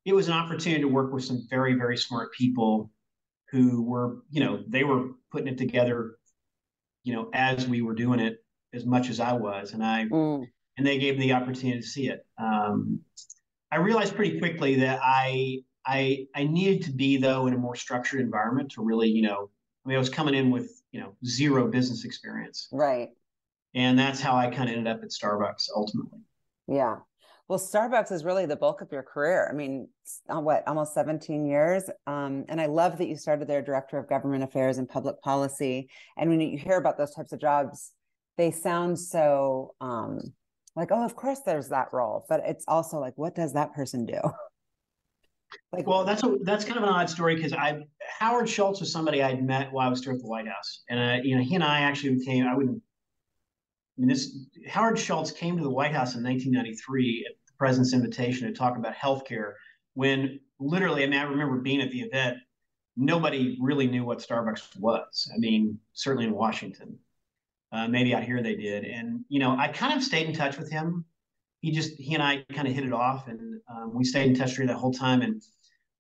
it 0.06 0.14
was 0.14 0.28
an 0.28 0.34
opportunity 0.34 0.82
to 0.82 0.88
work 0.88 1.14
with 1.14 1.24
some 1.24 1.46
very 1.50 1.74
very 1.74 1.98
smart 1.98 2.32
people 2.34 2.92
who 3.52 3.82
were, 3.84 4.18
you 4.30 4.40
know, 4.40 4.64
they 4.68 4.84
were 4.84 5.10
putting 5.32 5.48
it 5.48 5.58
together, 5.58 6.18
you 7.04 7.14
know, 7.14 7.30
as 7.34 7.68
we 7.68 7.82
were 7.82 7.96
doing 7.96 8.20
it 8.20 8.44
as 8.74 8.86
much 8.86 9.10
as 9.10 9.20
I 9.20 9.34
was, 9.34 9.74
and 9.74 9.84
I 9.84 10.06
Mm, 10.06 10.48
and 10.78 10.88
they 10.88 10.98
gave 10.98 11.18
me 11.18 11.28
the 11.28 11.34
opportunity 11.34 11.80
to 11.80 11.86
see 11.86 12.08
it. 12.08 12.26
Um, 12.38 13.02
I 13.72 13.78
realized 13.78 14.16
pretty 14.16 14.40
quickly 14.40 14.76
that 14.76 15.00
I 15.04 15.60
I 15.86 16.28
I 16.36 16.46
needed 16.46 16.84
to 16.86 16.92
be 16.92 17.18
though 17.18 17.48
in 17.48 17.54
a 17.54 17.58
more 17.58 17.76
structured 17.76 18.22
environment 18.22 18.72
to 18.72 18.84
really, 18.84 19.10
you 19.10 19.22
know, 19.24 19.50
I 19.86 19.90
mean, 19.90 19.96
I 19.96 20.00
was 20.00 20.10
coming 20.10 20.36
in 20.36 20.52
with 20.52 20.82
you 20.92 21.02
know 21.02 21.16
zero 21.26 21.68
business 21.68 22.06
experience, 22.06 22.68
right. 22.72 23.10
And 23.76 23.98
that's 23.98 24.20
how 24.20 24.36
I 24.36 24.48
kind 24.48 24.70
of 24.70 24.76
ended 24.76 24.88
up 24.88 25.04
at 25.04 25.10
Starbucks 25.10 25.68
ultimately. 25.76 26.20
Yeah. 26.68 26.98
Well, 27.48 27.60
Starbucks 27.60 28.12
is 28.12 28.24
really 28.24 28.46
the 28.46 28.56
bulk 28.56 28.82
of 28.82 28.92
your 28.92 29.02
career. 29.02 29.48
I 29.50 29.56
mean, 29.56 29.88
uh, 30.30 30.40
what, 30.40 30.68
almost 30.68 30.94
17 30.94 31.48
years. 31.48 31.84
Um, 32.06 32.46
and 32.48 32.62
I 32.62 32.68
love 32.68 33.00
that 33.00 33.08
you 33.08 33.18
started 33.18 33.48
there 33.48 33.64
director 33.64 33.98
of 33.98 34.08
government 34.08 34.44
affairs 34.44 34.78
and 34.78 34.88
public 34.88 35.20
policy. 35.22 35.90
And 36.16 36.30
when 36.30 36.42
you 36.42 36.60
hear 36.60 36.78
about 36.78 36.98
those 36.98 37.14
types 37.16 37.32
of 37.32 37.42
jobs, 37.42 37.92
they 38.38 38.52
sound 38.52 39.00
so 39.00 39.74
um, 39.82 40.34
like, 40.76 40.90
oh, 40.92 41.04
of 41.04 41.16
course 41.16 41.40
there's 41.46 41.70
that 41.70 41.92
role. 41.92 42.26
But 42.30 42.44
it's 42.46 42.66
also 42.68 43.00
like, 43.00 43.14
what 43.18 43.34
does 43.34 43.54
that 43.54 43.74
person 43.74 44.06
do? 44.06 44.20
like, 45.74 45.88
Well, 45.88 46.06
that's 46.06 46.24
a, 46.24 46.38
that's 46.44 46.66
kind 46.66 46.78
of 46.78 46.84
an 46.84 46.90
odd 46.90 47.10
story 47.10 47.36
because 47.36 47.54
I 47.54 47.82
Howard 48.20 48.48
Schultz 48.48 48.80
was 48.80 48.92
somebody 48.92 49.24
I'd 49.24 49.44
met 49.44 49.72
while 49.72 49.88
I 49.88 49.90
was 49.90 50.00
still 50.00 50.14
at 50.14 50.20
the 50.20 50.28
White 50.28 50.48
House, 50.48 50.84
and 50.90 51.00
uh, 51.00 51.24
you 51.24 51.36
know 51.36 51.44
he 51.44 51.56
and 51.56 51.64
I 51.64 51.82
actually 51.82 52.16
became 52.16 52.46
I 52.46 52.56
wouldn't. 52.56 52.82
I 54.00 54.02
mean, 54.02 54.08
this 54.10 54.34
Howard 54.70 54.98
Schultz 54.98 55.32
came 55.32 55.58
to 55.58 55.64
the 55.64 55.70
White 55.70 55.92
House 55.92 56.16
in 56.16 56.24
1993 56.24 57.26
at 57.30 57.36
the 57.46 57.54
president's 57.58 57.94
invitation 57.94 58.48
to 58.48 58.54
talk 58.54 58.78
about 58.78 58.96
healthcare. 58.96 59.56
When 59.94 60.40
literally, 60.58 61.04
I 61.04 61.08
mean, 61.08 61.20
I 61.20 61.24
remember 61.24 61.58
being 61.58 61.82
at 61.82 61.92
the 61.92 62.02
event. 62.02 62.38
Nobody 62.96 63.58
really 63.62 63.88
knew 63.88 64.06
what 64.06 64.20
Starbucks 64.20 64.78
was. 64.78 65.30
I 65.34 65.38
mean, 65.38 65.80
certainly 65.94 66.28
in 66.28 66.34
Washington. 66.34 66.98
Uh, 67.72 67.88
maybe 67.88 68.14
out 68.16 68.24
here 68.24 68.42
they 68.42 68.56
did. 68.56 68.86
And, 68.86 69.26
you 69.28 69.40
know, 69.40 69.56
I 69.58 69.68
kind 69.68 69.94
of 69.94 70.04
stayed 70.04 70.28
in 70.28 70.34
touch 70.34 70.58
with 70.58 70.72
him. 70.72 71.06
He 71.62 71.72
just, 71.72 71.96
he 71.98 72.14
and 72.14 72.24
I 72.24 72.46
kind 72.54 72.68
of 72.68 72.74
hit 72.74 72.86
it 72.86 72.94
off 72.94 73.28
and 73.28 73.60
um, 73.70 73.94
we 73.94 74.06
stayed 74.06 74.28
in 74.28 74.36
touch 74.36 74.54
through 74.54 74.68
that 74.68 74.78
whole 74.78 74.94
time. 74.94 75.22
And 75.22 75.42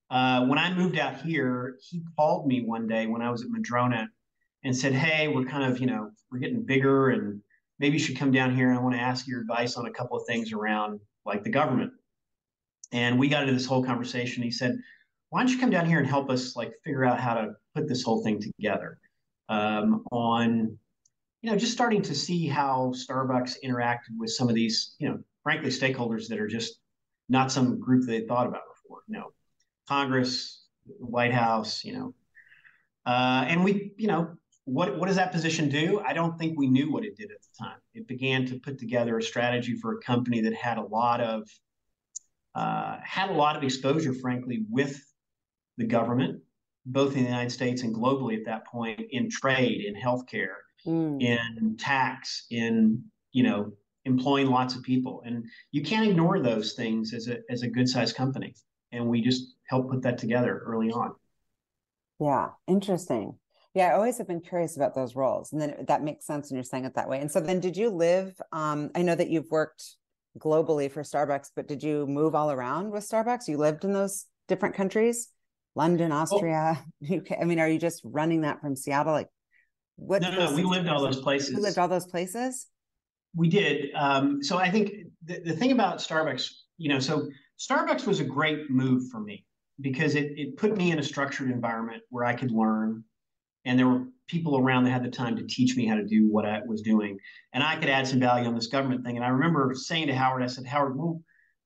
uh, 0.10 0.46
when 0.46 0.58
I 0.58 0.74
moved 0.74 0.98
out 0.98 1.22
here, 1.22 1.78
he 1.82 2.02
called 2.18 2.48
me 2.48 2.64
one 2.64 2.88
day 2.88 3.08
when 3.08 3.22
I 3.22 3.30
was 3.30 3.44
at 3.44 3.50
Madrona 3.50 4.10
and 4.64 4.76
said, 4.76 4.94
Hey, 4.94 5.28
we're 5.28 5.46
kind 5.46 5.72
of, 5.72 5.80
you 5.80 5.88
know, 5.88 6.12
we're 6.32 6.40
getting 6.40 6.64
bigger 6.64 7.10
and 7.10 7.42
maybe 7.80 7.98
you 7.98 8.04
should 8.04 8.18
come 8.18 8.32
down 8.32 8.56
here 8.56 8.70
and 8.70 8.78
I 8.78 8.82
want 8.82 8.96
to 8.96 9.02
ask 9.02 9.28
your 9.28 9.42
advice 9.42 9.76
on 9.78 9.86
a 9.86 9.92
couple 9.92 10.18
of 10.18 10.26
things 10.28 10.54
around 10.54 11.00
like 11.26 11.44
the 11.44 11.50
government. 11.50 11.94
And 12.92 13.20
we 13.20 13.30
got 13.30 13.44
into 13.44 13.54
this 13.54 13.66
whole 13.66 13.84
conversation. 13.84 14.44
He 14.44 14.52
said, 14.52 14.78
why 15.30 15.42
don't 15.42 15.52
you 15.52 15.60
come 15.60 15.70
down 15.70 15.86
here 15.86 16.00
and 16.00 16.08
help 16.08 16.30
us 16.30 16.56
like 16.56 16.74
figure 16.84 17.06
out 17.06 17.20
how 17.20 17.36
to 17.36 17.56
put 17.76 17.88
this 17.88 18.04
whole 18.04 18.24
thing 18.24 18.42
together 18.42 19.00
um, 19.48 20.04
on 20.12 20.78
you 21.42 21.50
know 21.50 21.58
just 21.58 21.72
starting 21.72 22.02
to 22.02 22.16
see 22.16 22.48
how 22.48 22.94
starbucks 22.96 23.56
interacted 23.64 24.18
with 24.18 24.30
some 24.32 24.50
of 24.50 24.56
these 24.56 24.96
you 25.00 25.08
know 25.08 25.20
frankly 25.44 25.70
stakeholders 25.70 26.28
that 26.28 26.40
are 26.40 26.48
just 26.48 26.80
not 27.30 27.52
some 27.52 27.80
group 27.80 28.06
they 28.06 28.22
thought 28.22 28.48
about 28.48 28.64
before 28.74 29.02
you 29.08 29.18
know 29.18 29.32
congress 29.88 30.66
white 31.00 31.34
house 31.34 31.84
you 31.86 31.94
know 31.94 32.14
uh, 33.06 33.46
and 33.48 33.64
we 33.64 33.94
you 33.98 34.08
know 34.08 34.36
what 34.70 34.98
what 34.98 35.08
does 35.08 35.16
that 35.16 35.32
position 35.32 35.70
do 35.70 36.02
i 36.06 36.14
don't 36.14 36.38
think 36.38 36.58
we 36.58 36.68
knew 36.68 36.92
what 36.92 37.04
it 37.04 37.16
did 37.18 37.32
at 37.32 37.42
the 37.42 37.66
time 37.66 37.78
it 37.94 38.08
began 38.08 38.46
to 38.46 38.60
put 38.60 38.78
together 38.78 39.18
a 39.18 39.24
strategy 39.24 39.76
for 39.76 39.94
a 39.94 40.02
company 40.02 40.42
that 40.42 40.54
had 40.54 40.78
a 40.78 40.84
lot 40.84 41.22
of 41.22 41.48
uh, 42.56 42.98
had 43.04 43.30
a 43.30 43.34
lot 43.34 43.56
of 43.56 43.64
exposure 43.64 44.14
frankly 44.14 44.66
with 44.70 45.00
the 45.80 45.86
government, 45.86 46.42
both 46.86 47.16
in 47.16 47.24
the 47.24 47.30
United 47.30 47.52
States 47.52 47.82
and 47.82 47.96
globally 47.96 48.38
at 48.38 48.46
that 48.46 48.68
point, 48.68 49.02
in 49.12 49.30
trade, 49.30 49.86
in 49.86 49.96
healthcare, 49.96 50.58
mm. 50.86 51.20
in 51.22 51.78
tax, 51.78 52.46
in 52.52 53.04
you 53.32 53.44
know 53.44 53.72
employing 54.06 54.48
lots 54.48 54.76
of 54.76 54.84
people, 54.84 55.24
and 55.26 55.46
you 55.72 55.82
can't 55.82 56.08
ignore 56.08 56.40
those 56.40 56.74
things 56.74 57.14
as 57.14 57.28
a 57.28 57.40
as 57.50 57.64
a 57.64 57.68
good 57.68 57.88
sized 57.88 58.16
company. 58.16 58.54
And 58.92 59.08
we 59.08 59.22
just 59.22 59.56
helped 59.68 59.90
put 59.90 60.02
that 60.04 60.18
together 60.18 60.62
early 60.66 60.92
on. 60.92 61.14
Yeah, 62.20 62.50
interesting. 62.68 63.36
Yeah, 63.80 63.92
I 63.92 63.94
always 63.94 64.18
have 64.18 64.28
been 64.28 64.42
curious 64.42 64.76
about 64.76 64.94
those 64.94 65.16
roles, 65.16 65.54
and 65.54 65.62
then 65.62 65.86
that 65.88 66.04
makes 66.04 66.26
sense 66.26 66.50
when 66.50 66.58
you're 66.58 66.66
saying 66.66 66.84
it 66.84 66.96
that 66.96 67.08
way. 67.08 67.22
And 67.22 67.32
so, 67.32 67.40
then 67.40 67.62
did 67.62 67.78
you 67.78 67.90
live? 67.90 68.36
Um, 68.52 68.92
I 68.94 69.04
know 69.04 69.16
that 69.16 69.30
you've 69.30 69.50
worked 69.50 69.96
globally 70.38 70.92
for 70.92 71.02
Starbucks, 71.02 71.52
but 71.56 71.66
did 71.66 71.82
you 71.82 72.06
move 72.06 72.36
all 72.36 72.52
around 72.52 72.92
with 72.92 73.08
Starbucks? 73.10 73.48
You 73.48 73.56
lived 73.56 73.86
in 73.86 73.94
those 73.94 74.26
different 74.50 74.76
countries? 74.76 75.30
London, 75.76 76.12
Austria, 76.12 76.84
oh. 77.10 77.16
UK? 77.16 77.38
I 77.42 77.46
mean, 77.46 77.58
are 77.58 77.70
you 77.70 77.80
just 77.80 78.02
running 78.04 78.42
that 78.42 78.60
from 78.60 78.76
Seattle? 78.76 79.14
Like, 79.14 79.30
what? 79.96 80.24
No, 80.24 80.32
no, 80.32 80.54
we 80.54 80.64
lived 80.64 80.90
all 80.90 81.02
those 81.02 81.22
places. 81.22 81.56
We 81.56 81.62
lived 81.62 81.78
all 81.78 81.88
those 81.88 82.06
places. 82.06 82.68
We 83.34 83.48
did. 83.48 83.94
Um, 83.96 84.44
so 84.44 84.58
I 84.58 84.70
think 84.70 84.92
the, 85.24 85.40
the 85.40 85.54
thing 85.54 85.72
about 85.72 86.00
Starbucks, 86.00 86.52
you 86.78 86.90
know, 86.90 87.00
so 87.00 87.30
Starbucks 87.58 88.06
was 88.06 88.20
a 88.20 88.26
great 88.26 88.70
move 88.70 89.08
for 89.10 89.22
me 89.22 89.46
because 89.80 90.16
it 90.16 90.34
it 90.36 90.58
put 90.58 90.76
me 90.76 90.92
in 90.92 91.00
a 91.00 91.04
structured 91.04 91.50
environment 91.50 92.04
where 92.10 92.26
I 92.26 92.34
could 92.34 92.52
learn, 92.52 93.06
and 93.66 93.78
there 93.78 93.88
were 93.88 94.06
people 94.28 94.58
around 94.58 94.84
that 94.84 94.92
had 94.92 95.04
the 95.04 95.10
time 95.10 95.36
to 95.36 95.44
teach 95.44 95.76
me 95.76 95.86
how 95.86 95.96
to 95.96 96.06
do 96.06 96.28
what 96.32 96.46
I 96.46 96.62
was 96.66 96.82
doing, 96.82 97.18
and 97.54 97.64
I 97.64 97.76
could 97.76 97.90
add 97.90 98.08
some 98.08 98.20
value 98.20 98.48
on 98.48 98.56
this 98.56 98.68
government 98.68 99.04
thing. 99.04 99.16
And 99.16 99.26
I 99.26 99.30
remember 99.30 99.74
saying 99.76 100.08
to 100.08 100.16
Howard, 100.16 100.44
I 100.44 100.48
said, 100.48 100.66
Howard, 100.66 100.98
we'll 100.98 101.22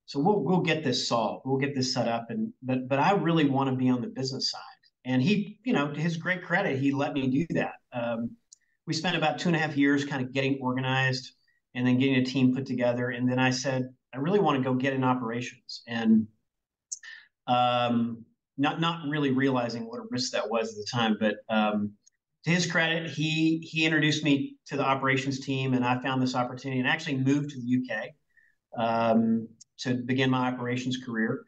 so 0.05 0.19
we'll 0.19 0.41
we'll 0.43 0.61
get 0.61 0.83
this 0.83 1.07
solved. 1.07 1.45
We'll 1.45 1.59
get 1.59 1.75
this 1.75 1.93
set 1.93 2.07
up. 2.07 2.27
And 2.29 2.53
but 2.61 2.87
but 2.87 2.99
I 2.99 3.13
really 3.13 3.49
want 3.49 3.69
to 3.69 3.75
be 3.75 3.89
on 3.89 4.01
the 4.01 4.07
business 4.07 4.51
side. 4.51 4.61
And 5.05 5.21
he, 5.21 5.59
you 5.63 5.73
know, 5.73 5.91
to 5.91 5.99
his 5.99 6.17
great 6.17 6.43
credit, 6.43 6.79
he 6.79 6.91
let 6.91 7.13
me 7.13 7.27
do 7.27 7.45
that. 7.55 7.75
Um, 7.91 8.31
we 8.85 8.93
spent 8.93 9.15
about 9.15 9.39
two 9.39 9.49
and 9.49 9.55
a 9.55 9.59
half 9.59 9.75
years 9.75 10.05
kind 10.05 10.23
of 10.23 10.31
getting 10.33 10.59
organized 10.61 11.33
and 11.75 11.85
then 11.85 11.97
getting 11.97 12.15
a 12.15 12.25
team 12.25 12.53
put 12.53 12.65
together. 12.65 13.09
And 13.09 13.29
then 13.29 13.39
I 13.39 13.49
said, 13.49 13.93
I 14.13 14.17
really 14.17 14.39
want 14.39 14.57
to 14.57 14.63
go 14.63 14.75
get 14.75 14.93
in 14.93 15.03
operations. 15.03 15.83
And 15.87 16.27
um, 17.47 18.25
not 18.57 18.79
not 18.79 19.07
really 19.07 19.31
realizing 19.31 19.87
what 19.87 19.99
a 19.99 20.03
risk 20.09 20.31
that 20.31 20.49
was 20.49 20.69
at 20.69 20.75
the 20.75 20.87
time, 20.91 21.17
but 21.19 21.35
um, 21.49 21.91
to 22.43 22.49
his 22.49 22.69
credit, 22.69 23.09
he 23.09 23.59
he 23.59 23.85
introduced 23.85 24.23
me 24.23 24.55
to 24.67 24.77
the 24.77 24.83
operations 24.83 25.39
team, 25.39 25.73
and 25.73 25.85
I 25.85 26.01
found 26.01 26.21
this 26.21 26.35
opportunity 26.35 26.79
and 26.79 26.87
actually 26.87 27.17
moved 27.17 27.51
to 27.51 27.59
the 27.59 27.77
UK. 27.79 28.09
Um, 28.75 29.47
to 29.79 29.95
begin 29.95 30.29
my 30.29 30.47
operations 30.47 30.97
career 30.97 31.43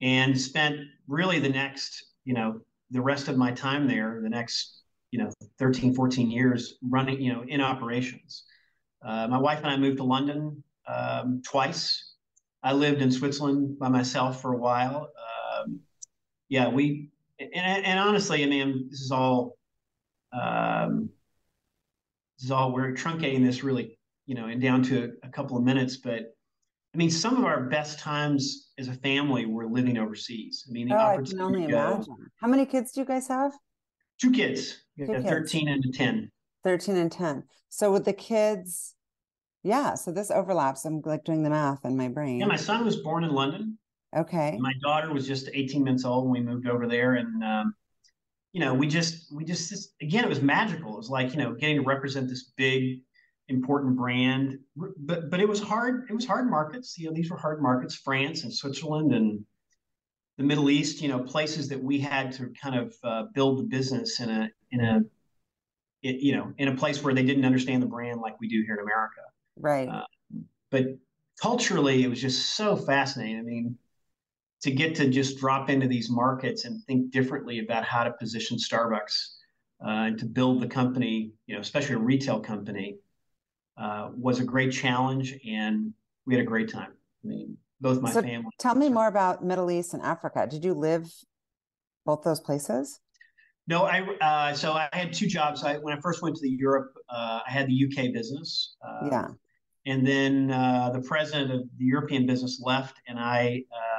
and 0.00 0.38
spent 0.38 0.80
really 1.06 1.38
the 1.38 1.48
next, 1.48 2.04
you 2.24 2.34
know, 2.34 2.60
the 2.90 3.00
rest 3.00 3.28
of 3.28 3.36
my 3.36 3.52
time 3.52 3.88
there, 3.88 4.20
the 4.22 4.28
next, 4.28 4.82
you 5.10 5.18
know, 5.18 5.30
13, 5.58 5.94
14 5.94 6.30
years 6.30 6.74
running, 6.82 7.20
you 7.20 7.32
know, 7.32 7.44
in 7.46 7.60
operations. 7.60 8.44
Uh, 9.04 9.26
my 9.28 9.38
wife 9.38 9.58
and 9.58 9.68
I 9.68 9.76
moved 9.76 9.98
to 9.98 10.04
London 10.04 10.62
um, 10.86 11.42
twice. 11.44 12.14
I 12.62 12.72
lived 12.72 13.02
in 13.02 13.10
Switzerland 13.10 13.78
by 13.78 13.88
myself 13.88 14.42
for 14.42 14.54
a 14.54 14.58
while. 14.58 15.02
Um, 15.02 15.37
yeah, 16.48 16.68
we, 16.68 17.10
and, 17.38 17.84
and, 17.84 17.98
honestly, 17.98 18.42
I 18.42 18.46
mean, 18.46 18.88
this 18.90 19.00
is 19.00 19.10
all, 19.12 19.56
um, 20.32 21.10
this 22.36 22.46
is 22.46 22.50
all, 22.50 22.72
we're 22.72 22.92
truncating 22.92 23.44
this 23.44 23.62
really, 23.62 23.98
you 24.26 24.34
know, 24.34 24.46
and 24.46 24.60
down 24.60 24.82
to 24.84 25.12
a, 25.22 25.26
a 25.26 25.30
couple 25.30 25.56
of 25.56 25.62
minutes, 25.62 25.96
but 25.96 26.34
I 26.94 26.98
mean, 26.98 27.10
some 27.10 27.36
of 27.36 27.44
our 27.44 27.64
best 27.64 27.98
times 27.98 28.70
as 28.78 28.88
a 28.88 28.94
family 28.94 29.46
were 29.46 29.66
living 29.66 29.98
overseas. 29.98 30.66
I 30.68 30.72
mean, 30.72 30.88
the 30.88 30.94
oh, 30.94 30.98
I 30.98 31.16
can 31.18 31.40
only 31.40 31.64
imagine. 31.64 32.16
How 32.40 32.48
many 32.48 32.64
kids 32.64 32.92
do 32.92 33.00
you 33.00 33.06
guys 33.06 33.28
have? 33.28 33.52
Two 34.20 34.32
kids, 34.32 34.84
Two 34.98 35.06
kids. 35.06 35.28
13 35.28 35.68
and 35.68 35.94
10. 35.94 36.30
13 36.64 36.96
and 36.96 37.12
10. 37.12 37.44
So 37.68 37.92
with 37.92 38.04
the 38.04 38.12
kids, 38.12 38.94
yeah, 39.62 39.94
so 39.94 40.10
this 40.10 40.30
overlaps. 40.30 40.84
I'm 40.84 41.02
like 41.04 41.24
doing 41.24 41.42
the 41.42 41.50
math 41.50 41.84
in 41.84 41.96
my 41.96 42.08
brain. 42.08 42.40
Yeah, 42.40 42.46
my 42.46 42.56
son 42.56 42.84
was 42.84 42.96
born 42.96 43.22
in 43.22 43.30
London. 43.30 43.78
Okay. 44.16 44.56
My 44.58 44.72
daughter 44.82 45.12
was 45.12 45.26
just 45.26 45.50
18 45.52 45.84
months 45.84 46.04
old 46.04 46.24
when 46.24 46.44
we 46.44 46.50
moved 46.50 46.66
over 46.66 46.86
there. 46.86 47.14
And, 47.14 47.44
um, 47.44 47.74
you 48.52 48.60
know, 48.60 48.72
we 48.72 48.86
just, 48.86 49.34
we 49.34 49.44
just, 49.44 49.92
again, 50.00 50.24
it 50.24 50.28
was 50.28 50.40
magical. 50.40 50.94
It 50.94 50.98
was 50.98 51.10
like, 51.10 51.32
you 51.32 51.38
know, 51.38 51.54
getting 51.54 51.76
to 51.76 51.82
represent 51.82 52.28
this 52.28 52.52
big 52.56 53.00
important 53.48 53.96
brand. 53.96 54.58
But 54.76 55.30
but 55.30 55.40
it 55.40 55.48
was 55.48 55.60
hard. 55.60 56.06
It 56.08 56.14
was 56.14 56.26
hard 56.26 56.48
markets. 56.48 56.98
You 56.98 57.08
know, 57.08 57.14
these 57.14 57.30
were 57.30 57.36
hard 57.36 57.62
markets. 57.62 57.94
France 57.96 58.44
and 58.44 58.52
Switzerland 58.52 59.12
and 59.12 59.44
the 60.36 60.44
Middle 60.44 60.70
East. 60.70 61.02
You 61.02 61.08
know, 61.08 61.20
places 61.20 61.68
that 61.68 61.82
we 61.82 61.98
had 61.98 62.32
to 62.32 62.52
kind 62.60 62.76
of 62.76 62.94
uh, 63.02 63.24
build 63.34 63.58
the 63.58 63.64
business 63.64 64.20
in 64.20 64.30
a 64.30 64.50
in 64.70 64.80
a 64.80 65.00
it, 66.02 66.20
you 66.20 66.36
know 66.36 66.52
in 66.58 66.68
a 66.68 66.76
place 66.76 67.02
where 67.02 67.14
they 67.14 67.24
didn't 67.24 67.44
understand 67.44 67.82
the 67.82 67.86
brand 67.86 68.20
like 68.20 68.38
we 68.40 68.48
do 68.48 68.62
here 68.64 68.74
in 68.74 68.80
America. 68.80 69.20
Right. 69.56 69.88
Uh, 69.88 70.04
but 70.70 70.84
culturally, 71.40 72.04
it 72.04 72.08
was 72.08 72.20
just 72.20 72.54
so 72.54 72.76
fascinating. 72.76 73.38
I 73.38 73.42
mean. 73.42 73.78
To 74.62 74.70
get 74.72 74.94
to 74.96 75.08
just 75.08 75.38
drop 75.38 75.70
into 75.70 75.86
these 75.86 76.10
markets 76.10 76.64
and 76.64 76.82
think 76.84 77.12
differently 77.12 77.60
about 77.60 77.84
how 77.84 78.02
to 78.02 78.12
position 78.12 78.56
Starbucks 78.56 79.34
uh, 79.84 80.06
and 80.08 80.18
to 80.18 80.26
build 80.26 80.60
the 80.60 80.66
company, 80.66 81.30
you 81.46 81.54
know, 81.54 81.60
especially 81.60 81.94
a 81.94 81.98
retail 81.98 82.40
company, 82.40 82.96
uh, 83.76 84.10
was 84.16 84.40
a 84.40 84.44
great 84.44 84.72
challenge, 84.72 85.38
and 85.48 85.92
we 86.26 86.34
had 86.34 86.42
a 86.42 86.46
great 86.46 86.68
time. 86.68 86.90
I 87.24 87.28
mean, 87.28 87.56
both 87.80 88.00
my 88.00 88.10
family. 88.10 88.50
Tell 88.58 88.74
me 88.74 88.88
more 88.88 89.06
about 89.06 89.44
Middle 89.44 89.70
East 89.70 89.94
and 89.94 90.02
Africa. 90.02 90.46
Did 90.50 90.64
you 90.64 90.74
live 90.74 91.12
both 92.04 92.22
those 92.22 92.40
places? 92.40 93.00
No, 93.68 93.84
I 93.84 94.00
uh, 94.22 94.54
so 94.54 94.72
I 94.72 94.88
had 94.92 95.12
two 95.12 95.26
jobs. 95.26 95.62
I, 95.62 95.76
when 95.76 95.96
I 95.96 96.00
first 96.00 96.22
went 96.22 96.34
to 96.36 96.42
the 96.42 96.50
Europe, 96.50 96.94
uh, 97.10 97.40
I 97.46 97.50
had 97.50 97.68
the 97.68 97.84
UK 97.84 98.12
business. 98.14 98.76
Uh, 98.82 99.08
yeah. 99.10 99.28
And 99.86 100.06
then 100.06 100.50
uh, 100.50 100.90
the 100.92 101.00
president 101.02 101.52
of 101.52 101.60
the 101.78 101.84
European 101.84 102.26
business 102.26 102.60
left, 102.62 102.96
and 103.06 103.18
I, 103.18 103.62
uh, 103.72 103.97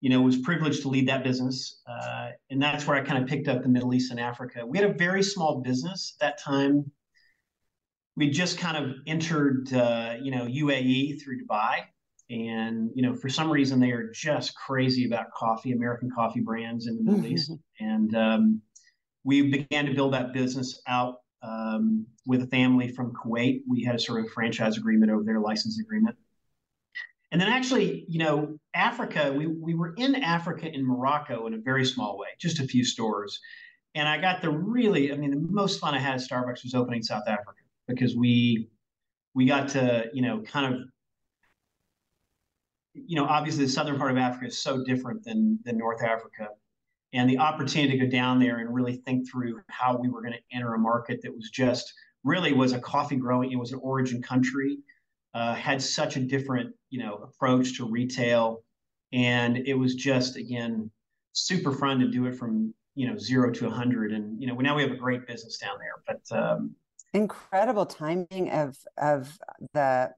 you 0.00 0.10
know, 0.10 0.20
was 0.20 0.38
privileged 0.38 0.82
to 0.82 0.88
lead 0.88 1.08
that 1.08 1.24
business. 1.24 1.82
Uh, 1.88 2.28
and 2.50 2.60
that's 2.60 2.86
where 2.86 2.96
I 2.96 3.02
kind 3.02 3.22
of 3.22 3.28
picked 3.28 3.48
up 3.48 3.62
the 3.62 3.68
Middle 3.68 3.94
East 3.94 4.10
and 4.10 4.20
Africa. 4.20 4.64
We 4.66 4.78
had 4.78 4.90
a 4.90 4.94
very 4.94 5.22
small 5.22 5.60
business 5.60 6.16
at 6.20 6.26
that 6.26 6.42
time 6.42 6.90
we 8.16 8.30
just 8.30 8.58
kind 8.58 8.76
of 8.82 8.96
entered, 9.06 9.72
uh, 9.72 10.14
you 10.20 10.30
know, 10.30 10.46
UAE 10.46 11.22
through 11.22 11.44
Dubai, 11.44 11.80
and 12.30 12.90
you 12.94 13.02
know, 13.02 13.14
for 13.14 13.28
some 13.28 13.50
reason 13.50 13.78
they 13.78 13.92
are 13.92 14.10
just 14.10 14.54
crazy 14.56 15.06
about 15.06 15.26
coffee, 15.36 15.72
American 15.72 16.10
coffee 16.10 16.40
brands 16.40 16.86
in 16.86 16.96
the 16.96 17.02
Middle 17.02 17.26
East, 17.26 17.52
and 17.78 18.16
um, 18.16 18.62
we 19.22 19.50
began 19.50 19.86
to 19.86 19.94
build 19.94 20.14
that 20.14 20.32
business 20.32 20.80
out 20.88 21.16
um, 21.42 22.06
with 22.26 22.42
a 22.42 22.46
family 22.46 22.88
from 22.88 23.12
Kuwait. 23.12 23.62
We 23.68 23.84
had 23.84 23.94
a 23.94 23.98
sort 23.98 24.24
of 24.24 24.30
franchise 24.32 24.78
agreement 24.78 25.12
over 25.12 25.22
there, 25.22 25.38
license 25.38 25.78
agreement. 25.78 26.16
And 27.32 27.40
then 27.40 27.48
actually, 27.48 28.06
you 28.08 28.20
know, 28.20 28.56
Africa, 28.76 29.32
we, 29.36 29.46
we 29.46 29.74
were 29.74 29.94
in 29.96 30.14
Africa 30.16 30.70
in 30.70 30.86
Morocco 30.86 31.46
in 31.46 31.54
a 31.54 31.58
very 31.58 31.84
small 31.84 32.18
way, 32.18 32.28
just 32.38 32.60
a 32.60 32.64
few 32.64 32.84
stores. 32.84 33.40
And 33.94 34.06
I 34.06 34.20
got 34.20 34.42
the 34.42 34.50
really, 34.50 35.12
I 35.12 35.16
mean, 35.16 35.30
the 35.30 35.48
most 35.50 35.80
fun 35.80 35.94
I 35.94 35.98
had 35.98 36.14
at 36.14 36.20
Starbucks 36.20 36.62
was 36.62 36.74
opening 36.74 37.02
South 37.02 37.24
Africa 37.26 37.62
because 37.88 38.14
we 38.14 38.68
we 39.34 39.46
got 39.46 39.68
to 39.68 40.06
you 40.12 40.22
know 40.22 40.40
kind 40.40 40.74
of 40.74 40.80
you 42.94 43.16
know 43.16 43.26
obviously 43.26 43.64
the 43.64 43.70
southern 43.70 43.98
part 43.98 44.10
of 44.10 44.16
Africa 44.16 44.46
is 44.46 44.58
so 44.58 44.82
different 44.84 45.24
than 45.24 45.58
than 45.64 45.78
North 45.78 46.02
Africa, 46.02 46.48
and 47.12 47.28
the 47.28 47.38
opportunity 47.38 47.98
to 47.98 48.04
go 48.04 48.10
down 48.10 48.38
there 48.38 48.58
and 48.58 48.74
really 48.74 48.96
think 48.96 49.30
through 49.30 49.60
how 49.68 49.96
we 49.96 50.08
were 50.08 50.20
going 50.20 50.34
to 50.34 50.56
enter 50.56 50.74
a 50.74 50.78
market 50.78 51.20
that 51.22 51.34
was 51.34 51.50
just 51.50 51.92
really 52.24 52.52
was 52.52 52.72
a 52.72 52.78
coffee 52.80 53.16
growing. 53.16 53.52
It 53.52 53.58
was 53.58 53.72
an 53.72 53.80
origin 53.82 54.22
country, 54.22 54.78
uh, 55.34 55.54
had 55.54 55.80
such 55.80 56.16
a 56.16 56.20
different 56.20 56.74
you 56.90 56.98
know 56.98 57.16
approach 57.16 57.76
to 57.76 57.88
retail, 57.88 58.62
and 59.12 59.58
it 59.58 59.74
was 59.74 59.94
just 59.94 60.36
again 60.36 60.90
super 61.32 61.72
fun 61.72 62.00
to 62.00 62.08
do 62.08 62.26
it 62.26 62.34
from 62.36 62.74
you 62.94 63.08
know 63.08 63.16
zero 63.18 63.52
to 63.52 63.66
a 63.66 63.70
hundred. 63.70 64.12
And 64.12 64.40
you 64.40 64.46
know 64.46 64.54
now 64.54 64.74
we 64.74 64.82
have 64.82 64.92
a 64.92 64.96
great 64.96 65.26
business 65.26 65.58
down 65.58 65.76
there, 65.78 66.02
but. 66.30 66.36
Um, 66.36 66.74
incredible 67.14 67.86
timing 67.86 68.50
of 68.50 68.76
of 68.98 69.38
the 69.72 70.10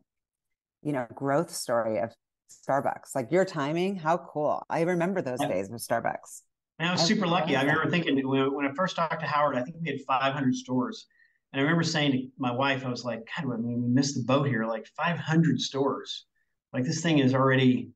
you 0.83 0.93
know 0.93 1.07
growth 1.15 1.55
story 1.55 1.99
of 1.99 2.13
Starbucks. 2.51 3.15
Like 3.15 3.31
your 3.31 3.45
timing, 3.45 3.97
how 3.97 4.19
cool! 4.19 4.65
I 4.71 4.83
remember 4.83 5.23
those 5.23 5.41
days 5.41 5.69
with 5.71 5.87
Starbucks. 5.87 6.43
And 6.79 6.89
I 6.89 6.93
was 6.93 7.03
I 7.03 7.05
super 7.05 7.27
lucky. 7.27 7.57
I 7.57 7.63
remember 7.63 7.91
thinking 7.91 8.27
when, 8.29 8.55
when 8.55 8.67
I 8.67 8.73
first 8.73 8.95
talked 8.95 9.21
to 9.21 9.27
Howard, 9.27 9.57
I 9.57 9.63
think 9.63 9.77
we 9.81 9.91
had 9.91 10.01
500 10.07 10.55
stores. 10.55 11.07
And 11.53 11.61
I 11.61 11.63
remember 11.63 11.83
saying 11.83 12.13
to 12.13 12.29
my 12.39 12.53
wife, 12.53 12.85
I 12.85 12.89
was 12.89 13.05
like, 13.05 13.27
God, 13.37 13.53
I 13.53 13.57
mean, 13.57 13.83
we 13.83 13.89
missed 13.89 14.15
the 14.15 14.23
boat 14.23 14.47
here. 14.47 14.65
Like 14.65 14.87
500 14.97 15.61
stores. 15.61 16.27
Like 16.73 16.85
this 16.85 17.01
thing 17.01 17.19
is 17.19 17.35
already 17.35 17.91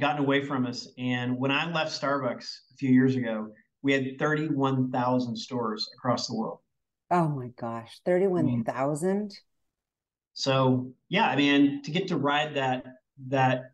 gotten 0.00 0.20
away 0.20 0.44
from 0.44 0.66
us. 0.66 0.88
And 0.98 1.38
when 1.38 1.50
I 1.50 1.70
left 1.70 2.00
Starbucks 2.00 2.44
a 2.72 2.76
few 2.76 2.90
years 2.90 3.16
ago, 3.16 3.48
we 3.82 3.92
had 3.92 4.18
31,000 4.18 5.36
stores 5.36 5.88
across 5.96 6.26
the 6.26 6.36
world. 6.36 6.58
Oh 7.10 7.28
my 7.28 7.48
gosh, 7.60 8.00
31,000? 8.06 9.32
So, 10.34 10.92
yeah, 11.08 11.26
I 11.26 11.36
mean, 11.36 11.82
to 11.82 11.90
get 11.90 12.08
to 12.08 12.16
ride 12.16 12.54
that, 12.54 12.84
that, 13.28 13.72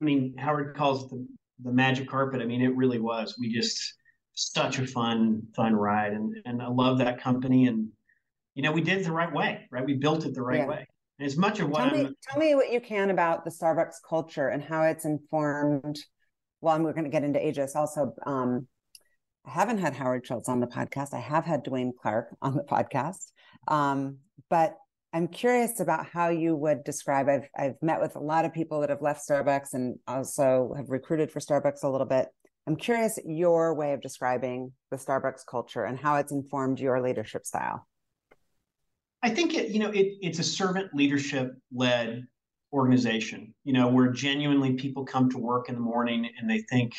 I 0.00 0.04
mean, 0.04 0.34
Howard 0.38 0.74
calls 0.76 1.04
it 1.04 1.10
the, 1.10 1.26
the 1.64 1.72
magic 1.72 2.08
carpet. 2.08 2.40
I 2.40 2.46
mean, 2.46 2.62
it 2.62 2.74
really 2.74 2.98
was. 2.98 3.36
We 3.38 3.52
just, 3.52 3.94
such 4.32 4.78
a 4.78 4.86
fun, 4.86 5.42
fun 5.54 5.74
ride. 5.74 6.12
And, 6.12 6.34
and 6.46 6.62
I 6.62 6.68
love 6.68 6.98
that 6.98 7.20
company. 7.20 7.66
And, 7.66 7.88
you 8.54 8.62
know, 8.62 8.72
we 8.72 8.80
did 8.80 8.98
it 8.98 9.04
the 9.04 9.12
right 9.12 9.32
way, 9.32 9.66
right? 9.70 9.84
We 9.84 9.94
built 9.94 10.24
it 10.24 10.34
the 10.34 10.42
right 10.42 10.60
yeah. 10.60 10.66
way. 10.66 10.86
And 11.20 11.26
as 11.26 11.36
much 11.36 11.60
of 11.60 11.68
what 11.68 11.90
tell 11.90 11.98
me, 11.98 12.14
tell 12.22 12.40
me 12.40 12.54
what 12.54 12.72
you 12.72 12.80
can 12.80 13.10
about 13.10 13.44
the 13.44 13.50
Starbucks 13.50 13.96
culture 14.08 14.48
and 14.48 14.62
how 14.62 14.84
it's 14.84 15.04
informed. 15.04 15.98
Well, 16.62 16.80
we're 16.80 16.94
going 16.94 17.04
to 17.04 17.10
get 17.10 17.24
into 17.24 17.46
Aegis 17.46 17.76
also. 17.76 18.14
Um, 18.24 18.66
I 19.44 19.50
haven't 19.50 19.78
had 19.78 19.94
Howard 19.94 20.26
Schultz 20.26 20.48
on 20.48 20.60
the 20.60 20.66
podcast. 20.66 21.12
I 21.12 21.20
have 21.20 21.44
had 21.44 21.62
Dwayne 21.62 21.90
Clark 22.00 22.34
on 22.40 22.56
the 22.56 22.62
podcast. 22.62 23.32
Um, 23.68 24.16
but 24.48 24.76
I'm 25.12 25.28
curious 25.28 25.78
about 25.78 26.06
how 26.06 26.30
you 26.30 26.56
would 26.56 26.84
describe. 26.84 27.28
I've 27.28 27.50
I've 27.54 27.82
met 27.82 28.00
with 28.00 28.16
a 28.16 28.20
lot 28.20 28.46
of 28.46 28.54
people 28.54 28.80
that 28.80 28.88
have 28.88 29.02
left 29.02 29.28
Starbucks 29.28 29.74
and 29.74 29.98
also 30.08 30.72
have 30.74 30.88
recruited 30.88 31.30
for 31.30 31.40
Starbucks 31.40 31.82
a 31.82 31.88
little 31.88 32.06
bit. 32.06 32.28
I'm 32.66 32.76
curious 32.76 33.18
your 33.26 33.74
way 33.74 33.92
of 33.92 34.00
describing 34.00 34.72
the 34.90 34.96
Starbucks 34.96 35.44
culture 35.46 35.84
and 35.84 35.98
how 35.98 36.16
it's 36.16 36.32
informed 36.32 36.80
your 36.80 37.02
leadership 37.02 37.44
style. 37.44 37.86
I 39.22 39.30
think 39.30 39.54
it, 39.54 39.68
you 39.68 39.78
know, 39.78 39.90
it, 39.90 40.16
it's 40.22 40.38
a 40.38 40.44
servant 40.44 40.94
leadership 40.94 41.54
led 41.72 42.26
organization, 42.72 43.54
you 43.64 43.72
know, 43.72 43.88
where 43.88 44.08
genuinely 44.08 44.74
people 44.74 45.04
come 45.04 45.28
to 45.30 45.38
work 45.38 45.68
in 45.68 45.74
the 45.74 45.80
morning 45.80 46.30
and 46.38 46.48
they 46.48 46.60
think, 46.60 46.94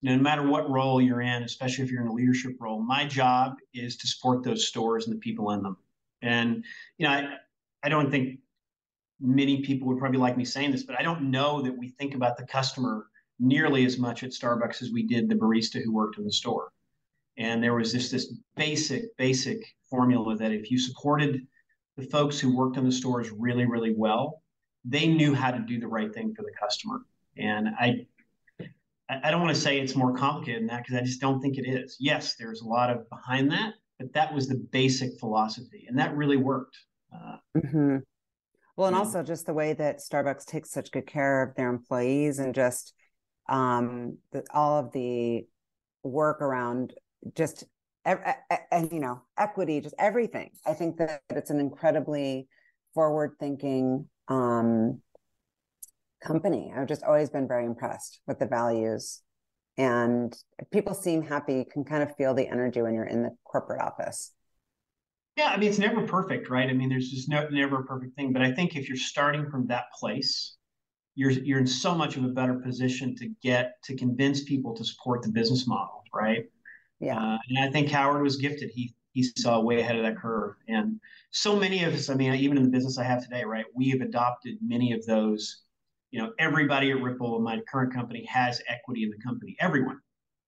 you 0.00 0.10
know, 0.10 0.16
no 0.16 0.22
matter 0.22 0.46
what 0.46 0.70
role 0.70 1.00
you're 1.00 1.20
in, 1.20 1.42
especially 1.42 1.84
if 1.84 1.90
you're 1.90 2.02
in 2.02 2.08
a 2.08 2.12
leadership 2.12 2.52
role, 2.60 2.80
my 2.80 3.04
job 3.04 3.56
is 3.74 3.96
to 3.96 4.06
support 4.06 4.44
those 4.44 4.68
stores 4.68 5.06
and 5.06 5.16
the 5.16 5.20
people 5.20 5.50
in 5.50 5.62
them. 5.62 5.76
And, 6.22 6.64
you 6.96 7.06
know, 7.06 7.12
I, 7.12 7.36
I 7.82 7.88
don't 7.88 8.10
think 8.10 8.38
many 9.20 9.62
people 9.62 9.88
would 9.88 9.98
probably 9.98 10.20
like 10.20 10.36
me 10.36 10.44
saying 10.44 10.70
this, 10.70 10.84
but 10.84 10.98
I 10.98 11.02
don't 11.02 11.30
know 11.30 11.60
that 11.62 11.76
we 11.76 11.88
think 11.88 12.14
about 12.14 12.36
the 12.36 12.46
customer 12.46 13.06
nearly 13.40 13.84
as 13.84 13.98
much 13.98 14.22
at 14.22 14.30
Starbucks 14.30 14.82
as 14.82 14.92
we 14.92 15.02
did 15.02 15.28
the 15.28 15.34
barista 15.34 15.82
who 15.82 15.92
worked 15.92 16.18
in 16.18 16.24
the 16.24 16.32
store. 16.32 16.72
And 17.38 17.62
there 17.62 17.74
was 17.74 17.92
just 17.92 18.10
this 18.10 18.34
basic, 18.56 19.16
basic 19.16 19.64
formula 19.88 20.36
that 20.36 20.52
if 20.52 20.70
you 20.70 20.78
supported 20.78 21.46
the 21.96 22.06
folks 22.06 22.38
who 22.38 22.56
worked 22.56 22.76
in 22.76 22.84
the 22.84 22.92
stores 22.92 23.30
really, 23.30 23.64
really 23.64 23.94
well, 23.96 24.42
they 24.84 25.06
knew 25.06 25.34
how 25.34 25.50
to 25.50 25.60
do 25.60 25.78
the 25.78 25.86
right 25.86 26.12
thing 26.12 26.34
for 26.34 26.42
the 26.42 26.52
customer. 26.60 27.02
And 27.36 27.68
I, 27.78 28.06
I 29.08 29.30
don't 29.30 29.40
want 29.40 29.54
to 29.54 29.60
say 29.60 29.78
it's 29.78 29.94
more 29.94 30.14
complicated 30.14 30.62
than 30.62 30.68
that 30.68 30.84
because 30.84 31.00
I 31.00 31.04
just 31.04 31.20
don't 31.20 31.40
think 31.40 31.58
it 31.58 31.68
is. 31.68 31.96
Yes, 32.00 32.34
there's 32.36 32.60
a 32.60 32.66
lot 32.66 32.90
of 32.90 33.08
behind 33.08 33.50
that, 33.52 33.74
but 33.98 34.12
that 34.12 34.34
was 34.34 34.48
the 34.48 34.56
basic 34.56 35.18
philosophy, 35.18 35.86
and 35.88 35.98
that 35.98 36.16
really 36.16 36.36
worked. 36.36 36.76
Uh, 37.14 37.36
mm-hmm. 37.56 37.96
Well, 38.76 38.88
and 38.88 38.96
also 38.96 39.22
just 39.22 39.46
the 39.46 39.54
way 39.54 39.72
that 39.72 39.98
Starbucks 39.98 40.44
takes 40.44 40.70
such 40.70 40.92
good 40.92 41.06
care 41.06 41.42
of 41.42 41.54
their 41.56 41.70
employees, 41.70 42.38
and 42.38 42.54
just 42.54 42.92
um, 43.48 44.18
the, 44.32 44.44
all 44.52 44.78
of 44.78 44.92
the 44.92 45.46
work 46.02 46.42
around 46.42 46.94
just 47.34 47.64
and 48.04 48.92
you 48.92 49.00
know 49.00 49.22
equity, 49.36 49.80
just 49.80 49.94
everything. 49.98 50.50
I 50.66 50.74
think 50.74 50.96
that 50.98 51.22
it's 51.30 51.50
an 51.50 51.60
incredibly 51.60 52.48
forward-thinking 52.94 54.06
um, 54.28 55.00
company. 56.22 56.72
I've 56.74 56.88
just 56.88 57.02
always 57.02 57.30
been 57.30 57.46
very 57.46 57.66
impressed 57.66 58.20
with 58.26 58.38
the 58.38 58.46
values. 58.46 59.20
And 59.76 60.36
people 60.72 60.94
seem 60.94 61.22
happy, 61.22 61.54
you 61.54 61.64
can 61.64 61.84
kind 61.84 62.02
of 62.02 62.16
feel 62.16 62.34
the 62.34 62.48
energy 62.48 62.82
when 62.82 62.94
you're 62.94 63.04
in 63.04 63.22
the 63.22 63.30
corporate 63.44 63.80
office. 63.80 64.32
Yeah, 65.36 65.50
I 65.50 65.56
mean, 65.56 65.68
it's 65.68 65.78
never 65.78 66.04
perfect, 66.04 66.50
right? 66.50 66.68
I 66.68 66.72
mean, 66.72 66.88
there's 66.88 67.10
just 67.10 67.28
no, 67.28 67.48
never 67.48 67.80
a 67.80 67.84
perfect 67.84 68.16
thing. 68.16 68.32
But 68.32 68.42
I 68.42 68.50
think 68.50 68.74
if 68.74 68.88
you're 68.88 68.96
starting 68.96 69.48
from 69.48 69.68
that 69.68 69.84
place, 69.96 70.56
you're 71.14 71.30
you're 71.30 71.60
in 71.60 71.66
so 71.66 71.94
much 71.94 72.16
of 72.16 72.24
a 72.24 72.28
better 72.28 72.54
position 72.54 73.14
to 73.16 73.28
get 73.42 73.74
to 73.84 73.96
convince 73.96 74.42
people 74.44 74.74
to 74.74 74.84
support 74.84 75.22
the 75.22 75.30
business 75.30 75.66
model, 75.66 76.02
right? 76.12 76.46
Yeah. 77.00 77.18
Uh, 77.18 77.38
and 77.48 77.58
I 77.58 77.70
think 77.70 77.88
Howard 77.90 78.22
was 78.22 78.36
gifted. 78.36 78.70
He 78.70 78.94
he 79.12 79.22
saw 79.22 79.60
way 79.60 79.80
ahead 79.80 79.96
of 79.96 80.02
that 80.02 80.16
curve. 80.16 80.54
And 80.68 81.00
so 81.30 81.56
many 81.56 81.82
of 81.82 81.94
us, 81.94 82.08
I 82.08 82.14
mean, 82.14 82.34
even 82.34 82.56
in 82.56 82.62
the 82.62 82.70
business 82.70 82.98
I 82.98 83.04
have 83.04 83.22
today, 83.22 83.42
right, 83.44 83.64
we 83.74 83.88
have 83.90 84.00
adopted 84.00 84.58
many 84.62 84.92
of 84.92 85.04
those 85.06 85.62
you 86.10 86.20
know, 86.20 86.32
everybody 86.38 86.90
at 86.90 86.98
Rippl, 86.98 87.40
my 87.42 87.60
current 87.70 87.92
company, 87.92 88.24
has 88.24 88.62
equity 88.68 89.04
in 89.04 89.10
the 89.10 89.18
company. 89.18 89.56
Everyone, 89.60 89.98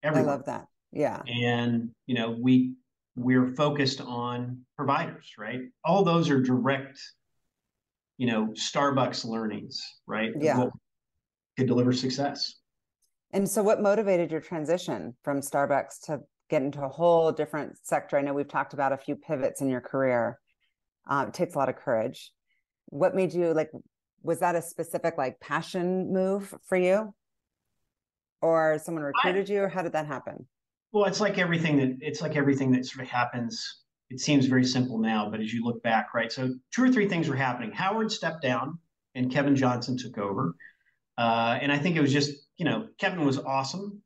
everyone. 0.03 0.29
I 0.29 0.33
love 0.33 0.45
that. 0.47 0.67
Yeah. 0.93 1.23
And 1.27 1.91
you 2.07 2.15
know, 2.15 2.31
we 2.31 2.75
we're 3.17 3.55
focused 3.55 4.01
on 4.01 4.61
providers, 4.77 5.35
right? 5.39 5.61
All 5.85 6.03
those 6.03 6.31
are 6.31 6.41
direct, 6.41 6.99
you 8.17 8.27
know, 8.27 8.47
Starbucks 8.55 9.25
learnings, 9.25 9.83
right? 10.07 10.33
Yeah. 10.39 10.69
To 11.59 11.67
deliver 11.67 11.93
success. 11.93 12.55
And 13.33 13.49
so, 13.49 13.63
what 13.63 13.83
motivated 13.83 14.31
your 14.31 14.41
transition 14.41 15.15
from 15.23 15.41
Starbucks 15.41 16.07
to 16.07 16.21
get 16.51 16.63
into 16.63 16.83
a 16.83 16.89
whole 16.89 17.33
different 17.33 17.79
sector? 17.83 18.19
I 18.19 18.23
know 18.23 18.35
we've 18.35 18.49
talked 18.49 18.75
about 18.75 18.93
a 18.93 18.97
few 18.99 19.17
pivots 19.17 19.61
in 19.61 19.69
your 19.69 19.81
career. 19.81 20.39
Um, 21.09 21.29
it 21.29 21.35
takes 21.35 21.55
a 21.55 21.59
lot 21.59 21.69
of 21.69 21.77
courage. 21.77 22.33
What 22.87 23.15
made 23.15 23.33
you 23.33 23.55
like? 23.55 23.71
was 24.23 24.41
that 24.41 24.55
a 24.55 24.63
specific 24.63 25.17
like 25.17 25.41
passion 25.41 26.13
move 26.13 26.55
for 26.69 26.77
you 26.77 27.15
or 28.43 28.81
someone 28.83 29.05
recruited 29.05 29.51
I, 29.51 29.55
you 29.55 29.63
or 29.63 29.69
how 29.69 29.83
did 29.83 29.93
that 29.93 30.07
happen 30.07 30.47
well 30.93 31.05
it's 31.05 31.21
like 31.21 31.39
everything 31.39 31.77
that 31.79 31.99
it's 32.01 32.21
like 32.21 32.37
everything 32.37 32.71
that 32.73 32.87
sort 32.87 33.05
of 33.05 33.11
happens 33.11 33.83
it 34.11 34.21
seems 34.21 34.47
very 34.47 34.65
simple 34.65 34.99
now 34.99 35.29
but 35.31 35.41
as 35.41 35.53
you 35.53 35.65
look 35.65 35.83
back 35.83 36.15
right 36.15 36.31
so 36.31 36.55
two 36.75 36.85
or 36.85 36.91
three 36.91 37.09
things 37.09 37.29
were 37.29 37.37
happening 37.37 37.73
howard 37.73 38.11
stepped 38.11 38.43
down 38.43 38.79
and 39.15 39.31
kevin 39.31 39.57
johnson 39.57 39.97
took 39.97 40.19
over 40.19 40.55
uh, 41.19 41.59
and 41.61 41.73
i 41.73 41.79
think 41.79 41.97
it 41.97 42.01
was 42.01 42.13
just 42.13 42.33
you 42.57 42.65
know 42.65 42.89
kevin 42.99 43.25
was 43.25 43.39
awesome 43.39 44.03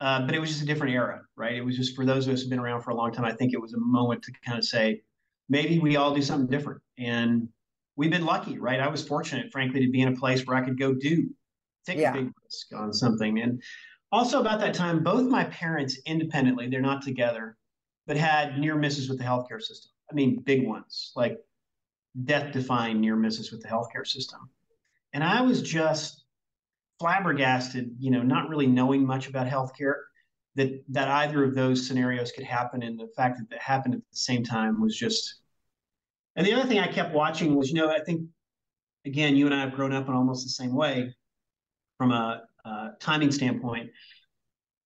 uh, 0.00 0.24
but 0.26 0.34
it 0.34 0.38
was 0.38 0.50
just 0.50 0.62
a 0.62 0.66
different 0.66 0.94
era 0.94 1.22
right 1.36 1.54
it 1.54 1.64
was 1.64 1.76
just 1.76 1.94
for 1.94 2.04
those 2.04 2.26
of 2.26 2.34
us 2.34 2.40
who've 2.40 2.50
been 2.50 2.58
around 2.58 2.82
for 2.82 2.90
a 2.90 2.94
long 2.94 3.12
time 3.12 3.24
i 3.24 3.32
think 3.32 3.52
it 3.52 3.60
was 3.60 3.74
a 3.74 3.80
moment 3.80 4.22
to 4.22 4.32
kind 4.44 4.58
of 4.58 4.64
say 4.64 5.00
maybe 5.48 5.78
we 5.78 5.96
all 5.96 6.14
do 6.14 6.22
something 6.22 6.48
different 6.48 6.80
and 6.98 7.48
we've 7.96 8.10
been 8.10 8.24
lucky, 8.24 8.58
right? 8.58 8.80
I 8.80 8.88
was 8.88 9.06
fortunate, 9.06 9.52
frankly, 9.52 9.80
to 9.84 9.90
be 9.90 10.00
in 10.00 10.08
a 10.08 10.16
place 10.16 10.46
where 10.46 10.56
I 10.56 10.62
could 10.62 10.78
go 10.78 10.94
do, 10.94 11.28
take 11.86 11.98
yeah. 11.98 12.10
a 12.10 12.14
big 12.14 12.32
risk 12.42 12.74
on 12.74 12.92
something. 12.92 13.40
And 13.40 13.62
also 14.10 14.40
about 14.40 14.60
that 14.60 14.74
time, 14.74 15.02
both 15.02 15.28
my 15.28 15.44
parents 15.44 15.98
independently, 16.06 16.68
they're 16.68 16.80
not 16.80 17.02
together, 17.02 17.56
but 18.06 18.16
had 18.16 18.58
near 18.58 18.76
misses 18.76 19.08
with 19.08 19.18
the 19.18 19.24
healthcare 19.24 19.60
system. 19.60 19.90
I 20.10 20.14
mean, 20.14 20.40
big 20.40 20.66
ones, 20.66 21.12
like 21.16 21.38
death 22.24 22.52
defying 22.52 23.00
near 23.00 23.16
misses 23.16 23.50
with 23.50 23.62
the 23.62 23.68
healthcare 23.68 24.06
system. 24.06 24.40
And 25.12 25.24
I 25.24 25.40
was 25.42 25.62
just 25.62 26.23
flabbergasted, 27.04 27.94
you 27.98 28.10
know, 28.10 28.22
not 28.22 28.48
really 28.48 28.66
knowing 28.66 29.04
much 29.04 29.28
about 29.28 29.46
healthcare, 29.46 29.94
that 30.54 30.82
that 30.88 31.06
either 31.08 31.44
of 31.44 31.54
those 31.54 31.86
scenarios 31.86 32.32
could 32.32 32.44
happen. 32.44 32.82
And 32.82 32.98
the 32.98 33.08
fact 33.14 33.38
that 33.38 33.54
it 33.54 33.60
happened 33.60 33.92
at 33.92 34.00
the 34.00 34.16
same 34.16 34.42
time 34.42 34.80
was 34.80 34.96
just 34.96 35.42
and 36.34 36.46
the 36.46 36.54
other 36.54 36.66
thing 36.66 36.78
I 36.78 36.86
kept 36.86 37.12
watching 37.14 37.56
was, 37.56 37.68
you 37.68 37.76
know, 37.76 37.90
I 37.90 38.00
think, 38.00 38.22
again, 39.04 39.36
you 39.36 39.44
and 39.44 39.54
I 39.54 39.60
have 39.60 39.74
grown 39.74 39.92
up 39.92 40.08
in 40.08 40.14
almost 40.14 40.44
the 40.46 40.50
same 40.50 40.74
way 40.74 41.14
from 41.98 42.10
a, 42.10 42.44
a 42.64 42.88
timing 43.00 43.32
standpoint. 43.32 43.90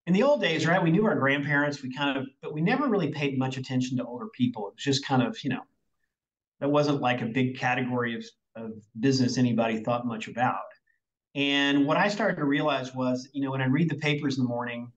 In 0.09 0.13
the 0.13 0.25
old 0.25 0.43
days, 0.43 0.67
right, 0.67 0.83
we 0.83 0.91
knew 0.91 1.07
our 1.07 1.15
grandparents, 1.15 1.85
we 1.85 1.95
kind 1.95 2.19
of, 2.19 2.27
but 2.43 2.53
we 2.53 2.63
never 2.63 2.89
really 2.89 3.13
paid 3.13 3.39
much 3.39 3.59
attention 3.59 3.97
to 3.99 4.05
older 4.05 4.27
people. 4.35 4.67
It 4.67 4.75
was 4.75 4.85
just 4.85 5.07
kind 5.07 5.23
of, 5.23 5.39
you 5.45 5.51
know, 5.51 5.63
that 6.59 6.69
wasn't 6.69 7.01
like 7.01 7.23
a 7.23 7.27
big 7.27 7.59
category 7.59 8.17
of, 8.17 8.25
of 8.57 8.73
business 8.99 9.39
anybody 9.39 9.85
thought 9.85 10.05
much 10.05 10.27
about. 10.27 10.57
And 11.35 11.87
what 11.87 11.97
I 11.97 12.09
started 12.09 12.37
to 12.37 12.45
realize 12.45 12.95
was, 12.95 13.29
you 13.33 13.43
know, 13.43 13.51
when 13.51 13.63
I 13.63 13.67
read 13.67 13.91
the 13.91 13.97
papers 13.97 14.39
in 14.39 14.45
the 14.45 14.49
morning, 14.49 14.91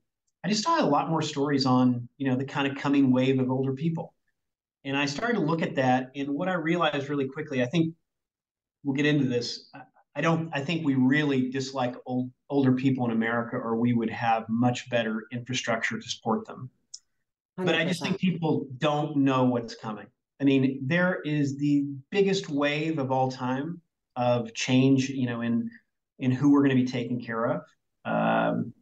I 0.44 0.48
just 0.48 0.64
saw 0.64 0.80
a 0.80 0.86
lot 0.86 1.08
more 1.08 1.22
stories 1.22 1.66
on, 1.66 2.08
you 2.18 2.28
know, 2.28 2.36
the 2.36 2.44
kind 2.44 2.66
of 2.66 2.76
coming 2.76 3.12
wave 3.12 3.38
of 3.38 3.50
older 3.50 3.72
people 3.74 4.14
And 4.84 4.96
I 4.96 5.06
started 5.06 5.34
to 5.34 5.40
look 5.40 5.62
at 5.62 5.76
that. 5.76 6.10
And 6.16 6.28
what 6.30 6.48
I 6.48 6.54
realized 6.54 7.08
really 7.08 7.28
quickly, 7.28 7.62
I 7.62 7.66
think 7.66 7.94
we'll 8.82 8.96
get 8.96 9.06
into 9.06 9.26
this. 9.26 9.70
I 10.14 10.20
don't, 10.20 10.50
I 10.52 10.60
think 10.60 10.84
we 10.84 10.94
really 10.94 11.50
dislike 11.50 11.94
old, 12.04 12.30
older 12.50 12.72
people 12.72 13.04
in 13.06 13.12
America, 13.12 13.56
or 13.56 13.76
we 13.76 13.94
would 13.94 14.10
have 14.10 14.48
much 14.48 14.90
better 14.90 15.24
infrastructure 15.32 15.98
to 15.98 16.08
support 16.08 16.46
them. 16.46 16.68
100%. 17.58 17.66
But 17.66 17.74
I 17.76 17.84
just 17.84 18.02
think 18.02 18.18
people 18.18 18.66
don't 18.78 19.16
know 19.16 19.44
what's 19.44 19.74
coming. 19.74 20.06
I 20.40 20.44
mean, 20.44 20.80
there 20.82 21.20
is 21.24 21.56
the 21.56 21.86
biggest 22.10 22.48
wave 22.50 22.98
of 22.98 23.12
all 23.12 23.30
time 23.30 23.80
of 24.16 24.52
change, 24.54 25.08
you 25.08 25.26
know, 25.26 25.40
in 25.42 25.70
in 26.22 26.30
who 26.30 26.50
we're 26.50 26.62
going 26.62 26.76
to 26.76 26.82
be 26.82 26.90
taking 26.90 27.20
care 27.20 27.44
of. 27.44 27.62
Um, 28.04 28.72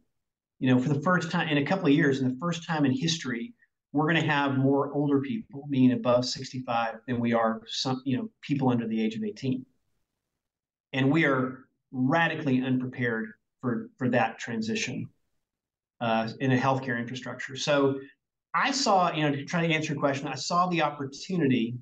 you 0.59 0.73
know, 0.73 0.81
for 0.81 0.89
the 0.89 1.01
first 1.01 1.31
time 1.31 1.49
in 1.49 1.57
a 1.57 1.65
couple 1.65 1.87
of 1.87 1.93
years, 1.93 2.21
in 2.21 2.29
the 2.29 2.37
first 2.39 2.65
time 2.65 2.85
in 2.85 2.91
history, 2.91 3.53
we're 3.93 4.09
going 4.09 4.21
to 4.21 4.29
have 4.29 4.57
more 4.57 4.93
older 4.93 5.19
people, 5.19 5.65
meaning 5.67 5.91
above 5.93 6.23
65, 6.23 6.95
than 7.07 7.19
we 7.19 7.33
are 7.33 7.61
some, 7.67 8.01
you 8.05 8.17
know, 8.17 8.29
people 8.41 8.69
under 8.69 8.87
the 8.87 9.03
age 9.03 9.15
of 9.15 9.23
18. 9.23 9.65
And 10.93 11.11
we 11.11 11.25
are 11.25 11.65
radically 11.91 12.61
unprepared 12.61 13.31
for 13.59 13.89
for 13.97 14.07
that 14.09 14.39
transition 14.39 15.09
uh, 15.99 16.29
in 16.39 16.51
a 16.51 16.57
healthcare 16.57 16.99
infrastructure. 16.99 17.55
So 17.55 17.99
I 18.53 18.71
saw, 18.71 19.13
you 19.13 19.23
know, 19.23 19.31
to 19.31 19.45
try 19.45 19.65
to 19.65 19.73
answer 19.73 19.93
your 19.93 19.99
question, 19.99 20.27
I 20.27 20.35
saw 20.35 20.67
the 20.67 20.81
opportunity 20.81 21.75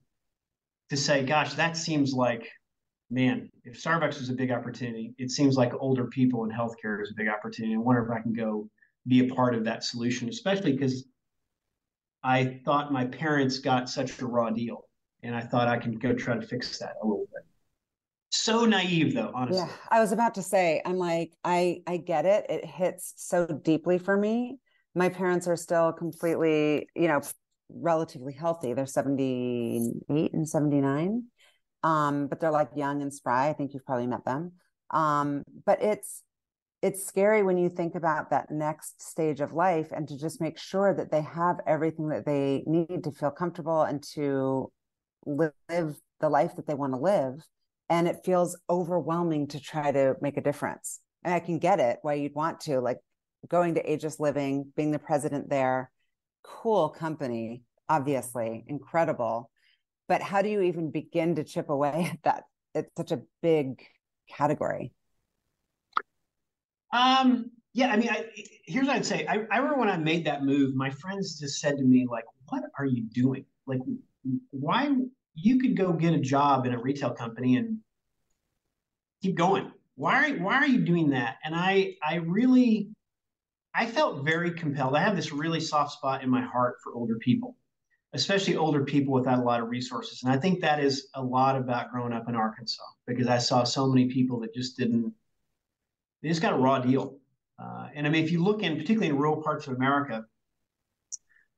to 0.90 0.98
say, 0.98 1.24
gosh, 1.24 1.54
that 1.54 1.78
seems 1.78 2.14
like, 2.14 2.48
man, 3.10 3.50
if 3.64 3.82
Starbucks 3.82 4.22
is 4.22 4.30
a 4.30 4.34
big 4.34 4.52
opportunity, 4.52 5.14
it 5.18 5.32
seems 5.32 5.58
like 5.58 5.74
older 5.80 6.06
people 6.06 6.44
in 6.44 6.50
healthcare 6.50 7.02
is 7.02 7.12
a 7.12 7.16
big 7.16 7.28
opportunity. 7.28 7.76
I 7.76 7.78
wonder 7.78 8.04
if 8.04 8.12
I 8.12 8.22
can 8.22 8.34
go 8.34 8.70
be 9.08 9.28
a 9.28 9.34
part 9.34 9.56
of 9.56 9.64
that 9.66 9.84
solution, 9.84 10.30
especially 10.30 10.74
because 10.74 11.06
I 12.24 12.60
thought 12.66 12.92
my 12.92 13.06
parents 13.06 13.60
got 13.60 13.90
such 13.90 14.20
a 14.20 14.26
raw 14.26 14.50
deal. 14.50 14.86
And 15.24 15.36
I 15.36 15.42
thought 15.42 15.68
I 15.68 15.78
can 15.78 15.96
go 15.96 16.14
try 16.14 16.36
to 16.36 16.42
fix 16.42 16.80
that 16.80 16.94
a 17.04 17.06
little 17.06 17.28
bit. 17.34 17.44
So 18.32 18.66
naive 18.66 19.14
though, 19.14 19.32
honestly. 19.34 19.64
Yeah, 19.64 19.72
I 19.90 20.00
was 20.00 20.12
about 20.12 20.36
to 20.36 20.42
say, 20.42 20.82
I'm 20.86 20.98
like, 20.98 21.34
I 21.44 21.82
I 21.88 21.98
get 21.98 22.26
it. 22.26 22.46
It 22.48 22.64
hits 22.64 23.14
so 23.18 23.46
deeply 23.46 23.98
for 23.98 24.16
me 24.16 24.60
my 24.96 25.10
parents 25.10 25.48
are 25.48 25.56
still 25.56 25.92
completely, 25.94 26.90
you 26.96 27.08
know, 27.08 27.22
relatively 27.70 28.34
healthy. 28.34 28.74
They're 28.74 28.86
78 28.86 30.34
and 30.34 30.48
79. 30.48 31.24
Um, 31.84 32.28
but 32.28 32.40
they're 32.40 32.52
like 32.52 32.70
young 32.76 33.02
and 33.02 33.14
spry. 33.14 33.50
I 33.50 33.54
think 33.54 33.74
you've 33.74 33.86
probably 33.86 34.08
met 34.08 34.26
them. 34.26 34.54
Um, 34.92 35.44
but 35.66 35.82
it's 35.82 36.24
it's 36.82 37.06
scary 37.06 37.44
when 37.44 37.58
you 37.58 37.68
think 37.68 37.96
about 37.96 38.30
that 38.30 38.50
next 38.50 39.02
stage 39.02 39.42
of 39.42 39.52
life 39.54 39.90
and 39.92 40.08
to 40.08 40.18
just 40.18 40.40
make 40.40 40.58
sure 40.58 40.94
that 40.94 41.12
they 41.12 41.22
have 41.22 41.60
everything 41.68 42.08
that 42.08 42.26
they 42.26 42.64
need 42.66 43.04
to 43.04 43.12
feel 43.12 43.32
comfortable 43.32 43.82
and 43.82 44.02
to 44.02 44.72
live 45.26 46.00
the 46.22 46.30
life 46.30 46.56
that 46.56 46.68
they 46.68 46.74
want 46.74 46.94
to 46.94 47.00
live. 47.00 47.46
And 47.90 48.08
it 48.08 48.24
feels 48.24 48.58
overwhelming 48.70 49.48
to 49.48 49.60
try 49.60 49.92
to 49.92 50.16
make 50.22 50.38
a 50.38 50.42
difference. 50.42 51.02
And 51.24 51.34
I 51.34 51.40
can 51.40 51.60
get 51.60 51.80
it 51.80 52.00
why 52.02 52.14
you'd 52.14 52.36
want 52.36 52.62
to. 52.62 52.80
Like 52.80 53.00
going 53.50 53.76
to 53.76 53.92
Aegis 53.92 54.20
Living, 54.20 54.72
being 54.76 54.92
the 54.92 55.00
president 55.00 55.50
there, 55.50 55.92
cool 56.44 56.90
company, 56.90 57.64
obviously, 57.90 58.64
incredible. 58.68 59.50
But 60.10 60.22
how 60.22 60.42
do 60.42 60.50
you 60.50 60.62
even 60.62 60.92
begin 60.92 61.36
to 61.36 61.46
chip 61.46 61.70
away 61.70 62.10
at 62.12 62.24
that? 62.24 62.44
It's 62.76 62.92
such 62.98 63.12
a 63.12 63.22
big 63.42 63.82
category. 64.28 64.92
Um, 66.92 67.52
yeah, 67.74 67.92
I 67.92 67.98
mean, 67.98 68.10
I, 68.10 68.26
here's 68.66 68.88
what 68.88 68.96
I'd 68.96 69.06
say. 69.06 69.28
I, 69.28 69.46
I 69.52 69.58
remember 69.58 69.80
when 69.80 69.90
I 69.90 69.98
made 69.98 70.26
that 70.26 70.44
move, 70.44 70.76
my 70.76 70.90
friends 70.90 71.40
just 71.40 71.62
said 71.62 71.78
to 71.78 71.84
me, 71.84 72.08
like, 72.10 72.26
what 72.48 72.64
are 72.78 72.86
you 72.86 73.04
doing? 73.04 73.46
Like, 73.68 73.80
why 74.50 74.90
you 75.36 75.60
could 75.60 75.78
go 75.78 75.94
get 75.94 76.14
a 76.14 76.20
job 76.20 76.66
in 76.66 76.74
a 76.74 76.80
retail 76.80 77.12
company 77.12 77.58
and 77.58 77.78
keep 79.22 79.36
going. 79.36 79.72
Why 79.96 80.32
why 80.32 80.56
are 80.56 80.68
you 80.68 80.80
doing 80.80 81.12
that? 81.12 81.36
And 81.44 81.54
I, 81.56 81.96
I 82.04 82.16
really, 82.16 82.90
I 83.76 83.86
felt 83.86 84.26
very 84.26 84.52
compelled. 84.52 84.96
I 84.96 85.02
have 85.02 85.16
this 85.16 85.32
really 85.32 85.60
soft 85.60 85.94
spot 85.94 86.24
in 86.24 86.30
my 86.30 86.42
heart 86.42 86.78
for 86.84 86.94
older 86.96 87.18
people, 87.20 87.56
especially 88.14 88.56
older 88.56 88.84
people 88.84 89.14
without 89.14 89.40
a 89.40 89.44
lot 89.44 89.62
of 89.62 89.70
resources. 89.70 90.24
And 90.24 90.32
I 90.32 90.38
think 90.38 90.62
that 90.62 90.84
is 90.84 91.10
a 91.14 91.24
lot 91.24 91.56
about 91.56 91.92
growing 91.92 92.14
up 92.14 92.28
in 92.28 92.36
Arkansas 92.36 92.84
because 93.06 93.28
I 93.28 93.38
saw 93.38 93.64
so 93.64 93.88
many 93.88 94.08
people 94.08 94.40
that 94.42 94.54
just 94.54 94.78
didn't, 94.78 95.14
they 96.22 96.30
just 96.30 96.42
got 96.42 96.54
a 96.54 96.58
raw 96.58 96.80
deal. 96.80 97.20
Uh, 97.62 97.90
and 97.94 98.08
I 98.08 98.10
mean, 98.10 98.24
if 98.24 98.32
you 98.32 98.44
look 98.44 98.64
in, 98.64 98.74
particularly 98.74 99.10
in 99.10 99.18
rural 99.18 99.44
parts 99.44 99.68
of 99.68 99.76
America, 99.76 100.26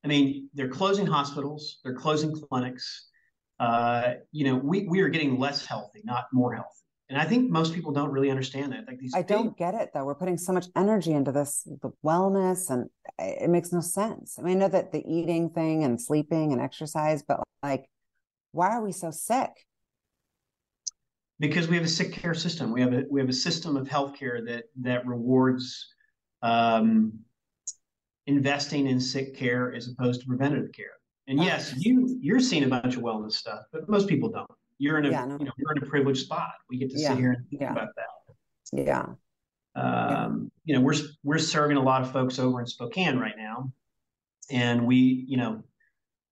I 0.04 0.08
mean, 0.08 0.50
they're 0.54 0.70
closing 0.70 1.06
hospitals, 1.06 1.80
they're 1.84 1.96
closing 1.96 2.34
clinics. 2.34 3.10
Uh, 3.60 4.16
you 4.32 4.44
know, 4.46 4.56
we, 4.56 4.88
we 4.88 5.02
are 5.02 5.10
getting 5.10 5.40
less 5.40 5.66
healthy, 5.66 6.02
not 6.04 6.26
more 6.34 6.54
healthy. 6.54 6.70
And 7.12 7.20
I 7.20 7.26
think 7.26 7.52
most 7.52 7.74
people 7.74 7.92
don't 7.92 8.10
really 8.10 8.30
understand 8.30 8.72
that. 8.72 8.88
Like 8.88 8.98
these, 8.98 9.14
I 9.14 9.22
don't 9.22 9.58
get 9.58 9.74
it 9.74 9.90
though. 9.94 10.06
We're 10.06 10.16
putting 10.16 10.38
so 10.38 10.54
much 10.54 10.68
energy 10.78 11.12
into 11.12 11.34
this, 11.34 11.68
the 11.82 11.92
wellness, 12.06 12.70
and 12.70 12.90
it 13.20 13.50
makes 13.50 13.74
no 13.74 13.82
sense. 13.82 14.40
I 14.40 14.44
mean, 14.44 14.56
I 14.56 14.60
know 14.62 14.70
that 14.70 14.94
the 14.94 15.04
eating 15.06 15.50
thing 15.50 15.84
and 15.84 16.00
sleeping 16.00 16.54
and 16.54 16.62
exercise, 16.62 17.22
but 17.22 17.44
like, 17.62 17.90
why 18.54 18.70
are 18.70 18.82
we 18.82 18.94
so 18.94 19.12
sick? 19.12 19.50
Because 21.38 21.68
we 21.68 21.76
have 21.76 21.84
a 21.84 21.90
sick 21.90 22.14
care 22.14 22.34
system. 22.34 22.72
We 22.72 22.80
have 22.80 22.94
a 22.94 23.04
we 23.12 23.20
have 23.20 23.30
a 23.30 23.34
system 23.34 23.76
of 23.76 23.90
healthcare 23.90 24.46
that 24.46 24.66
that 24.80 25.06
rewards 25.06 25.94
um, 26.42 27.12
investing 28.26 28.88
in 28.88 29.02
sick 29.02 29.36
care 29.36 29.74
as 29.74 29.90
opposed 29.90 30.22
to 30.22 30.28
preventative 30.28 30.72
care. 30.72 30.94
And 31.28 31.44
yes, 31.44 31.74
you 31.76 32.18
you're 32.22 32.40
seeing 32.40 32.64
a 32.64 32.70
bunch 32.70 32.96
of 32.96 33.02
wellness 33.02 33.34
stuff, 33.34 33.64
but 33.74 33.90
most 33.90 34.08
people 34.08 34.30
don't 34.30 34.50
you're 34.82 34.98
in 34.98 35.06
a 35.06 35.12
yeah, 35.12 35.26
no. 35.26 35.38
you 35.38 35.46
know 35.46 35.52
you're 35.58 35.72
in 35.74 35.84
a 35.84 35.86
privileged 35.86 36.22
spot. 36.22 36.54
We 36.70 36.80
get 36.80 36.90
to 36.90 37.00
yeah. 37.00 37.10
sit 37.10 37.18
here 37.20 37.32
and 37.34 37.48
think 37.50 37.62
yeah. 37.62 37.72
about 37.72 37.90
that. 37.96 38.06
Yeah. 38.74 39.06
Um, 39.76 40.52
you 40.66 40.74
know, 40.74 40.82
we're 40.82 40.96
we're 41.24 41.38
serving 41.38 41.78
a 41.78 41.82
lot 41.82 42.02
of 42.02 42.12
folks 42.12 42.40
over 42.40 42.60
in 42.60 42.66
Spokane 42.66 43.20
right 43.20 43.36
now, 43.38 43.72
and 44.50 44.88
we, 44.88 45.26
you 45.28 45.38
know, 45.38 45.64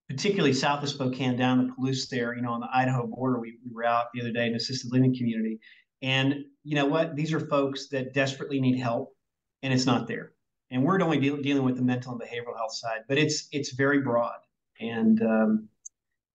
particularly 0.10 0.54
south 0.54 0.82
of 0.82 0.90
Spokane, 0.90 1.38
down 1.38 1.68
the 1.68 1.74
Palouse 1.74 2.10
there, 2.10 2.36
you 2.36 2.42
know, 2.42 2.52
on 2.52 2.60
the 2.60 2.70
Idaho 2.74 3.06
border. 3.06 3.40
We, 3.40 3.60
we 3.64 3.72
were 3.72 3.86
out 3.86 4.08
the 4.14 4.22
other 4.22 4.32
day 4.32 4.48
in 4.48 4.56
assisted 4.56 4.92
living 4.92 5.16
community, 5.16 5.60
and 6.02 6.44
you 6.64 6.76
know 6.76 6.88
what? 6.88 7.16
These 7.16 7.34
are 7.34 7.40
folks 7.40 7.88
that 7.90 8.16
desperately 8.16 8.60
need 8.60 8.80
help, 8.80 9.16
and 9.62 9.72
it's 9.72 9.86
not 9.86 10.08
there. 10.08 10.32
And 10.72 10.84
we're 10.84 11.02
only 11.02 11.20
deal, 11.20 11.38
dealing 11.38 11.64
with 11.64 11.78
the 11.78 11.84
mental 11.84 12.12
and 12.12 12.22
behavioral 12.22 12.58
health 12.58 12.74
side, 12.74 13.02
but 13.08 13.20
it's 13.20 13.48
it's 13.52 13.74
very 13.74 14.02
broad. 14.02 14.40
And 14.80 15.22
um, 15.22 15.70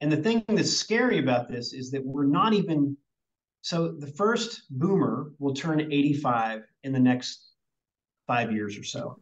and 0.05 0.13
the 0.13 0.19
thing 0.19 0.45
that's 0.49 0.77
scary 0.77 1.19
about 1.19 1.49
this 1.49 1.73
is 1.73 1.91
that 1.93 2.05
we're 2.05 2.27
not 2.27 2.53
even 2.53 2.95
so 3.63 3.89
the 3.89 4.07
first 4.07 4.65
boomer 4.69 5.33
will 5.39 5.55
turn 5.55 5.81
85 5.81 6.61
in 6.83 6.93
the 6.93 7.01
next 7.01 7.53
five 8.27 8.53
years 8.53 8.77
or 8.77 8.85
so. 8.85 9.19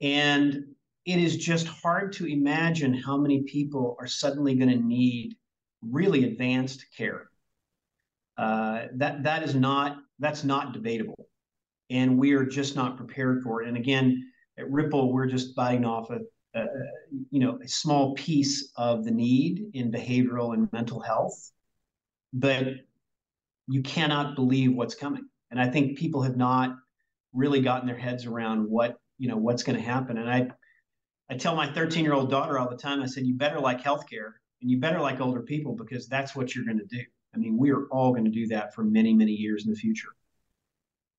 And 0.00 0.66
it 1.04 1.18
is 1.18 1.36
just 1.36 1.66
hard 1.66 2.12
to 2.12 2.26
imagine 2.26 2.94
how 2.94 3.16
many 3.16 3.42
people 3.42 3.96
are 3.98 4.06
suddenly 4.06 4.54
going 4.54 4.70
to 4.70 4.86
need 4.86 5.34
really 5.82 6.26
advanced 6.26 6.86
care. 6.96 7.28
Uh, 8.36 8.86
that 8.94 9.24
that 9.24 9.42
is 9.42 9.56
not 9.56 9.96
that's 10.20 10.44
not 10.44 10.74
debatable, 10.74 11.26
and 11.90 12.16
we 12.16 12.34
are 12.34 12.44
just 12.44 12.76
not 12.76 12.96
prepared 12.96 13.42
for 13.42 13.64
it. 13.64 13.68
And 13.68 13.76
again, 13.76 14.30
at 14.58 14.66
Rippl, 14.66 15.12
we're 15.12 15.26
just 15.26 15.56
biting 15.56 15.84
off 15.84 16.10
a, 16.10 16.20
uh, 16.62 16.66
you 17.30 17.40
know, 17.40 17.58
a 17.62 17.68
small 17.68 18.14
piece 18.14 18.72
of 18.76 19.04
the 19.04 19.10
need 19.10 19.70
in 19.74 19.90
behavioral 19.90 20.54
and 20.54 20.72
mental 20.72 21.00
health, 21.00 21.52
but 22.32 22.66
you 23.66 23.82
cannot 23.82 24.34
believe 24.34 24.74
what's 24.74 24.94
coming. 24.94 25.28
And 25.50 25.60
I 25.60 25.68
think 25.68 25.98
people 25.98 26.22
have 26.22 26.36
not 26.36 26.76
really 27.32 27.60
gotten 27.60 27.86
their 27.86 27.96
heads 27.96 28.26
around 28.26 28.68
what 28.68 28.96
you 29.18 29.28
know 29.28 29.36
what's 29.36 29.62
going 29.62 29.76
to 29.76 29.84
happen. 29.84 30.18
And 30.18 30.30
I, 30.30 30.48
I 31.30 31.36
tell 31.36 31.54
my 31.54 31.70
13 31.72 32.04
year 32.04 32.14
old 32.14 32.30
daughter 32.30 32.58
all 32.58 32.68
the 32.68 32.76
time. 32.76 33.02
I 33.02 33.06
said, 33.06 33.26
you 33.26 33.34
better 33.34 33.60
like 33.60 33.82
healthcare 33.82 34.32
and 34.60 34.70
you 34.70 34.78
better 34.78 35.00
like 35.00 35.20
older 35.20 35.42
people 35.42 35.74
because 35.74 36.08
that's 36.08 36.34
what 36.34 36.54
you're 36.54 36.64
going 36.64 36.78
to 36.78 36.86
do. 36.86 37.02
I 37.34 37.38
mean, 37.38 37.56
we 37.58 37.70
are 37.70 37.86
all 37.90 38.12
going 38.12 38.24
to 38.24 38.30
do 38.30 38.46
that 38.48 38.74
for 38.74 38.82
many, 38.82 39.12
many 39.12 39.32
years 39.32 39.64
in 39.66 39.70
the 39.72 39.76
future. 39.76 40.08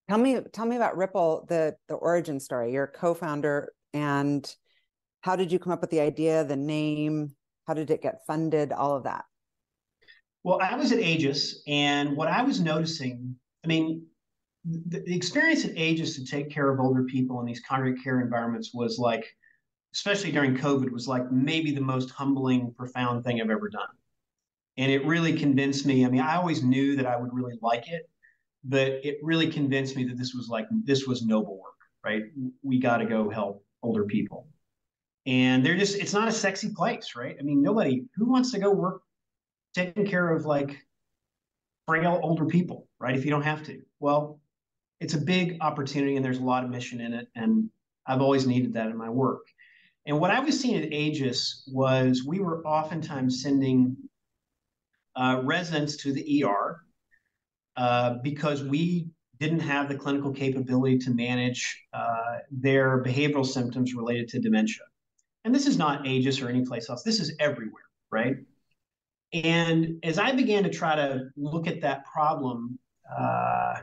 Tell 0.09 0.17
me, 0.17 0.39
tell 0.51 0.65
me 0.65 0.75
about 0.75 0.95
Rippl, 0.95 1.47
the 1.47 1.75
the 1.87 1.93
origin 1.95 2.39
story. 2.39 2.73
You're 2.73 2.87
co-founder, 2.87 3.71
and 3.93 4.55
how 5.21 5.35
did 5.35 5.51
you 5.51 5.59
come 5.59 5.73
up 5.73 5.81
with 5.81 5.89
the 5.89 5.99
idea, 5.99 6.43
the 6.43 6.55
name? 6.55 7.35
How 7.67 7.73
did 7.73 7.91
it 7.91 8.01
get 8.01 8.25
funded? 8.25 8.71
All 8.71 8.95
of 8.95 9.03
that. 9.03 9.25
Well, 10.43 10.59
I 10.61 10.75
was 10.75 10.91
at 10.91 10.99
Aegis, 10.99 11.61
and 11.67 12.15
what 12.15 12.29
I 12.29 12.41
was 12.43 12.61
noticing, 12.61 13.35
I 13.63 13.67
mean, 13.67 14.05
the, 14.63 14.99
the 14.99 15.15
experience 15.15 15.65
at 15.65 15.77
Aegis 15.77 16.15
to 16.15 16.25
take 16.25 16.49
care 16.49 16.69
of 16.69 16.79
older 16.79 17.03
people 17.03 17.39
in 17.41 17.45
these 17.45 17.61
congregate 17.67 18.03
care 18.03 18.21
environments 18.21 18.73
was 18.73 18.97
like, 18.97 19.25
especially 19.93 20.31
during 20.31 20.55
COVID, 20.55 20.91
was 20.91 21.07
like 21.07 21.29
maybe 21.31 21.71
the 21.71 21.81
most 21.81 22.09
humbling, 22.11 22.73
profound 22.77 23.25
thing 23.25 23.41
I've 23.41 23.49
ever 23.49 23.69
done. 23.69 23.89
And 24.77 24.91
it 24.91 25.05
really 25.05 25.33
convinced 25.37 25.85
me. 25.85 26.05
I 26.05 26.09
mean, 26.09 26.21
I 26.21 26.35
always 26.35 26.63
knew 26.63 26.95
that 26.95 27.05
I 27.05 27.17
would 27.17 27.33
really 27.33 27.57
like 27.61 27.89
it, 27.89 28.09
but 28.63 28.87
it 29.03 29.17
really 29.21 29.51
convinced 29.51 29.95
me 29.95 30.05
that 30.05 30.17
this 30.17 30.33
was 30.33 30.47
like, 30.47 30.67
this 30.85 31.05
was 31.05 31.25
noble 31.25 31.57
work, 31.59 31.75
right? 32.03 32.23
We 32.63 32.79
got 32.79 32.97
to 32.97 33.05
go 33.05 33.29
help 33.29 33.65
older 33.81 34.05
people. 34.05 34.47
And 35.29 35.63
they're 35.63 35.77
just 35.77 35.95
it's 35.95 36.13
not 36.13 36.27
a 36.27 36.31
sexy 36.31 36.73
place, 36.73 37.13
right? 37.15 37.35
I 37.39 37.43
mean, 37.43 37.61
nobody 37.61 38.03
who 38.15 38.25
wants 38.25 38.51
to 38.53 38.59
go 38.59 38.71
work 38.71 39.03
taking 39.75 40.07
care 40.07 40.31
of 40.31 40.45
like 40.45 40.75
frail 41.87 42.19
older 42.23 42.45
people, 42.45 42.87
right? 42.99 43.15
If 43.15 43.25
you 43.25 43.29
don't 43.29 43.43
have 43.43 43.63
to. 43.65 43.79
Well, 43.99 44.39
it's 44.99 45.13
a 45.13 45.19
big 45.19 45.57
opportunity 45.61 46.15
and 46.15 46.25
there's 46.25 46.39
a 46.39 46.43
lot 46.43 46.63
of 46.63 46.71
mission 46.71 46.99
in 46.99 47.13
it. 47.13 47.27
And 47.35 47.69
I've 48.07 48.21
always 48.21 48.47
needed 48.47 48.73
that 48.73 48.87
in 48.87 48.97
my 48.97 49.09
work. 49.09 49.45
And 50.07 50.19
what 50.19 50.31
I 50.31 50.39
was 50.39 50.59
seeing 50.59 50.81
at 50.81 50.91
Aegis 50.91 51.69
was 51.71 52.23
we 52.25 52.39
were 52.39 52.65
oftentimes 52.65 53.43
sending 53.43 53.95
uh, 55.15 55.41
residents 55.43 55.97
to 55.97 56.11
the 56.11 56.43
ER 56.43 56.77
uh, 57.77 58.15
because 58.23 58.63
we 58.63 59.09
didn't 59.39 59.59
have 59.59 59.89
the 59.89 59.95
clinical 59.95 60.33
capability 60.33 60.97
to 60.97 61.11
manage 61.11 61.85
uh, 61.93 62.39
their 62.49 63.03
behavioral 63.03 63.45
symptoms 63.45 63.93
related 63.93 64.27
to 64.29 64.39
dementia. 64.39 64.85
And 65.45 65.55
this 65.55 65.67
is 65.67 65.77
not 65.77 66.05
Aegis 66.05 66.41
or 66.41 66.49
any 66.49 66.65
place 66.65 66.89
else. 66.89 67.03
This 67.03 67.19
is 67.19 67.33
everywhere, 67.39 67.83
right? 68.11 68.37
And 69.31 69.99
as 70.03 70.17
I 70.17 70.31
began 70.31 70.63
to 70.63 70.69
try 70.69 70.95
to 70.95 71.29
look 71.37 71.67
at 71.67 71.81
that 71.81 72.05
problem, 72.05 72.79
uh, 73.09 73.75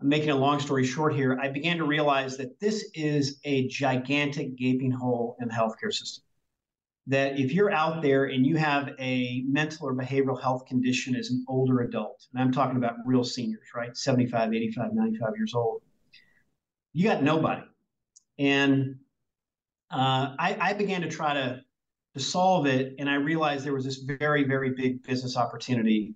I'm 0.00 0.08
making 0.08 0.30
a 0.30 0.36
long 0.36 0.60
story 0.60 0.84
short 0.84 1.14
here, 1.14 1.38
I 1.40 1.48
began 1.48 1.78
to 1.78 1.84
realize 1.84 2.36
that 2.36 2.60
this 2.60 2.90
is 2.94 3.40
a 3.44 3.66
gigantic 3.68 4.56
gaping 4.56 4.90
hole 4.90 5.36
in 5.40 5.48
the 5.48 5.54
healthcare 5.54 5.92
system. 5.92 6.22
That 7.06 7.38
if 7.38 7.52
you're 7.52 7.72
out 7.72 8.02
there 8.02 8.24
and 8.24 8.44
you 8.44 8.56
have 8.56 8.90
a 8.98 9.44
mental 9.46 9.88
or 9.88 9.94
behavioral 9.94 10.40
health 10.40 10.66
condition 10.66 11.14
as 11.14 11.30
an 11.30 11.44
older 11.48 11.80
adult, 11.80 12.26
and 12.32 12.42
I'm 12.42 12.52
talking 12.52 12.76
about 12.76 12.96
real 13.06 13.24
seniors, 13.24 13.68
right? 13.74 13.96
75, 13.96 14.52
85, 14.52 14.92
95 14.92 15.32
years 15.36 15.54
old, 15.54 15.82
you 16.92 17.08
got 17.08 17.22
nobody. 17.22 17.62
And 18.38 18.96
uh, 19.90 20.34
I, 20.38 20.56
I 20.60 20.72
began 20.72 21.00
to 21.02 21.08
try 21.08 21.34
to 21.34 21.62
to 22.16 22.22
solve 22.22 22.66
it. 22.66 22.94
And 22.98 23.10
I 23.10 23.16
realized 23.16 23.64
there 23.64 23.74
was 23.74 23.84
this 23.84 23.98
very, 23.98 24.42
very 24.44 24.70
big 24.70 25.02
business 25.02 25.36
opportunity 25.36 26.14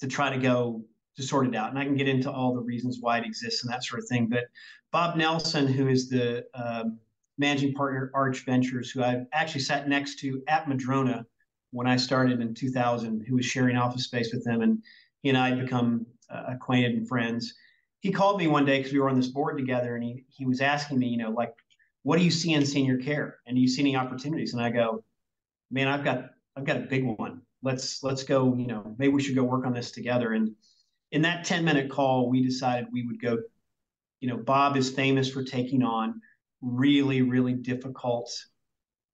to 0.00 0.08
try 0.08 0.28
to 0.28 0.38
go 0.38 0.82
to 1.16 1.22
sort 1.22 1.46
it 1.46 1.54
out. 1.54 1.70
And 1.70 1.78
I 1.78 1.84
can 1.84 1.96
get 1.96 2.08
into 2.08 2.30
all 2.30 2.52
the 2.52 2.60
reasons 2.60 2.98
why 3.00 3.18
it 3.18 3.24
exists 3.24 3.62
and 3.62 3.72
that 3.72 3.84
sort 3.84 4.02
of 4.02 4.08
thing. 4.08 4.26
But 4.26 4.46
Bob 4.90 5.16
Nelson, 5.16 5.68
who 5.68 5.86
is 5.86 6.08
the 6.08 6.44
um, 6.54 6.98
managing 7.38 7.74
partner 7.74 8.10
Arch 8.12 8.44
Ventures, 8.44 8.90
who 8.90 9.04
I've 9.04 9.26
actually 9.32 9.60
sat 9.60 9.88
next 9.88 10.18
to 10.20 10.42
at 10.48 10.68
Madrona 10.68 11.24
when 11.70 11.86
I 11.86 11.96
started 11.96 12.40
in 12.40 12.52
2000, 12.52 13.24
who 13.26 13.36
was 13.36 13.46
sharing 13.46 13.76
office 13.76 14.02
space 14.02 14.32
with 14.34 14.44
them, 14.44 14.62
and 14.62 14.82
he 15.22 15.28
and 15.28 15.38
I 15.38 15.50
had 15.50 15.60
become 15.60 16.06
uh, 16.28 16.42
acquainted 16.48 16.94
and 16.94 17.06
friends. 17.06 17.54
He 18.00 18.10
called 18.10 18.40
me 18.40 18.48
one 18.48 18.64
day 18.64 18.78
because 18.78 18.92
we 18.92 18.98
were 18.98 19.08
on 19.08 19.16
this 19.16 19.28
board 19.28 19.56
together, 19.58 19.94
and 19.94 20.02
he 20.02 20.24
he 20.28 20.44
was 20.44 20.60
asking 20.60 20.98
me, 20.98 21.06
you 21.06 21.18
know, 21.18 21.30
like, 21.30 21.54
what 22.06 22.20
do 22.20 22.24
you 22.24 22.30
see 22.30 22.52
in 22.52 22.64
senior 22.64 22.98
care, 22.98 23.38
and 23.48 23.56
do 23.56 23.60
you 23.60 23.66
see 23.66 23.82
any 23.82 23.96
opportunities? 23.96 24.54
And 24.54 24.62
I 24.62 24.70
go, 24.70 25.02
man, 25.72 25.88
I've 25.88 26.04
got 26.04 26.30
I've 26.54 26.64
got 26.64 26.76
a 26.76 26.82
big 26.82 27.04
one. 27.04 27.42
Let's 27.64 28.00
let's 28.04 28.22
go. 28.22 28.54
You 28.54 28.68
know, 28.68 28.94
maybe 28.96 29.12
we 29.12 29.20
should 29.20 29.34
go 29.34 29.42
work 29.42 29.66
on 29.66 29.72
this 29.72 29.90
together. 29.90 30.32
And 30.34 30.54
in 31.10 31.22
that 31.22 31.44
10 31.44 31.64
minute 31.64 31.90
call, 31.90 32.30
we 32.30 32.44
decided 32.44 32.86
we 32.92 33.04
would 33.08 33.20
go. 33.20 33.38
You 34.20 34.28
know, 34.28 34.36
Bob 34.36 34.76
is 34.76 34.88
famous 34.88 35.28
for 35.28 35.42
taking 35.42 35.82
on 35.82 36.20
really 36.62 37.22
really 37.22 37.54
difficult, 37.54 38.30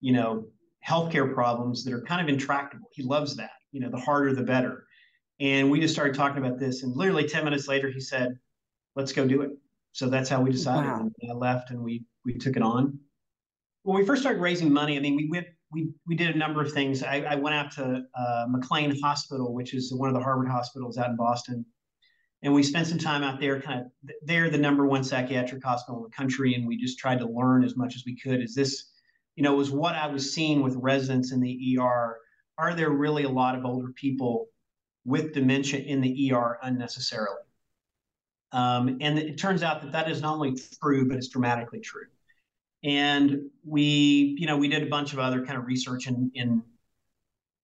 you 0.03 0.13
know, 0.13 0.49
healthcare 0.87 1.33
problems 1.33 1.85
that 1.85 1.95
are 1.95 2.03
kind 2.03 2.21
of 2.21 2.29
intractable. 2.29 2.91
He 2.93 3.05
loves 3.05 3.37
that. 3.37 3.53
You 3.71 3.81
know, 3.81 3.89
the 3.89 4.01
harder 4.01 4.35
the 4.35 4.43
better. 4.43 4.85
And 5.41 5.71
we 5.71 5.81
just 5.81 5.95
started 5.95 6.15
talking 6.15 6.45
about 6.45 6.59
this. 6.59 6.83
And 6.83 6.95
literally 6.95 7.27
10 7.27 7.43
minutes 7.43 7.69
later, 7.69 7.91
he 7.91 8.01
said, 8.01 8.39
let's 8.97 9.13
go 9.13 9.27
do 9.27 9.41
it. 9.41 9.53
So 9.93 10.11
that's 10.11 10.29
how 10.29 10.43
we 10.43 10.51
decided. 10.51 10.91
Wow. 10.91 11.11
And 11.23 11.31
I 11.31 11.35
left 11.35 11.71
and 11.71 11.83
we 11.83 12.05
we 12.25 12.35
took 12.35 12.57
it 12.57 12.63
on. 12.63 12.99
When 13.83 13.99
we 13.99 14.07
first 14.07 14.23
started 14.23 14.41
raising 14.41 14.73
money, 14.73 14.97
I 14.97 15.01
mean, 15.01 15.17
we 15.17 15.29
went 15.29 15.47
we 15.73 15.93
we 16.07 16.15
did 16.15 16.35
a 16.35 16.39
number 16.39 16.61
of 16.61 16.73
things. 16.73 17.03
I, 17.03 17.21
I 17.23 17.35
went 17.35 17.57
out 17.57 17.73
to 17.73 18.03
uh, 18.15 18.45
McLean 18.49 18.95
Hospital, 19.01 19.55
which 19.55 19.75
is 19.75 19.93
one 19.93 20.09
of 20.09 20.15
the 20.15 20.21
Harvard 20.21 20.49
hospitals 20.49 20.99
out 20.99 21.11
in 21.11 21.17
Boston, 21.17 21.65
and 22.43 22.53
we 22.53 22.63
spent 22.63 22.87
some 22.87 22.99
time 22.99 23.23
out 23.23 23.41
there. 23.41 23.61
Kind 23.61 23.81
of, 23.81 23.87
they're 24.23 24.51
the 24.51 24.59
number 24.59 24.87
one 24.87 25.03
psychiatric 25.03 25.65
hospital 25.65 25.99
in 25.99 26.11
the 26.11 26.17
country, 26.17 26.55
and 26.55 26.67
we 26.67 26.77
just 26.77 26.99
tried 26.99 27.19
to 27.21 27.27
learn 27.27 27.65
as 27.65 27.77
much 27.77 27.97
as 27.97 28.05
we 28.07 28.17
could. 28.17 28.41
Is 28.41 28.55
this, 28.55 28.91
you 29.35 29.43
know, 29.43 29.55
was 29.55 29.71
what 29.71 29.95
I 29.95 30.07
was 30.07 30.33
seeing 30.33 30.63
with 30.63 30.77
residents 30.77 31.33
in 31.33 31.41
the 31.41 31.79
ER? 31.79 32.19
Are 32.59 32.75
there 32.75 32.91
really 32.91 33.25
a 33.25 33.31
lot 33.31 33.57
of 33.57 33.65
older 33.65 33.93
people 33.95 34.49
with 35.05 35.33
dementia 35.33 35.81
in 35.81 36.01
the 36.01 36.33
ER 36.33 36.59
unnecessarily? 36.63 37.41
Um, 38.53 38.99
and 39.01 39.19
it 39.19 39.39
turns 39.39 39.63
out 39.63 39.83
that 39.83 39.93
that 39.93 40.11
is 40.11 40.21
not 40.21 40.35
only 40.35 40.57
true, 40.83 41.09
but 41.09 41.17
it's 41.17 41.29
dramatically 41.29 41.81
true. 41.81 42.07
And 42.85 43.51
we 43.65 44.37
you 44.39 44.47
know 44.47 44.57
we 44.57 44.69
did 44.69 44.83
a 44.83 44.87
bunch 44.87 45.13
of 45.13 45.19
other 45.19 45.45
kind 45.45 45.59
of 45.59 45.67
research 45.67 46.07
in, 46.07 46.31
in 46.35 46.63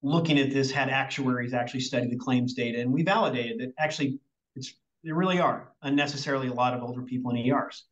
looking 0.03 0.39
at 0.39 0.53
this 0.53 0.71
had 0.71 0.89
actuaries 0.89 1.53
actually 1.53 1.81
study 1.81 2.09
the 2.09 2.17
claims 2.17 2.55
data 2.55 2.81
and 2.81 2.93
we 2.93 3.03
validated 3.03 3.59
that 3.59 3.75
actually 3.81 4.21
it's 4.55 4.75
there 5.03 5.17
really 5.17 5.41
are 5.41 5.73
unnecessarily 5.83 6.47
a 6.47 6.53
lot 6.53 6.73
of 6.73 6.85
older 6.85 7.03
people 7.03 7.33
in 7.33 7.51
ers 7.51 7.87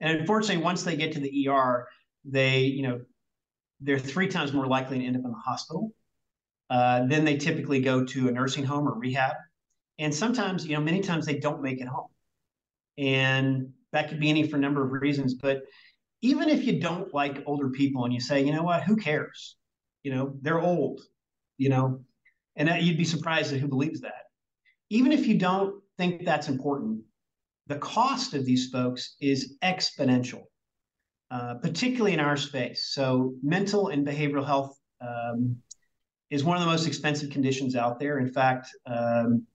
and 0.00 0.18
unfortunately 0.18 0.60
once 0.60 0.82
they 0.82 0.96
get 0.96 1.12
to 1.12 1.20
the 1.20 1.48
er 1.48 1.86
they 2.24 2.62
you 2.62 2.82
know 2.82 3.00
they're 3.82 3.98
three 3.98 4.28
times 4.28 4.52
more 4.52 4.66
likely 4.66 4.98
to 4.98 5.04
end 5.04 5.16
up 5.16 5.24
in 5.24 5.30
the 5.30 5.36
hospital. 5.36 5.92
Uh, 6.70 7.06
then 7.06 7.24
they 7.24 7.36
typically 7.36 7.80
go 7.80 8.04
to 8.04 8.28
a 8.28 8.32
nursing 8.32 8.64
home 8.64 8.88
or 8.88 8.94
rehab. 8.94 9.34
And 9.98 10.14
sometimes 10.14 10.66
you 10.66 10.74
know 10.74 10.80
many 10.80 11.00
times 11.00 11.26
they 11.26 11.38
don't 11.38 11.62
make 11.62 11.80
it 11.80 11.88
home 11.88 12.08
and 12.98 13.72
that 13.92 14.08
could 14.08 14.20
be 14.20 14.30
any 14.30 14.46
for 14.46 14.56
a 14.56 14.60
number 14.60 14.84
of 14.84 14.92
reasons 14.92 15.34
but 15.34 15.62
even 16.22 16.48
if 16.48 16.64
you 16.64 16.80
don't 16.80 17.12
like 17.12 17.42
older 17.46 17.68
people 17.68 18.04
and 18.04 18.14
you 18.14 18.20
say, 18.20 18.42
you 18.42 18.52
know 18.52 18.62
what, 18.62 18.84
who 18.84 18.96
cares? 18.96 19.56
You 20.04 20.14
know, 20.14 20.34
they're 20.40 20.60
old, 20.60 21.00
you 21.58 21.68
know, 21.68 22.04
and 22.56 22.68
that, 22.68 22.82
you'd 22.82 22.96
be 22.96 23.04
surprised 23.04 23.52
at 23.52 23.60
who 23.60 23.68
believes 23.68 24.00
that. 24.00 24.24
Even 24.88 25.10
if 25.10 25.26
you 25.26 25.36
don't 25.36 25.82
think 25.98 26.24
that's 26.24 26.48
important, 26.48 27.02
the 27.66 27.78
cost 27.78 28.34
of 28.34 28.44
these 28.44 28.70
folks 28.70 29.16
is 29.20 29.56
exponential, 29.64 30.42
uh, 31.30 31.54
particularly 31.54 32.12
in 32.12 32.20
our 32.20 32.36
space. 32.36 32.90
So, 32.92 33.34
mental 33.42 33.88
and 33.88 34.06
behavioral 34.06 34.46
health 34.46 34.78
um, 35.00 35.56
is 36.30 36.44
one 36.44 36.56
of 36.56 36.62
the 36.62 36.70
most 36.70 36.86
expensive 36.86 37.30
conditions 37.30 37.74
out 37.74 37.98
there. 37.98 38.18
In 38.18 38.32
fact, 38.32 38.68
um, 38.86 39.46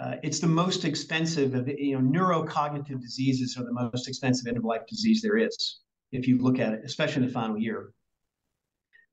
uh, 0.00 0.14
it's 0.22 0.38
the 0.38 0.46
most 0.46 0.84
expensive 0.84 1.54
of 1.54 1.68
you 1.68 1.98
know 1.98 2.20
neurocognitive 2.20 3.00
diseases 3.00 3.56
are 3.58 3.64
the 3.64 3.72
most 3.72 4.08
expensive 4.08 4.46
end 4.46 4.56
of 4.56 4.64
life 4.64 4.82
disease 4.88 5.20
there 5.20 5.36
is 5.36 5.80
if 6.12 6.26
you 6.26 6.38
look 6.38 6.58
at 6.58 6.72
it 6.72 6.80
especially 6.84 7.22
in 7.22 7.28
the 7.28 7.32
final 7.32 7.58
year. 7.58 7.92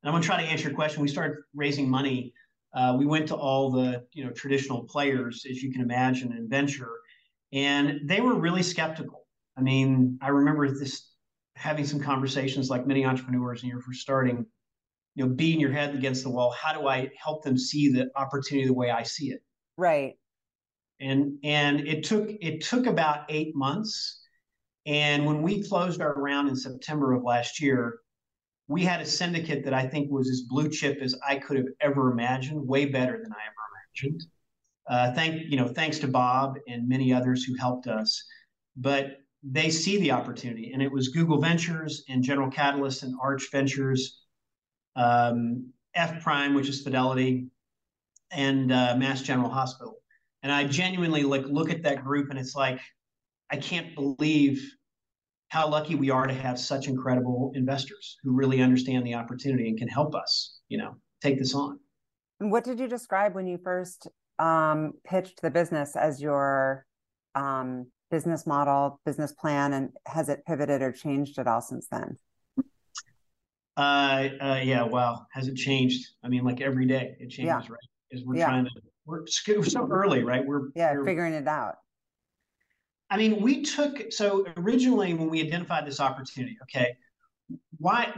And 0.01 0.09
i'm 0.09 0.13
going 0.13 0.21
to 0.21 0.27
try 0.27 0.41
to 0.41 0.47
answer 0.47 0.69
your 0.69 0.75
question. 0.75 1.01
We 1.01 1.09
started 1.09 1.37
raising 1.53 1.89
money. 1.89 2.33
Uh, 2.73 2.95
we 2.97 3.05
went 3.05 3.27
to 3.27 3.35
all 3.35 3.71
the 3.71 4.05
you 4.13 4.23
know 4.23 4.31
traditional 4.31 4.83
players 4.83 5.45
as 5.49 5.61
you 5.61 5.71
can 5.71 5.81
imagine 5.81 6.31
in 6.31 6.47
venture 6.47 6.91
and 7.51 8.01
they 8.05 8.21
were 8.21 8.35
really 8.35 8.63
skeptical. 8.63 9.25
I 9.57 9.61
mean 9.61 10.17
i 10.21 10.29
remember 10.29 10.69
this 10.69 11.11
having 11.55 11.85
some 11.85 11.99
conversations 11.99 12.69
like 12.69 12.87
many 12.87 13.05
entrepreneurs 13.05 13.61
when 13.61 13.69
you're 13.69 13.81
first 13.81 13.99
starting 13.99 14.45
you 15.15 15.25
know 15.25 15.33
beating 15.33 15.59
your 15.59 15.73
head 15.73 15.93
against 15.93 16.23
the 16.23 16.29
wall. 16.29 16.51
How 16.51 16.71
do 16.71 16.87
i 16.87 17.09
help 17.21 17.43
them 17.43 17.57
see 17.57 17.91
the 17.91 18.09
opportunity 18.15 18.65
the 18.65 18.73
way 18.73 18.91
i 18.91 19.03
see 19.03 19.31
it? 19.31 19.43
Right 19.75 20.15
and 20.99 21.37
and 21.43 21.87
it 21.87 22.03
took 22.03 22.29
it 22.29 22.61
took 22.61 22.85
about 22.85 23.25
eight 23.29 23.55
months. 23.55 24.21
And 24.85 25.25
when 25.25 25.41
we 25.41 25.67
closed 25.67 26.01
our 26.01 26.15
round 26.15 26.49
in 26.49 26.55
September 26.55 27.13
of 27.13 27.23
last 27.23 27.61
year, 27.61 27.99
we 28.67 28.83
had 28.83 29.01
a 29.01 29.05
syndicate 29.05 29.63
that 29.65 29.73
I 29.73 29.87
think 29.87 30.09
was 30.09 30.29
as 30.29 30.41
blue 30.41 30.69
chip 30.69 30.99
as 31.01 31.15
I 31.27 31.35
could 31.35 31.57
have 31.57 31.67
ever 31.81 32.11
imagined, 32.11 32.67
way 32.67 32.85
better 32.85 33.19
than 33.21 33.31
I 33.31 33.41
ever 33.45 34.05
imagined. 34.05 34.23
Uh, 34.89 35.13
thank 35.13 35.43
you 35.49 35.57
know, 35.57 35.67
thanks 35.67 35.99
to 35.99 36.07
Bob 36.07 36.57
and 36.67 36.87
many 36.87 37.13
others 37.13 37.43
who 37.43 37.55
helped 37.55 37.87
us. 37.87 38.23
But 38.75 39.17
they 39.43 39.69
see 39.69 39.99
the 39.99 40.11
opportunity, 40.11 40.71
and 40.73 40.81
it 40.81 40.91
was 40.91 41.09
Google 41.09 41.39
Ventures 41.39 42.03
and 42.09 42.23
General 42.23 42.49
Catalyst 42.49 43.03
and 43.03 43.15
Arch 43.21 43.49
Ventures, 43.51 44.21
um, 44.95 45.71
F 45.93 46.21
Prime, 46.21 46.53
which 46.53 46.67
is 46.67 46.81
Fidelity, 46.81 47.47
and 48.31 48.71
uh, 48.71 48.95
Mass 48.97 49.21
General 49.21 49.49
Hospital. 49.49 49.95
And 50.43 50.51
I 50.51 50.63
genuinely 50.65 51.23
like 51.23 51.45
look 51.45 51.69
at 51.69 51.83
that 51.83 52.03
group 52.03 52.29
and 52.29 52.39
it's 52.39 52.55
like, 52.55 52.79
I 53.51 53.57
can't 53.57 53.93
believe 53.95 54.61
how 55.49 55.67
lucky 55.67 55.95
we 55.95 56.09
are 56.09 56.27
to 56.27 56.33
have 56.33 56.59
such 56.59 56.87
incredible 56.87 57.51
investors 57.55 58.17
who 58.23 58.33
really 58.33 58.61
understand 58.61 59.05
the 59.05 59.15
opportunity 59.15 59.67
and 59.67 59.77
can 59.77 59.87
help 59.87 60.15
us, 60.15 60.59
you 60.69 60.77
know, 60.77 60.95
take 61.21 61.39
this 61.39 61.55
on. 61.55 61.79
What 62.37 62.63
did 62.63 62.79
you 62.79 62.87
describe 62.87 63.35
when 63.35 63.47
you 63.47 63.57
first 63.57 64.07
um, 64.37 64.93
pitched 65.03 65.41
the 65.41 65.49
business 65.49 65.95
as 65.95 66.21
your 66.21 66.85
um, 67.35 67.87
business 68.11 68.47
model, 68.47 69.01
business 69.05 69.33
plan, 69.33 69.73
and 69.73 69.89
has 70.05 70.29
it 70.29 70.45
pivoted 70.45 70.81
or 70.81 70.91
changed 70.91 71.37
at 71.39 71.47
all 71.47 71.61
since 71.61 71.87
then? 71.91 72.15
Uh, 73.75 74.29
uh, 74.41 74.59
yeah, 74.63 74.83
well, 74.83 75.27
has 75.31 75.47
it 75.47 75.55
changed? 75.55 76.05
I 76.23 76.27
mean, 76.27 76.43
like 76.43 76.61
every 76.61 76.85
day 76.85 77.15
it 77.19 77.29
changes, 77.29 77.45
yeah. 77.45 77.55
right? 77.55 78.13
As 78.13 78.23
we're 78.23 78.35
yeah. 78.37 78.45
trying 78.45 78.65
to 78.65 78.71
we're 79.47 79.63
so 79.63 79.87
early, 79.89 80.23
right? 80.23 80.45
We're 80.45 80.69
yeah, 80.75 80.93
we're, 80.93 81.05
figuring 81.05 81.33
it 81.33 81.47
out. 81.47 81.75
I 83.09 83.17
mean, 83.17 83.41
we 83.41 83.63
took 83.63 84.11
so 84.11 84.45
originally 84.57 85.13
when 85.13 85.29
we 85.29 85.41
identified 85.41 85.85
this 85.85 85.99
opportunity, 85.99 86.57
okay, 86.63 86.95
why 87.77 88.13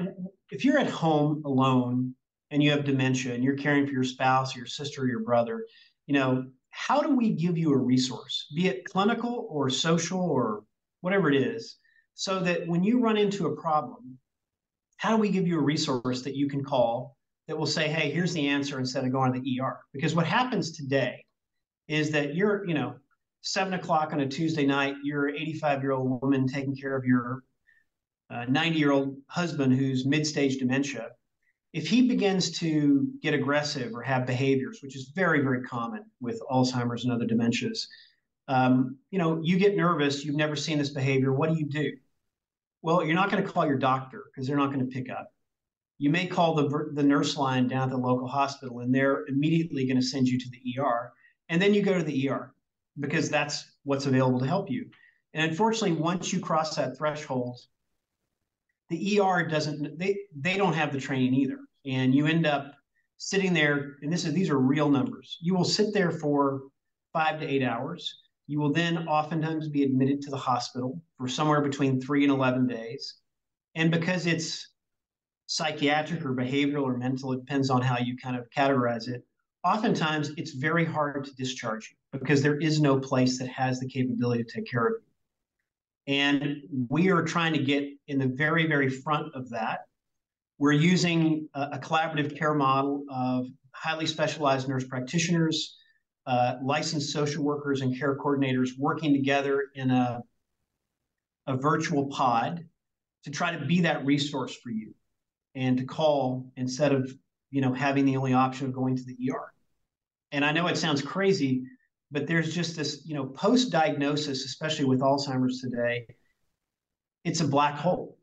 if 0.50 0.66
you're 0.66 0.78
at 0.78 0.90
home 0.90 1.44
alone 1.46 2.16
and 2.50 2.62
you 2.62 2.72
have 2.72 2.84
dementia 2.84 3.34
and 3.34 3.44
you're 3.44 3.56
caring 3.56 3.86
for 3.86 3.94
your 3.94 4.04
spouse 4.04 4.56
or 4.56 4.60
your 4.60 4.68
sister 4.68 5.04
or 5.04 5.08
your 5.08 5.22
brother, 5.22 5.66
you 6.08 6.14
know, 6.14 6.46
how 6.72 7.02
do 7.02 7.16
we 7.16 7.30
give 7.30 7.58
you 7.58 7.74
a 7.74 7.78
resource, 7.78 8.48
be 8.54 8.68
it 8.68 8.86
clinical 8.86 9.48
or 9.50 9.70
social 9.70 10.22
or 10.22 10.64
whatever 11.00 11.32
it 11.32 11.36
is, 11.36 11.78
so 12.14 12.40
that 12.40 12.68
when 12.68 12.84
you 12.84 13.00
run 13.00 13.18
into 13.18 13.48
a 13.48 13.56
problem, 13.56 14.18
how 14.98 15.16
do 15.16 15.18
we 15.18 15.30
give 15.30 15.48
you 15.48 15.58
a 15.58 15.64
resource 15.64 16.22
that 16.24 16.36
you 16.36 16.48
can 16.48 16.64
call 16.64 17.18
that 17.48 17.58
will 17.58 17.66
say, 17.66 17.88
hey, 17.88 18.12
here's 18.12 18.34
the 18.34 18.48
answer 18.48 18.80
instead 18.80 19.04
of 19.04 19.12
going 19.12 19.34
to 19.34 19.40
the 19.40 19.60
ER? 19.62 19.80
Because 19.94 20.16
what 20.16 20.26
happens 20.26 20.72
today 20.72 21.24
is 21.88 22.12
that 22.12 22.36
you're, 22.36 22.66
you 22.68 22.74
know, 22.74 22.96
seven 23.42 23.74
o'clock 23.74 24.14
on 24.14 24.22
a 24.22 24.28
Tuesday 24.28 24.66
night, 24.66 24.96
you're 25.04 25.28
an 25.28 25.36
85 25.36 25.82
year 25.82 25.92
old 25.92 26.22
woman 26.22 26.48
taking 26.48 26.76
care 26.76 26.96
of 26.96 27.06
your 27.06 27.44
90 28.30 28.60
uh, 28.60 28.64
year 28.74 28.92
old 28.92 29.18
husband 29.28 29.74
who's 29.74 30.06
mid 30.06 30.26
stage 30.26 30.58
dementia. 30.58 31.10
If 31.74 31.88
he 31.88 32.08
begins 32.08 32.52
to 32.60 33.08
get 33.22 33.34
aggressive 33.34 33.94
or 33.94 34.02
have 34.02 34.26
behaviors, 34.26 34.80
which 34.82 34.96
is 34.96 35.12
very, 35.16 35.42
very 35.42 35.64
common 35.64 36.04
with 36.20 36.42
Alzheimer's 36.52 37.06
and 37.06 37.14
other 37.14 37.26
dementias, 37.26 37.88
um, 38.48 38.98
you 39.10 39.20
know, 39.20 39.40
you 39.42 39.58
get 39.58 39.78
nervous, 39.78 40.26
you've 40.26 40.36
never 40.36 40.56
seen 40.56 40.78
this 40.78 40.90
behavior. 40.90 41.32
What 41.32 41.50
do 41.50 41.58
you 41.58 41.66
do? 41.66 41.94
Well, 42.82 43.06
you're 43.06 43.16
not 43.16 43.32
going 43.32 43.44
to 43.44 43.50
call 43.50 43.66
your 43.66 43.78
doctor 43.78 44.24
because 44.26 44.48
they're 44.48 44.58
not 44.58 44.74
going 44.74 44.86
to 44.86 44.92
pick 44.92 45.10
up. 45.10 45.32
You 46.02 46.10
may 46.10 46.26
call 46.26 46.56
the, 46.56 46.90
the 46.94 47.04
nurse 47.04 47.38
line 47.38 47.68
down 47.68 47.84
at 47.84 47.90
the 47.92 47.98
local 47.98 48.28
hospital 48.28 48.80
and 48.80 48.92
they're 48.94 49.24
immediately 49.28 49.86
going 49.86 50.02
to 50.02 50.06
send 50.06 50.28
you 50.28 50.40
to 50.40 50.50
the 50.50 50.82
ER. 50.82 51.14
And 51.48 51.62
then 51.62 51.76
you 51.76 51.84
go 51.84 51.96
to 51.96 52.04
the 52.04 52.28
ER 52.28 52.56
because 53.00 53.30
that's 53.30 53.76
what's 53.84 54.08
available 54.08 54.40
to 54.40 54.48
help 54.48 54.72
you. 54.72 54.90
And 55.36 55.48
unfortunately, 55.48 56.02
once 56.02 56.34
you 56.34 56.40
cross 56.40 56.76
that 56.76 56.98
threshold, 56.98 57.60
the 58.90 59.20
ER 59.20 59.48
doesn't 59.48 60.00
they 60.00 60.18
they 60.36 60.58
don't 60.58 60.74
have 60.74 60.92
the 60.92 61.00
training 61.00 61.36
either. 61.36 61.60
And 61.86 62.16
you 62.16 62.26
end 62.26 62.48
up 62.48 62.74
sitting 63.18 63.54
there, 63.54 63.98
and 64.02 64.12
this 64.12 64.26
is 64.26 64.34
these 64.34 64.50
are 64.50 64.58
real 64.58 64.90
numbers. 64.90 65.38
You 65.40 65.54
will 65.54 65.64
sit 65.64 65.94
there 65.94 66.10
for 66.10 66.62
five 67.14 67.40
to 67.42 67.48
eight 67.48 67.62
hours. 67.62 68.22
You 68.48 68.60
will 68.60 68.74
then 68.74 69.08
oftentimes 69.08 69.70
be 69.70 69.84
admitted 69.84 70.20
to 70.24 70.32
the 70.32 70.38
hospital 70.38 71.00
for 71.20 71.28
somewhere 71.28 71.62
between 71.62 72.02
three 72.02 72.24
and 72.24 72.34
11 72.34 72.66
days. 72.66 73.20
And 73.76 73.92
because 73.92 74.26
it's 74.26 74.71
psychiatric 75.52 76.24
or 76.24 76.34
behavioral 76.34 76.84
or 76.84 76.96
mental, 76.96 77.34
it 77.34 77.42
depends 77.42 77.70
on 77.70 77.82
how 77.82 77.98
you 77.98 78.16
kind 78.16 78.38
of 78.38 78.50
categorize 78.52 79.10
it. 79.10 79.22
Oftentimes, 79.66 80.32
it's 80.38 80.52
very 80.52 80.86
hard 80.86 81.26
to 81.26 81.36
discharge 81.36 81.92
you 81.92 82.20
because 82.20 82.42
there 82.42 82.58
is 82.58 82.80
no 82.80 82.98
place 82.98 83.38
that 83.38 83.50
has 83.50 83.78
the 83.78 83.88
capability 83.88 84.46
to 84.46 84.50
take 84.50 84.66
care 84.66 84.88
of 84.88 84.94
you. 86.08 86.14
And 86.14 86.62
we 86.88 87.12
are 87.12 87.22
trying 87.22 87.52
to 87.52 87.60
get 87.60 87.84
in 88.08 88.18
the 88.18 88.28
very, 88.28 88.66
very 88.66 88.90
front 88.90 89.36
of 89.36 89.50
that. 89.50 89.82
We're 90.58 90.72
using 90.72 91.50
a, 91.54 91.72
a 91.74 91.80
collaborative 91.80 92.38
care 92.40 92.54
model 92.54 93.04
of 93.12 93.48
highly 93.74 94.06
specialized 94.06 94.70
nurse 94.70 94.86
practitioners, 94.86 95.78
uh, 96.28 96.56
licensed 96.64 97.12
social 97.12 97.44
workers 97.44 97.82
and 97.82 97.98
care 98.00 98.18
coordinators 98.18 98.70
working 98.80 99.14
together 99.14 99.66
in 99.76 99.92
a, 99.92 100.22
a 101.48 101.58
virtual 101.58 102.06
pod 102.06 102.64
to 103.26 103.32
try 103.32 103.54
to 103.54 103.66
be 103.66 103.82
that 103.82 104.06
resource 104.06 104.56
for 104.56 104.70
you 104.70 104.94
and 105.56 105.78
to 105.78 105.86
call 105.86 106.52
instead 106.56 106.94
of 106.94 107.12
you 107.50 107.62
know 107.62 107.74
having 107.74 108.06
the 108.06 108.18
only 108.18 108.34
option 108.34 108.68
of 108.68 108.74
going 108.74 108.96
to 108.96 109.04
the 109.04 109.18
ER. 109.32 109.52
And 110.32 110.46
I 110.46 110.52
know 110.52 110.68
it 110.68 110.78
sounds 110.78 111.02
crazy, 111.02 111.64
but 112.12 112.28
there's 112.28 112.54
just 112.54 112.76
this 112.76 113.04
you 113.06 113.16
know 113.16 113.26
post 113.26 113.72
diagnosis, 113.72 114.46
especially 114.46 114.86
with 114.86 115.02
Alzheimer's 115.02 115.62
today, 115.62 116.08
it's 117.24 117.42
a 117.42 117.48
black 117.48 117.76
hole. 117.76 118.18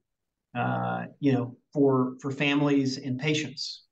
Uh, 0.54 1.04
you 1.20 1.32
know, 1.32 1.56
for 1.72 2.14
for 2.20 2.30
families 2.30 2.96
and 2.96 3.18
patients. 3.18 3.84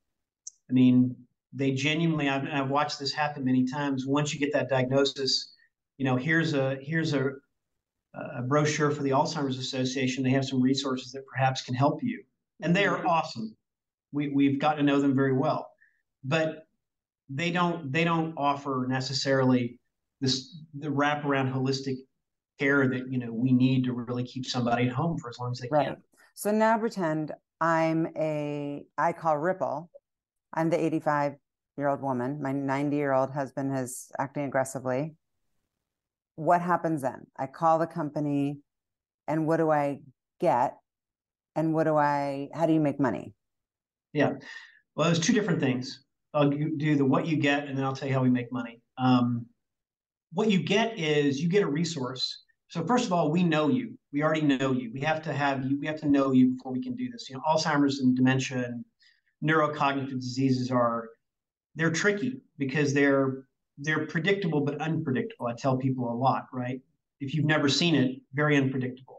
I 0.68 0.72
mean, 0.72 1.14
they 1.56 1.72
genuinely 1.72 2.28
I've, 2.28 2.46
I've 2.52 2.70
watched 2.70 2.98
this 2.98 3.12
happen 3.12 3.44
many 3.44 3.66
times 3.66 4.06
once 4.06 4.32
you 4.32 4.38
get 4.38 4.52
that 4.52 4.68
diagnosis 4.68 5.54
you 5.96 6.04
know 6.04 6.16
here's 6.16 6.54
a 6.54 6.76
here's 6.80 7.14
a, 7.14 7.30
a 8.14 8.42
brochure 8.42 8.90
for 8.90 9.02
the 9.02 9.10
alzheimer's 9.10 9.58
association 9.58 10.22
they 10.22 10.30
have 10.30 10.44
some 10.44 10.60
resources 10.60 11.12
that 11.12 11.26
perhaps 11.26 11.62
can 11.62 11.74
help 11.74 12.02
you 12.02 12.22
and 12.62 12.74
they 12.74 12.86
are 12.86 12.98
mm-hmm. 12.98 13.08
awesome 13.08 13.56
we, 14.12 14.28
we've 14.28 14.58
got 14.60 14.74
to 14.74 14.82
know 14.82 15.00
them 15.00 15.14
very 15.14 15.32
well 15.32 15.68
but 16.24 16.66
they 17.28 17.50
don't 17.50 17.92
they 17.92 18.04
don't 18.04 18.34
offer 18.36 18.86
necessarily 18.88 19.78
this 20.20 20.62
the 20.78 20.88
wraparound 20.88 21.52
holistic 21.52 21.96
care 22.58 22.88
that 22.88 23.10
you 23.10 23.18
know 23.18 23.32
we 23.32 23.52
need 23.52 23.84
to 23.84 23.92
really 23.92 24.24
keep 24.24 24.46
somebody 24.46 24.86
at 24.86 24.92
home 24.92 25.18
for 25.18 25.28
as 25.28 25.38
long 25.38 25.50
as 25.50 25.58
they 25.58 25.68
right. 25.70 25.88
can 25.88 25.96
so 26.34 26.50
now 26.50 26.78
pretend 26.78 27.32
i'm 27.60 28.06
a 28.16 28.84
i 28.96 29.12
call 29.12 29.34
Rippl 29.34 29.88
i'm 30.54 30.70
the 30.70 30.82
85 30.82 31.34
year 31.76 31.88
old 31.88 32.00
woman. 32.00 32.40
My 32.42 32.52
90 32.52 32.96
year 32.96 33.12
old 33.12 33.30
husband 33.30 33.76
is 33.76 34.10
acting 34.18 34.44
aggressively. 34.44 35.14
What 36.36 36.60
happens 36.60 37.02
then? 37.02 37.26
I 37.36 37.46
call 37.46 37.78
the 37.78 37.86
company 37.86 38.58
and 39.28 39.46
what 39.46 39.58
do 39.58 39.70
I 39.70 40.00
get? 40.40 40.76
And 41.56 41.72
what 41.74 41.84
do 41.84 41.96
I, 41.96 42.48
how 42.54 42.66
do 42.66 42.72
you 42.72 42.80
make 42.80 43.00
money? 43.00 43.32
Yeah. 44.12 44.34
Well, 44.94 45.06
there's 45.06 45.18
two 45.18 45.32
different 45.32 45.60
things. 45.60 46.04
I'll 46.34 46.50
do 46.50 46.96
the 46.96 47.04
what 47.04 47.26
you 47.26 47.36
get 47.36 47.66
and 47.66 47.76
then 47.76 47.84
I'll 47.84 47.96
tell 47.96 48.08
you 48.08 48.14
how 48.14 48.22
we 48.22 48.30
make 48.30 48.52
money. 48.52 48.82
Um, 48.98 49.46
what 50.32 50.50
you 50.50 50.62
get 50.62 50.98
is 50.98 51.40
you 51.40 51.48
get 51.48 51.62
a 51.62 51.66
resource. 51.66 52.44
So 52.68 52.84
first 52.84 53.06
of 53.06 53.12
all, 53.12 53.30
we 53.30 53.42
know 53.42 53.68
you. 53.68 53.96
We 54.12 54.22
already 54.22 54.42
know 54.42 54.72
you. 54.72 54.90
We 54.92 55.00
have 55.00 55.22
to 55.22 55.32
have 55.32 55.64
you. 55.64 55.78
We 55.80 55.86
have 55.86 56.00
to 56.00 56.08
know 56.08 56.32
you 56.32 56.48
before 56.48 56.72
we 56.72 56.82
can 56.82 56.94
do 56.94 57.10
this. 57.10 57.30
You 57.30 57.36
know, 57.36 57.42
Alzheimer's 57.48 58.00
and 58.00 58.14
dementia 58.14 58.64
and 58.64 58.84
neurocognitive 59.42 60.10
diseases 60.10 60.70
are 60.70 61.08
they're 61.74 61.90
tricky 61.90 62.40
because 62.58 62.92
they're 62.92 63.44
they're 63.78 64.06
predictable 64.06 64.60
but 64.60 64.80
unpredictable. 64.80 65.46
I 65.46 65.54
tell 65.54 65.76
people 65.76 66.10
a 66.10 66.16
lot, 66.16 66.46
right? 66.52 66.80
If 67.20 67.34
you've 67.34 67.44
never 67.46 67.68
seen 67.68 67.94
it, 67.94 68.20
very 68.34 68.56
unpredictable. 68.56 69.15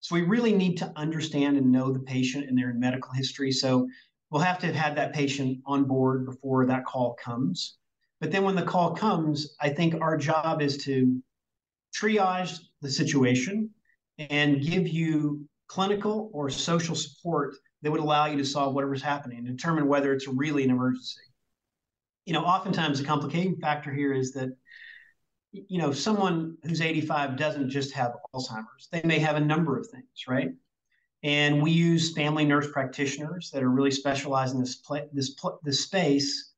So 0.00 0.14
we 0.14 0.22
really 0.22 0.52
need 0.52 0.76
to 0.78 0.92
understand 0.96 1.56
and 1.56 1.72
know 1.72 1.92
the 1.92 2.00
patient 2.00 2.48
and 2.48 2.56
their 2.56 2.72
medical 2.74 3.12
history. 3.12 3.52
So 3.52 3.88
we'll 4.30 4.42
have 4.42 4.58
to 4.60 4.66
have 4.66 4.74
had 4.74 4.96
that 4.96 5.12
patient 5.12 5.58
on 5.66 5.84
board 5.84 6.24
before 6.24 6.66
that 6.66 6.84
call 6.84 7.14
comes. 7.22 7.76
But 8.20 8.30
then 8.30 8.44
when 8.44 8.56
the 8.56 8.62
call 8.62 8.94
comes, 8.94 9.56
I 9.60 9.68
think 9.68 10.00
our 10.00 10.16
job 10.16 10.60
is 10.62 10.78
to 10.84 11.22
triage 11.94 12.58
the 12.80 12.90
situation 12.90 13.70
and 14.18 14.60
give 14.60 14.88
you 14.88 15.46
clinical 15.68 16.30
or 16.32 16.50
social 16.50 16.94
support 16.94 17.54
that 17.82 17.90
would 17.90 18.00
allow 18.00 18.26
you 18.26 18.36
to 18.38 18.44
solve 18.44 18.74
whatever's 18.74 19.02
happening 19.02 19.38
and 19.38 19.46
determine 19.46 19.86
whether 19.86 20.12
it's 20.12 20.26
really 20.26 20.64
an 20.64 20.70
emergency 20.70 21.20
you 22.28 22.34
know, 22.34 22.44
oftentimes 22.44 22.98
the 22.98 23.06
complicating 23.06 23.56
factor 23.56 23.90
here 23.90 24.12
is 24.12 24.32
that, 24.32 24.50
you 25.52 25.78
know, 25.78 25.92
someone 25.92 26.56
who's 26.62 26.80
85 26.80 27.36
doesn't 27.36 27.70
just 27.70 27.92
have 27.92 28.12
Alzheimer's. 28.34 28.88
They 28.92 29.02
may 29.04 29.18
have 29.18 29.36
a 29.36 29.40
number 29.40 29.78
of 29.78 29.86
things, 29.88 30.26
right? 30.28 30.50
And 31.22 31.62
we 31.62 31.70
use 31.70 32.14
family 32.14 32.44
nurse 32.44 32.70
practitioners 32.70 33.50
that 33.52 33.62
are 33.62 33.70
really 33.70 33.90
specialized 33.90 34.54
in 34.54 34.60
this 34.60 34.76
pl- 34.76 35.08
this 35.12 35.30
pl- 35.30 35.58
this 35.64 35.82
space 35.82 36.52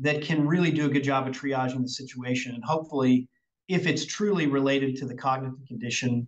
that 0.00 0.22
can 0.22 0.46
really 0.46 0.70
do 0.70 0.86
a 0.86 0.88
good 0.88 1.04
job 1.04 1.28
of 1.28 1.34
triaging 1.34 1.82
the 1.82 1.88
situation 1.88 2.54
and 2.54 2.64
hopefully 2.64 3.28
if 3.68 3.86
it's 3.86 4.04
truly 4.04 4.46
related 4.46 4.96
to 4.96 5.06
the 5.06 5.14
cognitive 5.14 5.58
condition 5.68 6.26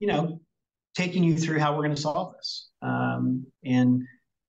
you 0.00 0.06
know 0.08 0.40
taking 0.94 1.22
you 1.22 1.36
through 1.36 1.58
how 1.58 1.72
we're 1.72 1.84
going 1.84 1.94
to 1.94 2.00
solve 2.00 2.32
this 2.34 2.70
um, 2.80 3.46
and 3.64 4.02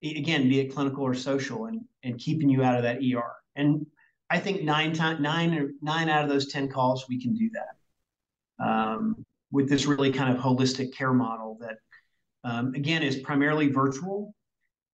again 0.04 0.48
be 0.48 0.60
it 0.60 0.74
clinical 0.74 1.04
or 1.04 1.14
social 1.14 1.66
and 1.66 1.82
and 2.04 2.20
keeping 2.20 2.50
you 2.50 2.64
out 2.64 2.76
of 2.76 2.84
that 2.84 2.98
er 2.98 3.34
and 3.56 3.86
I 4.34 4.40
think 4.40 4.64
nine 4.64 4.94
time, 4.94 5.22
nine 5.22 5.54
or 5.54 5.70
nine 5.84 6.10
out 6.10 6.24
of 6.24 6.30
those 6.30 6.48
10 6.48 6.68
calls, 6.68 7.08
we 7.08 7.22
can 7.22 7.36
do 7.36 7.52
that 7.52 8.66
um, 8.66 9.24
with 9.52 9.70
this 9.70 9.86
really 9.86 10.12
kind 10.12 10.36
of 10.36 10.44
holistic 10.44 10.92
care 10.92 11.14
model 11.14 11.56
that, 11.62 11.78
um, 12.44 12.74
again, 12.74 13.04
is 13.04 13.18
primarily 13.18 13.68
virtual 13.68 14.34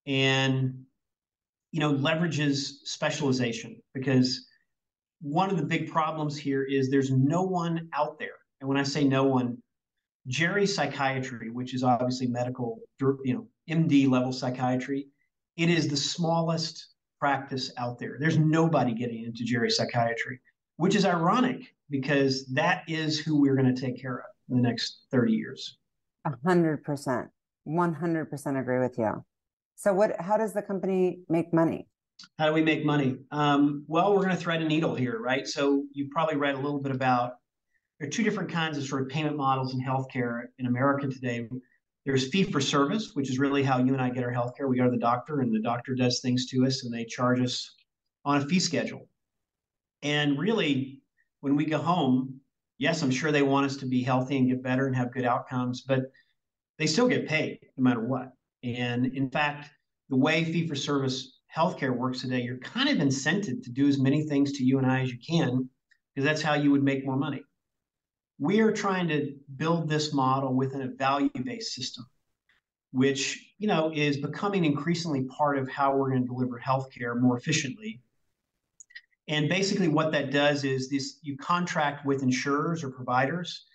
and, 0.05 0.83
you 1.71 1.79
know, 1.79 1.93
leverages 1.93 2.81
specialization 2.83 3.81
because 3.93 4.45
one 5.21 5.49
of 5.49 5.55
the 5.55 5.63
big 5.63 5.89
problems 5.89 6.35
here 6.35 6.63
is 6.63 6.89
there's 6.89 7.11
no 7.11 7.43
one 7.43 7.87
out 7.93 8.19
there. 8.19 8.39
And 8.59 8.67
when 8.67 8.77
I 8.77 8.83
say 8.83 9.05
no 9.05 9.23
one, 9.23 9.57
Geri 10.27 10.67
Psychiatry, 10.67 11.49
which 11.49 11.73
is 11.73 11.81
obviously 11.81 12.27
medical, 12.27 12.79
you 13.23 13.35
know, 13.35 13.47
MD 13.69 14.09
level 14.09 14.33
psychiatry, 14.33 15.07
it 15.55 15.69
is 15.69 15.87
the 15.87 15.95
smallest 15.95 16.87
practice 17.19 17.71
out 17.77 17.99
there. 17.99 18.17
There's 18.19 18.37
nobody 18.37 18.93
getting 18.93 19.23
into 19.23 19.43
geri 19.43 19.69
psychiatry, 19.69 20.39
which 20.77 20.95
is 20.95 21.05
ironic 21.05 21.73
because 21.89 22.45
that 22.47 22.83
is 22.87 23.19
who 23.19 23.39
we're 23.39 23.55
going 23.55 23.73
to 23.73 23.79
take 23.79 24.01
care 24.01 24.19
of 24.19 24.25
in 24.49 24.61
the 24.61 24.67
next 24.67 25.05
30 25.11 25.33
years. 25.33 25.77
A 26.25 26.31
hundred 26.45 26.83
percent. 26.83 27.29
100% 27.67 28.59
agree 28.59 28.79
with 28.79 28.97
you. 28.97 29.23
So 29.75 29.93
what, 29.93 30.19
how 30.19 30.37
does 30.37 30.53
the 30.53 30.61
company 30.61 31.19
make 31.29 31.53
money? 31.53 31.87
How 32.37 32.47
do 32.47 32.53
we 32.53 32.61
make 32.61 32.83
money? 32.83 33.17
Um, 33.31 33.85
well, 33.87 34.13
we're 34.13 34.23
going 34.23 34.35
to 34.35 34.41
thread 34.41 34.61
a 34.61 34.65
needle 34.65 34.95
here, 34.95 35.19
right? 35.19 35.47
So 35.47 35.83
you 35.93 36.09
probably 36.11 36.35
read 36.35 36.55
a 36.55 36.57
little 36.57 36.81
bit 36.81 36.91
about 36.93 37.33
there 37.99 38.07
are 38.07 38.11
two 38.11 38.23
different 38.23 38.49
kinds 38.49 38.77
of 38.77 38.85
sort 38.85 39.03
of 39.03 39.09
payment 39.09 39.37
models 39.37 39.73
in 39.73 39.81
healthcare 39.81 40.43
in 40.57 40.65
America 40.65 41.07
today. 41.07 41.47
There's 42.05 42.29
fee 42.29 42.43
for 42.43 42.61
service, 42.61 43.11
which 43.13 43.29
is 43.29 43.39
really 43.39 43.63
how 43.63 43.79
you 43.79 43.93
and 43.93 44.01
I 44.01 44.09
get 44.09 44.23
our 44.23 44.33
healthcare. 44.33 44.69
We 44.69 44.77
go 44.77 44.85
to 44.85 44.91
the 44.91 44.97
doctor, 44.97 45.41
and 45.41 45.53
the 45.53 45.61
doctor 45.61 45.95
does 45.95 46.21
things 46.21 46.47
to 46.47 46.65
us, 46.65 46.83
and 46.83 46.93
they 46.93 47.05
charge 47.05 47.39
us 47.41 47.75
on 48.25 48.37
a 48.37 48.45
fee 48.45 48.59
schedule. 48.59 49.07
And 50.01 50.39
really, 50.39 51.01
when 51.41 51.55
we 51.55 51.65
go 51.65 51.77
home, 51.77 52.39
yes, 52.77 53.01
I'm 53.03 53.11
sure 53.11 53.31
they 53.31 53.43
want 53.43 53.65
us 53.65 53.77
to 53.77 53.85
be 53.85 54.01
healthy 54.01 54.37
and 54.37 54.47
get 54.47 54.63
better 54.63 54.87
and 54.87 54.95
have 54.95 55.13
good 55.13 55.25
outcomes, 55.25 55.81
but 55.81 56.03
they 56.77 56.87
still 56.87 57.07
get 57.07 57.27
paid 57.27 57.59
no 57.77 57.83
matter 57.83 58.05
what. 58.05 58.31
And 58.63 59.05
in 59.15 59.29
fact, 59.29 59.69
the 60.09 60.15
way 60.15 60.45
fee 60.45 60.67
for 60.67 60.75
service 60.75 61.39
healthcare 61.55 61.95
works 61.95 62.21
today, 62.21 62.41
you're 62.41 62.57
kind 62.57 62.89
of 62.89 62.97
incented 62.97 63.63
to 63.63 63.71
do 63.71 63.87
as 63.87 63.99
many 63.99 64.23
things 64.23 64.53
to 64.53 64.63
you 64.63 64.77
and 64.77 64.87
I 64.87 65.01
as 65.01 65.11
you 65.11 65.17
can, 65.19 65.69
because 66.15 66.25
that's 66.25 66.41
how 66.41 66.53
you 66.53 66.71
would 66.71 66.83
make 66.83 67.05
more 67.05 67.17
money. 67.17 67.41
We 68.39 68.61
are 68.61 68.71
trying 68.71 69.09
to 69.09 69.35
build 69.57 69.89
this 69.89 70.13
model 70.13 70.53
within 70.53 70.81
a 70.81 70.87
value-based 70.87 71.73
system, 71.73 72.05
which 72.91 73.53
you 73.57 73.67
know 73.67 73.91
is 73.93 74.17
becoming 74.17 74.65
increasingly 74.65 75.25
part 75.25 75.57
of 75.57 75.69
how 75.69 75.95
we're 75.95 76.09
going 76.09 76.21
to 76.21 76.27
deliver 76.27 76.59
healthcare 76.59 77.19
more 77.19 77.37
efficiently. 77.37 78.01
And 79.27 79.49
basically, 79.49 79.89
what 79.89 80.11
that 80.13 80.31
does 80.31 80.63
is 80.63 80.89
this: 80.89 81.19
you 81.21 81.37
contract 81.37 82.05
with 82.05 82.23
insurers 82.23 82.83
or 82.83 82.89
providers 82.89 83.65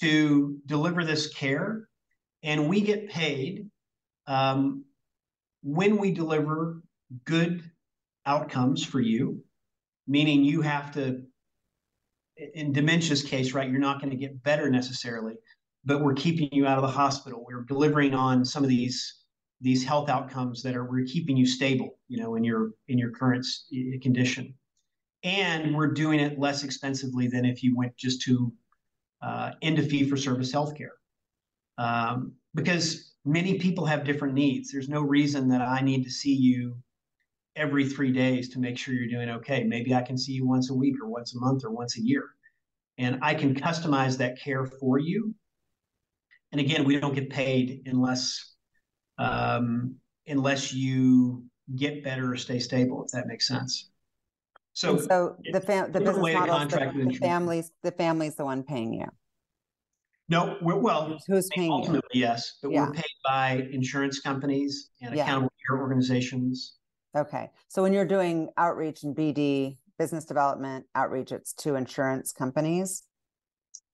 to 0.00 0.58
deliver 0.66 1.04
this 1.04 1.32
care, 1.34 1.88
and 2.42 2.68
we 2.68 2.80
get 2.80 3.10
paid 3.10 3.68
um, 4.26 4.84
when 5.62 5.98
we 5.98 6.12
deliver 6.12 6.82
good 7.24 7.62
outcomes 8.26 8.84
for 8.84 9.00
you, 9.00 9.42
meaning 10.06 10.44
you 10.44 10.60
have 10.62 10.92
to, 10.92 11.22
in 12.54 12.72
dementia's 12.72 13.22
case, 13.22 13.52
right, 13.52 13.70
you're 13.70 13.80
not 13.80 14.00
going 14.00 14.10
to 14.10 14.16
get 14.16 14.42
better 14.42 14.70
necessarily, 14.70 15.34
but 15.84 16.02
we're 16.02 16.14
keeping 16.14 16.48
you 16.52 16.66
out 16.66 16.78
of 16.78 16.82
the 16.82 16.90
hospital. 16.90 17.44
We're 17.46 17.62
delivering 17.62 18.14
on 18.14 18.44
some 18.44 18.62
of 18.62 18.68
these 18.68 19.14
these 19.60 19.84
health 19.84 20.08
outcomes 20.08 20.62
that 20.62 20.76
are 20.76 20.84
we're 20.84 21.04
keeping 21.04 21.36
you 21.36 21.44
stable, 21.44 21.98
you 22.08 22.18
know, 22.18 22.36
in 22.36 22.44
your 22.44 22.70
in 22.88 22.98
your 22.98 23.10
current 23.10 23.44
condition, 24.02 24.54
and 25.24 25.74
we're 25.74 25.92
doing 25.92 26.20
it 26.20 26.38
less 26.38 26.62
expensively 26.62 27.26
than 27.26 27.44
if 27.44 27.62
you 27.62 27.76
went 27.76 27.96
just 27.96 28.22
to 28.22 28.52
uh, 29.22 29.52
into 29.62 29.82
fee 29.82 30.08
for 30.08 30.16
service 30.16 30.52
healthcare, 30.52 30.96
um, 31.76 32.32
because 32.54 33.14
many 33.24 33.58
people 33.58 33.84
have 33.84 34.04
different 34.04 34.34
needs. 34.34 34.70
There's 34.70 34.88
no 34.88 35.02
reason 35.02 35.48
that 35.48 35.60
I 35.60 35.80
need 35.80 36.04
to 36.04 36.10
see 36.10 36.34
you 36.34 36.76
every 37.58 37.88
three 37.88 38.12
days 38.12 38.48
to 38.50 38.58
make 38.60 38.78
sure 38.78 38.94
you're 38.94 39.08
doing 39.08 39.28
okay. 39.36 39.64
Maybe 39.64 39.94
I 39.94 40.02
can 40.02 40.16
see 40.16 40.32
you 40.32 40.46
once 40.46 40.70
a 40.70 40.74
week 40.74 40.94
or 41.02 41.08
once 41.08 41.34
a 41.34 41.40
month 41.40 41.64
or 41.64 41.70
once 41.70 41.98
a 41.98 42.02
year. 42.02 42.30
And 42.96 43.18
I 43.20 43.34
can 43.34 43.54
customize 43.54 44.16
that 44.18 44.40
care 44.40 44.64
for 44.64 44.98
you. 44.98 45.34
And 46.52 46.60
again, 46.60 46.84
we 46.84 46.98
don't 46.98 47.14
get 47.14 47.28
paid 47.28 47.82
unless 47.86 48.54
um, 49.18 49.96
unless 50.26 50.72
you 50.72 51.44
get 51.76 52.04
better 52.04 52.32
or 52.32 52.36
stay 52.36 52.60
stable, 52.60 53.04
if 53.04 53.10
that 53.10 53.26
makes 53.26 53.46
sense. 53.46 53.90
So, 54.72 54.90
and 54.90 55.00
so 55.00 55.36
the 55.52 55.60
fam- 55.60 55.92
the 55.92 56.00
business 56.00 56.34
model, 56.34 56.58
the, 56.60 57.08
the 57.10 57.18
families, 57.20 57.72
the 57.82 57.90
family's 57.90 58.36
the 58.36 58.44
one 58.44 58.62
paying 58.62 58.94
you. 58.94 59.06
No, 60.28 60.56
we're 60.62 60.76
well. 60.76 61.18
Who's 61.26 61.48
paying 61.48 61.72
ultimately, 61.72 62.08
you? 62.12 62.20
yes, 62.20 62.58
but 62.62 62.70
yeah. 62.70 62.86
we're 62.86 62.92
paid 62.92 63.04
by 63.24 63.66
insurance 63.72 64.20
companies 64.20 64.90
and 65.02 65.14
yeah. 65.14 65.24
accountable 65.24 65.52
care 65.66 65.78
organizations 65.78 66.78
Okay. 67.16 67.50
So 67.68 67.82
when 67.82 67.92
you're 67.92 68.04
doing 68.04 68.48
outreach 68.56 69.02
and 69.02 69.16
BD, 69.16 69.78
business 69.98 70.24
development 70.24 70.86
outreach, 70.94 71.32
it's 71.32 71.52
to 71.54 71.74
insurance 71.74 72.32
companies. 72.32 73.04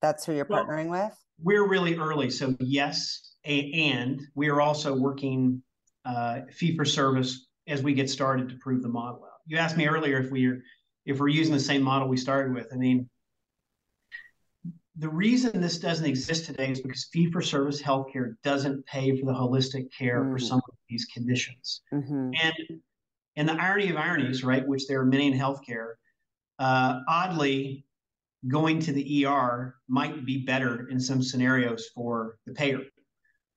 That's 0.03 0.25
who 0.25 0.35
you're 0.35 0.47
well, 0.49 0.65
partnering 0.65 0.91
with? 0.91 1.17
We're 1.43 1.67
really 1.67 1.97
early. 1.97 2.31
So, 2.31 2.55
yes. 2.61 3.33
And 3.45 4.21
we 4.35 4.49
are 4.49 4.61
also 4.61 4.95
working 4.95 5.63
uh, 6.05 6.41
fee 6.53 6.77
for 6.77 6.85
service 6.85 7.47
as 7.67 7.83
we 7.83 7.95
get 7.95 8.11
started 8.11 8.49
to 8.51 8.57
prove 8.57 8.83
the 8.83 8.89
model 8.89 9.25
out. 9.25 9.41
You 9.47 9.57
asked 9.59 9.77
me 9.77 9.87
earlier 9.89 10.19
if 10.19 10.31
we're 10.31 10.63
if 11.07 11.19
we're 11.19 11.29
using 11.29 11.53
the 11.53 11.61
same 11.61 11.83
model 11.83 12.09
we 12.09 12.17
started 12.17 12.55
with. 12.55 12.67
I 12.73 12.77
mean, 12.77 13.09
the 14.97 15.09
reason 15.09 15.61
this 15.61 15.79
doesn't 15.79 16.07
exist 16.07 16.47
today 16.47 16.71
is 16.71 16.81
because 16.81 17.05
fee 17.13 17.31
for 17.31 17.43
service 17.43 17.83
healthcare 17.83 18.37
doesn't 18.43 18.87
pay 18.87 19.19
for 19.19 19.27
the 19.27 19.33
holistic 19.33 19.89
care 19.97 20.21
mm-hmm. 20.21 20.33
for 20.33 20.39
some 20.39 20.59
of 20.59 20.75
these 20.89 21.05
conditions. 21.07 21.83
Mm-hmm. 21.93 22.31
And 22.43 22.81
and 23.37 23.49
the 23.49 23.55
irony 23.55 23.91
of 23.91 23.97
ironies, 23.97 24.45
right, 24.45 24.67
which 24.67 24.87
there 24.87 25.01
are 25.01 25.05
many 25.05 25.27
in 25.27 25.39
healthcare, 25.39 25.95
uh, 26.59 27.01
oddly, 27.09 27.85
going 28.49 28.79
to 28.79 28.93
the 28.93 29.27
ER 29.27 29.77
might 29.89 30.25
be 30.25 30.45
better 30.45 30.89
in 30.89 31.01
some 31.01 31.23
scenarios 31.23 31.89
for 31.95 32.37
the 32.47 32.53
payer. 32.53 32.81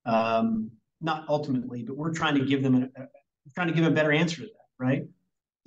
Um, 0.06 0.72
not 1.02 1.26
ultimately, 1.28 1.84
but 1.84 1.98
we're 1.98 2.14
trying 2.14 2.36
to 2.36 2.46
give 2.46 2.64
them 2.64 2.76
a, 2.76 3.02
a 3.02 3.08
trying 3.54 3.68
to 3.68 3.74
give 3.74 3.86
a 3.86 3.92
better 3.92 4.12
answer 4.12 4.38
to 4.38 4.48
that, 4.48 4.84
right? 4.84 5.04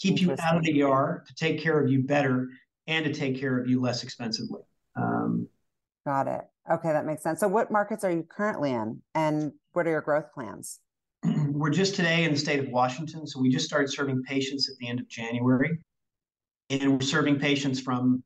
Keep 0.01 0.23
you 0.23 0.33
out 0.33 0.57
of 0.57 0.65
the 0.65 0.83
ER 0.83 1.23
to 1.27 1.35
take 1.35 1.61
care 1.61 1.79
of 1.79 1.91
you 1.91 2.03
better 2.03 2.49
and 2.87 3.05
to 3.05 3.13
take 3.13 3.39
care 3.39 3.59
of 3.59 3.69
you 3.69 3.81
less 3.81 4.03
expensively. 4.03 4.63
Um, 4.97 5.47
Got 6.07 6.27
it. 6.27 6.43
Okay, 6.71 6.93
that 6.93 7.05
makes 7.05 7.23
sense. 7.23 7.41
So, 7.41 7.49
what 7.49 7.71
markets 7.71 8.05
are 8.05 8.11
you 8.11 8.23
currently 8.23 8.73
in, 8.73 9.03
and 9.15 9.53
what 9.73 9.87
are 9.87 9.91
your 9.91 10.01
growth 10.01 10.33
plans? 10.33 10.81
We're 11.61 11.69
just 11.71 11.95
today 11.95 12.25
in 12.25 12.33
the 12.33 12.39
state 12.39 12.59
of 12.59 12.69
Washington, 12.71 13.27
so 13.27 13.39
we 13.39 13.51
just 13.51 13.67
started 13.67 13.93
serving 13.93 14.23
patients 14.23 14.71
at 14.71 14.77
the 14.79 14.89
end 14.89 14.99
of 14.99 15.07
January, 15.09 15.79
and 16.71 16.95
we're 16.95 17.07
serving 17.07 17.39
patients 17.39 17.79
from, 17.79 18.25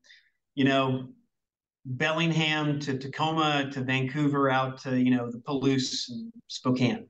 you 0.55 0.65
know, 0.65 1.09
Bellingham 1.85 2.79
to 2.81 2.97
Tacoma 2.97 3.71
to 3.73 3.83
Vancouver 3.83 4.51
out 4.51 4.81
to 4.83 4.99
you 4.99 5.11
know 5.11 5.31
the 5.31 5.39
Palouse 5.39 6.09
and 6.09 6.33
Spokane. 6.47 7.09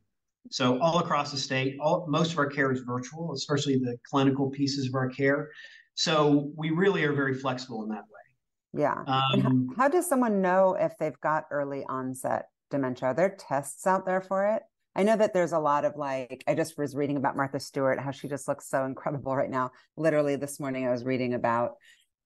So 0.50 0.80
all 0.80 0.98
across 0.98 1.30
the 1.30 1.36
state, 1.36 1.76
all 1.78 2.06
most 2.08 2.32
of 2.32 2.38
our 2.38 2.46
care 2.46 2.72
is 2.72 2.80
virtual, 2.80 3.34
especially 3.34 3.78
the 3.78 3.98
clinical 4.10 4.50
pieces 4.50 4.88
of 4.88 4.94
our 4.94 5.10
care. 5.10 5.50
So 5.94 6.50
we 6.56 6.70
really 6.70 7.04
are 7.04 7.12
very 7.12 7.34
flexible 7.34 7.82
in 7.84 7.90
that 7.90 8.02
way. 8.02 8.80
Yeah. 8.82 9.04
Um, 9.06 9.68
how, 9.76 9.84
how 9.84 9.88
does 9.88 10.08
someone 10.08 10.40
know 10.40 10.74
if 10.74 10.96
they've 10.98 11.20
got 11.20 11.44
early 11.50 11.84
onset 11.88 12.46
dementia? 12.70 13.10
Are 13.10 13.14
there 13.14 13.36
tests 13.38 13.86
out 13.86 14.06
there 14.06 14.20
for 14.22 14.46
it? 14.46 14.62
I 14.96 15.02
know 15.02 15.16
that 15.16 15.34
there's 15.34 15.52
a 15.52 15.58
lot 15.58 15.84
of 15.84 15.96
like, 15.96 16.44
I 16.46 16.54
just 16.54 16.78
was 16.78 16.94
reading 16.94 17.16
about 17.16 17.36
Martha 17.36 17.58
Stewart, 17.58 17.98
how 17.98 18.12
she 18.12 18.28
just 18.28 18.46
looks 18.46 18.68
so 18.68 18.84
incredible 18.84 19.34
right 19.34 19.50
now. 19.50 19.72
Literally 19.96 20.36
this 20.36 20.60
morning, 20.60 20.86
I 20.86 20.92
was 20.92 21.04
reading 21.04 21.34
about 21.34 21.72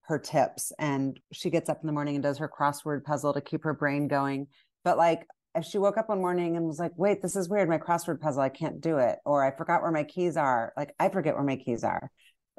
her 0.03 0.19
tips 0.19 0.73
and 0.79 1.19
she 1.33 1.51
gets 1.51 1.69
up 1.69 1.81
in 1.83 1.87
the 1.87 1.93
morning 1.93 2.17
and 2.17 2.23
does 2.23 2.39
her 2.39 2.49
crossword 2.49 3.05
puzzle 3.05 3.33
to 3.35 3.41
keep 3.41 3.65
her 3.65 3.73
brain 3.73 4.07
going. 4.07 4.49
But 4.85 4.99
like, 4.99 5.27
if 5.55 5.65
she 5.65 5.79
woke 5.79 5.97
up 5.97 6.11
one 6.11 6.21
morning 6.21 6.57
and 6.57 6.67
was 6.67 6.79
like, 6.79 6.93
wait, 6.97 7.23
this 7.23 7.37
is 7.37 7.49
weird, 7.49 7.71
my 7.71 7.79
crossword 7.79 8.21
puzzle, 8.21 8.43
I 8.43 8.51
can't 8.51 8.83
do 8.83 8.99
it. 8.99 9.19
Or 9.25 9.43
I 9.43 9.57
forgot 9.57 9.81
where 9.81 9.91
my 9.91 10.05
keys 10.05 10.37
are. 10.37 10.73
Like, 10.77 10.95
I 10.99 11.09
forget 11.09 11.35
where 11.35 11.45
my 11.45 11.57
keys 11.57 11.85
are. 11.85 12.11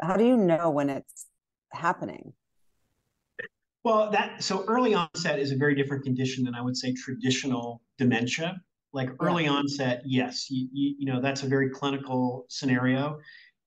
How 0.01 0.17
do 0.17 0.25
you 0.25 0.37
know 0.37 0.71
when 0.71 0.89
it's 0.89 1.27
happening? 1.71 2.33
Well, 3.83 4.09
that 4.11 4.43
so 4.43 4.65
early 4.65 4.95
onset 4.95 5.39
is 5.39 5.51
a 5.51 5.55
very 5.55 5.75
different 5.75 6.03
condition 6.03 6.43
than 6.43 6.55
I 6.55 6.61
would 6.61 6.75
say 6.75 6.93
traditional 6.93 7.81
dementia 7.97 8.59
like 8.93 9.09
early 9.19 9.43
yeah. 9.43 9.51
onset 9.51 10.01
yes 10.05 10.49
you, 10.49 10.67
you, 10.71 10.95
you, 10.99 11.05
know 11.05 11.21
that's 11.21 11.43
a 11.43 11.47
very 11.47 11.69
clinical 11.69 12.45
scenario. 12.49 13.19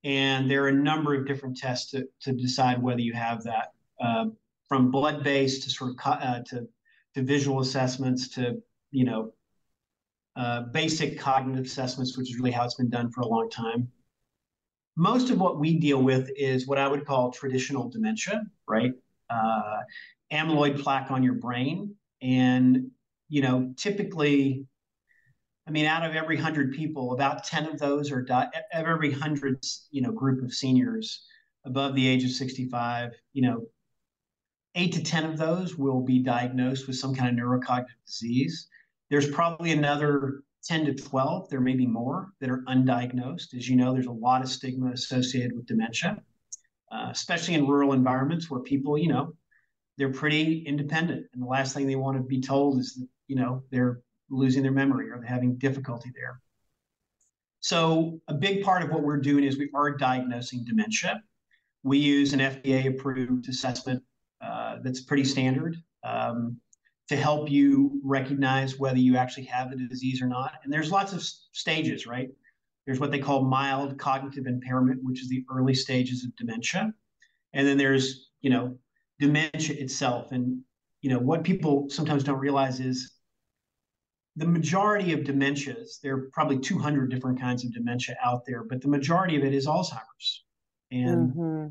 And 0.05 0.51
there 0.51 0.64
are 0.64 0.68
a 0.68 0.73
number 0.73 1.14
of 1.14 1.29
different 1.29 1.57
tests 1.57 1.93
to, 1.93 2.09
to 2.23 2.33
decide 2.33 2.83
whether 2.83 3.01
you 3.01 3.12
have 3.12 3.45
that 3.45 3.73
uh, 4.01 4.27
from 4.68 4.91
blood 4.91 5.23
based 5.23 5.62
to 5.62 5.70
sort 5.70 5.93
of 5.93 5.97
uh, 6.05 6.41
to, 6.47 6.68
to 7.14 7.23
visual 7.23 7.61
assessments 7.61 8.29
to 8.31 8.61
you 8.91 9.05
know 9.05 9.33
uh, 10.35 10.62
basic 10.73 11.18
cognitive 11.18 11.66
assessments 11.66 12.16
which 12.16 12.31
is 12.31 12.39
really 12.39 12.51
how 12.51 12.64
it's 12.64 12.75
been 12.75 12.91
done 12.91 13.11
for 13.11 13.20
a 13.20 13.27
long 13.27 13.49
time. 13.49 13.91
Most 14.97 15.31
of 15.31 15.41
what 15.41 15.59
we 15.59 15.79
deal 15.79 16.03
with 16.03 16.29
is 16.37 16.66
what 16.66 16.79
i 16.79 16.87
would 16.89 17.07
call 17.07 17.31
traditional 17.31 17.89
dementia 17.89 18.43
right? 18.66 18.93
Uh, 19.31 19.81
amyloid 20.33 20.83
plaque 20.83 21.11
on 21.11 21.23
your 21.23 21.35
brain. 21.35 21.95
And 22.20 22.91
you 23.29 23.41
know 23.41 23.73
typically 23.77 24.66
I 25.66 25.70
mean, 25.70 25.86
out 25.86 26.04
of 26.04 26.16
every 26.16 26.36
hundred 26.36 26.72
people, 26.72 27.12
about 27.12 27.44
ten 27.44 27.66
of 27.66 27.78
those 27.78 28.10
are 28.10 28.22
di- 28.22 28.50
every 28.72 29.12
hundred 29.12 29.64
you 29.90 30.02
know 30.02 30.12
group 30.12 30.42
of 30.42 30.52
seniors 30.52 31.24
above 31.64 31.94
the 31.94 32.06
age 32.06 32.24
of 32.24 32.30
sixty-five. 32.30 33.12
You 33.32 33.42
know, 33.42 33.66
eight 34.74 34.92
to 34.94 35.02
ten 35.02 35.24
of 35.24 35.38
those 35.38 35.76
will 35.76 36.00
be 36.00 36.18
diagnosed 36.18 36.86
with 36.86 36.96
some 36.96 37.14
kind 37.14 37.38
of 37.38 37.44
neurocognitive 37.44 38.04
disease. 38.06 38.68
There's 39.10 39.30
probably 39.30 39.72
another 39.72 40.42
10 40.64 40.86
to 40.86 40.94
12, 40.94 41.50
there 41.50 41.60
may 41.60 41.74
be 41.74 41.86
more 41.86 42.32
that 42.40 42.50
are 42.50 42.62
undiagnosed. 42.68 43.54
As 43.54 43.68
you 43.68 43.76
know, 43.76 43.92
there's 43.92 44.06
a 44.06 44.12
lot 44.12 44.42
of 44.42 44.48
stigma 44.48 44.92
associated 44.92 45.54
with 45.54 45.66
dementia, 45.66 46.22
uh, 46.90 47.08
especially 47.10 47.54
in 47.54 47.66
rural 47.66 47.92
environments 47.92 48.48
where 48.48 48.60
people, 48.60 48.96
you 48.96 49.08
know, 49.08 49.34
they're 49.98 50.12
pretty 50.12 50.60
independent. 50.60 51.26
And 51.32 51.42
the 51.42 51.46
last 51.46 51.74
thing 51.74 51.86
they 51.86 51.96
want 51.96 52.16
to 52.16 52.22
be 52.22 52.40
told 52.40 52.78
is 52.78 52.94
that, 52.94 53.08
you 53.26 53.36
know, 53.36 53.64
they're 53.70 54.00
losing 54.33 54.62
their 54.62 54.72
memory 54.72 55.11
or 55.11 55.18
they're 55.18 55.28
having 55.28 55.57
difficulty 55.57 56.11
there. 56.14 56.41
So, 57.61 58.20
a 58.26 58.35
big 58.35 58.64
part 58.64 58.83
of 58.83 58.91
what 58.91 59.03
we're 59.03 59.20
doing 59.20 59.45
is 59.45 59.57
we 59.57 59.70
are 59.74 59.91
diagnosing 59.97 60.64
dementia. 60.64 61.22
We 61.85 61.99
use 61.99 62.33
an 62.33 62.41
FDA 62.41 62.87
approved 62.89 63.49
assessment 63.49 64.03
uh, 64.41 64.78
that's 64.83 65.03
pretty 65.03 65.24
standard. 65.24 65.76
Um, 66.03 66.61
to 67.09 67.16
help 67.16 67.51
you 67.51 68.01
recognize 68.03 68.78
whether 68.78 68.99
you 68.99 69.16
actually 69.16 69.45
have 69.45 69.70
the 69.70 69.76
disease 69.76 70.22
or 70.22 70.26
not. 70.26 70.55
And 70.64 70.72
there's 70.72 70.91
lots 70.91 71.12
of 71.12 71.22
stages, 71.53 72.07
right? 72.07 72.30
There's 72.87 73.01
what 73.01 73.11
they 73.11 73.18
call 73.18 73.45
mild 73.45 73.99
cognitive 73.99 74.47
impairment, 74.47 75.01
which 75.03 75.20
is 75.20 75.28
the 75.28 75.45
early 75.51 75.74
stages 75.74 76.24
of 76.24 76.35
dementia. 76.37 76.93
And 77.53 77.66
then 77.66 77.76
there's, 77.76 78.30
you 78.41 78.51
know, 78.51 78.78
dementia 79.20 79.76
itself. 79.76 80.33
And, 80.33 80.61
you 81.01 81.11
know, 81.11 81.18
what 81.18 81.45
people 81.45 81.89
sometimes 81.91 82.24
don't 82.24 82.39
realize 82.39 82.80
is 82.80 83.11
the 84.37 84.47
majority 84.47 85.12
of 85.12 85.20
dementias, 85.20 86.01
there 86.01 86.14
are 86.14 86.30
probably 86.33 86.59
200 86.59 87.11
different 87.11 87.41
kinds 87.41 87.64
of 87.64 87.72
dementia 87.72 88.16
out 88.24 88.45
there, 88.47 88.64
but 88.64 88.80
the 88.80 88.89
majority 88.89 89.37
of 89.37 89.45
it 89.45 89.53
is 89.53 89.66
Alzheimer's. 89.66 90.45
And 90.91 91.33
mm-hmm. 91.33 91.66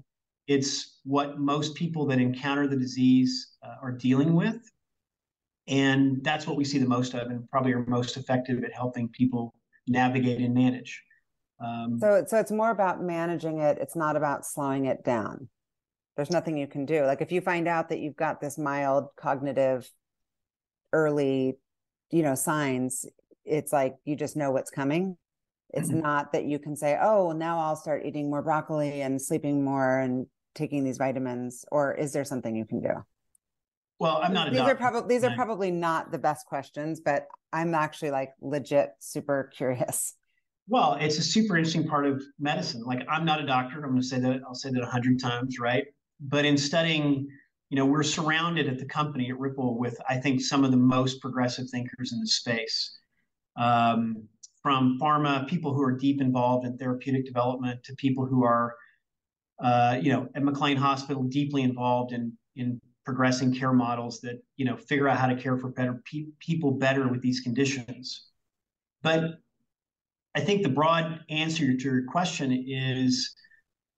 it's 0.47 0.99
what 1.03 1.39
most 1.39 1.75
people 1.75 2.05
that 2.07 2.19
encounter 2.19 2.67
the 2.67 2.75
disease 2.75 3.55
uh, 3.63 3.75
are 3.81 3.91
dealing 3.91 4.35
with. 4.35 4.61
And 5.67 6.23
that's 6.23 6.45
what 6.45 6.57
we 6.57 6.65
see 6.65 6.77
the 6.77 6.87
most 6.87 7.13
of, 7.13 7.27
and 7.29 7.49
probably 7.49 7.73
are 7.73 7.85
most 7.85 8.17
effective 8.17 8.63
at 8.63 8.73
helping 8.73 9.09
people 9.09 9.53
navigate 9.87 10.39
and 10.39 10.53
manage. 10.53 11.01
Um, 11.63 11.97
so, 11.99 12.23
so 12.27 12.39
it's 12.39 12.51
more 12.51 12.71
about 12.71 13.01
managing 13.01 13.59
it. 13.59 13.77
It's 13.79 13.95
not 13.95 14.15
about 14.15 14.45
slowing 14.45 14.85
it 14.85 15.03
down. 15.03 15.47
There's 16.15 16.31
nothing 16.31 16.57
you 16.57 16.67
can 16.67 16.85
do. 16.85 17.05
Like 17.05 17.21
if 17.21 17.31
you 17.31 17.41
find 17.41 17.67
out 17.67 17.89
that 17.89 17.99
you've 17.99 18.15
got 18.15 18.41
this 18.41 18.57
mild 18.57 19.07
cognitive 19.15 19.89
early, 20.91 21.57
you 22.11 22.23
know, 22.23 22.35
signs, 22.35 23.05
it's 23.45 23.73
like 23.73 23.95
you 24.05 24.15
just 24.15 24.35
know 24.35 24.51
what's 24.51 24.71
coming. 24.71 25.17
It's 25.73 25.89
mm-hmm. 25.89 26.01
not 26.01 26.33
that 26.33 26.45
you 26.45 26.59
can 26.59 26.75
say, 26.75 26.97
"Oh, 27.01 27.31
now 27.31 27.59
I'll 27.59 27.75
start 27.75 28.05
eating 28.05 28.29
more 28.29 28.41
broccoli 28.41 29.01
and 29.01 29.21
sleeping 29.21 29.63
more 29.63 29.99
and 29.99 30.27
taking 30.53 30.83
these 30.83 30.97
vitamins." 30.97 31.65
Or 31.71 31.93
is 31.93 32.13
there 32.13 32.25
something 32.25 32.55
you 32.55 32.65
can 32.65 32.81
do? 32.81 32.93
Well, 33.99 34.19
I'm 34.21 34.33
not. 34.33 34.51
these 34.51 34.59
are 34.59 34.75
probably 34.75 35.15
these 35.15 35.23
are 35.23 35.35
probably 35.35 35.71
not 35.71 36.11
the 36.11 36.17
best 36.17 36.45
questions, 36.47 36.99
but 36.99 37.27
I'm 37.53 37.73
actually 37.75 38.11
like 38.11 38.31
legit 38.41 38.91
super 38.99 39.51
curious. 39.55 40.15
Well, 40.67 40.97
it's 40.99 41.17
a 41.17 41.23
super 41.23 41.57
interesting 41.57 41.87
part 41.87 42.05
of 42.05 42.23
medicine. 42.39 42.83
Like 42.83 43.05
I'm 43.09 43.25
not 43.25 43.41
a 43.41 43.45
doctor. 43.45 43.77
I'm 43.83 43.89
going 43.89 44.01
to 44.01 44.07
say 44.07 44.19
that. 44.19 44.41
I'll 44.47 44.55
say 44.55 44.69
that 44.71 44.81
a 44.81 44.85
hundred 44.85 45.19
times, 45.19 45.59
right? 45.59 45.85
But 46.19 46.45
in 46.45 46.57
studying, 46.57 47.27
you 47.71 47.77
know, 47.77 47.85
we're 47.85 48.03
surrounded 48.03 48.67
at 48.67 48.77
the 48.77 48.85
company 48.85 49.31
at 49.31 49.37
Rippl 49.37 49.77
with, 49.77 49.97
I 50.09 50.17
think, 50.17 50.41
some 50.41 50.65
of 50.65 50.71
the 50.71 50.77
most 50.77 51.21
progressive 51.21 51.69
thinkers 51.69 52.11
in 52.11 52.19
the 52.19 52.27
space. 52.27 52.99
Um, 53.55 54.27
from 54.61 54.99
pharma, 55.01 55.47
people 55.47 55.73
who 55.73 55.81
are 55.81 55.93
deep 55.97 56.19
involved 56.19 56.65
in 56.65 56.77
therapeutic 56.77 57.25
development, 57.25 57.81
to 57.85 57.95
people 57.95 58.25
who 58.25 58.43
are, 58.43 58.75
uh, 59.63 59.97
you 60.01 60.11
know, 60.11 60.27
at 60.35 60.43
McLean 60.43 60.75
Hospital, 60.75 61.23
deeply 61.23 61.63
involved 61.63 62.11
in 62.11 62.37
in 62.57 62.81
progressing 63.05 63.55
care 63.55 63.73
models 63.73 64.19
that 64.19 64.43
you 64.57 64.65
know 64.65 64.75
figure 64.75 65.07
out 65.07 65.17
how 65.17 65.27
to 65.27 65.35
care 65.35 65.57
for 65.57 65.69
better 65.69 66.03
pe- 66.05 66.27
people 66.39 66.71
better 66.71 67.07
with 67.07 67.21
these 67.21 67.39
conditions 67.39 68.27
but 69.01 69.39
i 70.35 70.39
think 70.39 70.61
the 70.61 70.69
broad 70.69 71.21
answer 71.29 71.75
to 71.75 71.83
your 71.83 72.03
question 72.05 72.51
is 72.67 73.33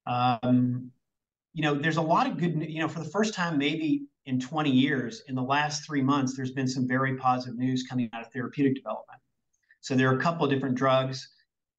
um, 0.05 0.91
you 1.53 1.61
know 1.61 1.75
there's 1.75 1.97
a 1.97 2.01
lot 2.01 2.27
of 2.27 2.37
good 2.37 2.65
you 2.69 2.79
know 2.79 2.87
for 2.87 2.99
the 2.99 3.09
first 3.09 3.33
time 3.33 3.57
maybe 3.57 4.03
in 4.25 4.39
20 4.39 4.69
years 4.69 5.21
in 5.27 5.35
the 5.35 5.41
last 5.41 5.85
three 5.85 6.01
months 6.01 6.35
there's 6.35 6.51
been 6.51 6.67
some 6.67 6.87
very 6.87 7.15
positive 7.17 7.57
news 7.57 7.85
coming 7.89 8.09
out 8.13 8.25
of 8.25 8.31
therapeutic 8.31 8.75
development 8.75 9.19
so 9.81 9.95
there 9.95 10.09
are 10.09 10.17
a 10.17 10.21
couple 10.21 10.45
of 10.45 10.51
different 10.51 10.75
drugs 10.75 11.29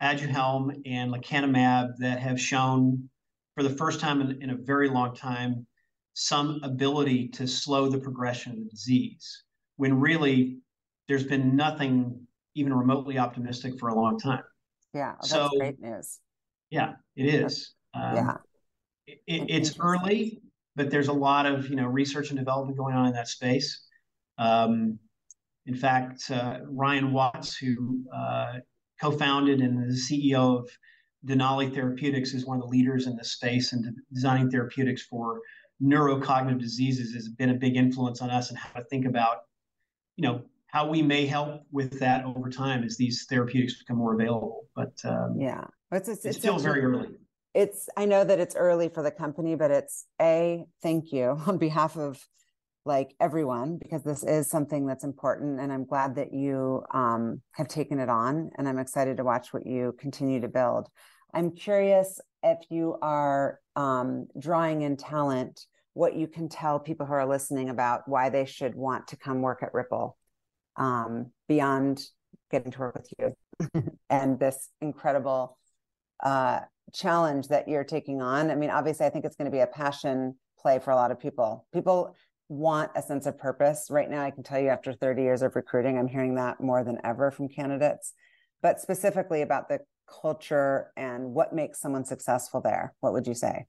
aduhelm 0.02 0.72
and 0.86 1.12
lecanemab 1.12 1.92
that 1.98 2.18
have 2.18 2.40
shown 2.40 3.08
for 3.54 3.62
the 3.62 3.70
first 3.70 4.00
time 4.00 4.20
in, 4.20 4.42
in 4.42 4.50
a 4.50 4.56
very 4.56 4.88
long 4.88 5.14
time 5.14 5.66
some 6.14 6.60
ability 6.62 7.28
to 7.28 7.46
slow 7.46 7.88
the 7.88 7.98
progression 7.98 8.52
of 8.52 8.58
the 8.58 8.64
disease 8.70 9.44
when 9.76 9.98
really 9.98 10.58
there's 11.08 11.24
been 11.24 11.56
nothing 11.56 12.26
even 12.54 12.72
remotely 12.72 13.18
optimistic 13.18 13.78
for 13.78 13.88
a 13.88 13.94
long 13.94 14.18
time. 14.18 14.42
Yeah, 14.94 15.14
that's 15.16 15.30
so, 15.30 15.50
great 15.58 15.80
news. 15.80 16.20
Yeah, 16.70 16.92
it 17.16 17.26
is. 17.26 17.74
Um, 17.94 18.14
yeah, 18.14 18.36
it, 19.06 19.20
it's 19.26 19.78
early, 19.78 20.40
but 20.76 20.90
there's 20.90 21.08
a 21.08 21.12
lot 21.12 21.46
of 21.46 21.68
you 21.68 21.76
know 21.76 21.86
research 21.86 22.30
and 22.30 22.38
development 22.38 22.78
going 22.78 22.94
on 22.94 23.06
in 23.06 23.12
that 23.12 23.28
space. 23.28 23.86
Um, 24.38 24.98
in 25.66 25.74
fact, 25.74 26.30
uh, 26.30 26.58
Ryan 26.68 27.12
Watts, 27.12 27.56
who 27.56 28.04
uh, 28.14 28.54
co-founded 29.00 29.60
and 29.60 29.90
is 29.90 30.08
the 30.08 30.30
CEO 30.30 30.58
of 30.58 30.70
Denali 31.26 31.72
Therapeutics, 31.72 32.34
is 32.34 32.44
one 32.44 32.58
of 32.58 32.62
the 32.62 32.68
leaders 32.68 33.06
in 33.06 33.16
this 33.16 33.32
space 33.32 33.72
and 33.72 33.96
designing 34.12 34.50
therapeutics 34.50 35.02
for 35.02 35.40
neurocognitive 35.82 36.60
diseases 36.60 37.14
has 37.14 37.28
been 37.28 37.50
a 37.50 37.54
big 37.54 37.76
influence 37.76 38.20
on 38.22 38.30
us 38.30 38.50
and 38.50 38.58
how 38.58 38.78
to 38.78 38.84
think 38.86 39.06
about, 39.06 39.38
you 40.16 40.22
know, 40.22 40.42
how 40.66 40.88
we 40.88 41.02
may 41.02 41.24
help 41.26 41.62
with 41.72 41.98
that 42.00 42.24
over 42.24 42.50
time 42.50 42.84
as 42.84 42.96
these 42.96 43.26
therapeutics 43.28 43.78
become 43.78 43.96
more 43.96 44.14
available. 44.14 44.66
But 44.74 44.92
um, 45.04 45.36
yeah, 45.38 45.64
it's, 45.92 46.08
it's, 46.08 46.24
it's 46.24 46.38
still 46.38 46.58
very 46.58 46.82
early. 46.82 47.08
It's 47.54 47.88
I 47.96 48.04
know 48.04 48.24
that 48.24 48.40
it's 48.40 48.56
early 48.56 48.88
for 48.88 49.02
the 49.02 49.10
company, 49.10 49.54
but 49.54 49.70
it's 49.70 50.06
a 50.20 50.64
thank 50.82 51.12
you 51.12 51.38
on 51.46 51.58
behalf 51.58 51.96
of 51.96 52.20
like 52.86 53.14
everyone 53.18 53.78
because 53.78 54.02
this 54.02 54.22
is 54.22 54.50
something 54.50 54.86
that's 54.86 55.04
important 55.04 55.58
and 55.58 55.72
i'm 55.72 55.86
glad 55.86 56.16
that 56.16 56.34
you 56.34 56.82
um, 56.92 57.40
have 57.52 57.66
taken 57.66 57.98
it 57.98 58.10
on 58.10 58.50
and 58.58 58.68
i'm 58.68 58.78
excited 58.78 59.16
to 59.16 59.24
watch 59.24 59.54
what 59.54 59.66
you 59.66 59.94
continue 59.98 60.40
to 60.40 60.48
build. 60.48 60.88
I'm 61.32 61.50
curious 61.50 62.20
if 62.44 62.58
you 62.70 62.96
are 63.02 63.58
um, 63.74 64.28
drawing 64.38 64.82
in 64.82 64.96
talent 64.96 65.66
what 65.94 66.14
you 66.14 66.26
can 66.28 66.48
tell 66.48 66.78
people 66.78 67.06
who 67.06 67.12
are 67.12 67.26
listening 67.26 67.70
about 67.70 68.06
why 68.06 68.28
they 68.28 68.44
should 68.44 68.74
want 68.74 69.08
to 69.08 69.16
come 69.16 69.42
work 69.42 69.62
at 69.62 69.72
Rippl 69.72 70.14
um, 70.76 71.32
beyond 71.48 72.02
getting 72.50 72.70
to 72.72 72.78
work 72.78 72.94
with 72.94 73.08
you 73.18 73.90
and 74.10 74.38
this 74.38 74.68
incredible 74.80 75.56
uh, 76.22 76.60
challenge 76.92 77.48
that 77.48 77.68
you're 77.68 77.84
taking 77.84 78.20
on. 78.20 78.50
I 78.50 78.54
mean, 78.54 78.70
obviously, 78.70 79.06
I 79.06 79.10
think 79.10 79.24
it's 79.24 79.36
going 79.36 79.50
to 79.50 79.54
be 79.54 79.60
a 79.60 79.66
passion 79.66 80.36
play 80.58 80.78
for 80.78 80.90
a 80.90 80.96
lot 80.96 81.10
of 81.10 81.18
people. 81.18 81.66
People 81.72 82.14
want 82.48 82.90
a 82.94 83.02
sense 83.02 83.26
of 83.26 83.38
purpose. 83.38 83.88
Right 83.90 84.10
now, 84.10 84.22
I 84.22 84.30
can 84.30 84.42
tell 84.42 84.60
you 84.60 84.68
after 84.68 84.92
30 84.92 85.22
years 85.22 85.42
of 85.42 85.56
recruiting, 85.56 85.98
I'm 85.98 86.08
hearing 86.08 86.34
that 86.36 86.60
more 86.60 86.84
than 86.84 86.98
ever 87.04 87.30
from 87.30 87.48
candidates, 87.48 88.12
but 88.62 88.80
specifically 88.80 89.42
about 89.42 89.68
the 89.68 89.80
culture 90.22 90.92
and 90.96 91.32
what 91.32 91.52
makes 91.54 91.80
someone 91.80 92.04
successful 92.04 92.60
there. 92.60 92.94
What 93.00 93.12
would 93.12 93.26
you 93.26 93.34
say? 93.34 93.66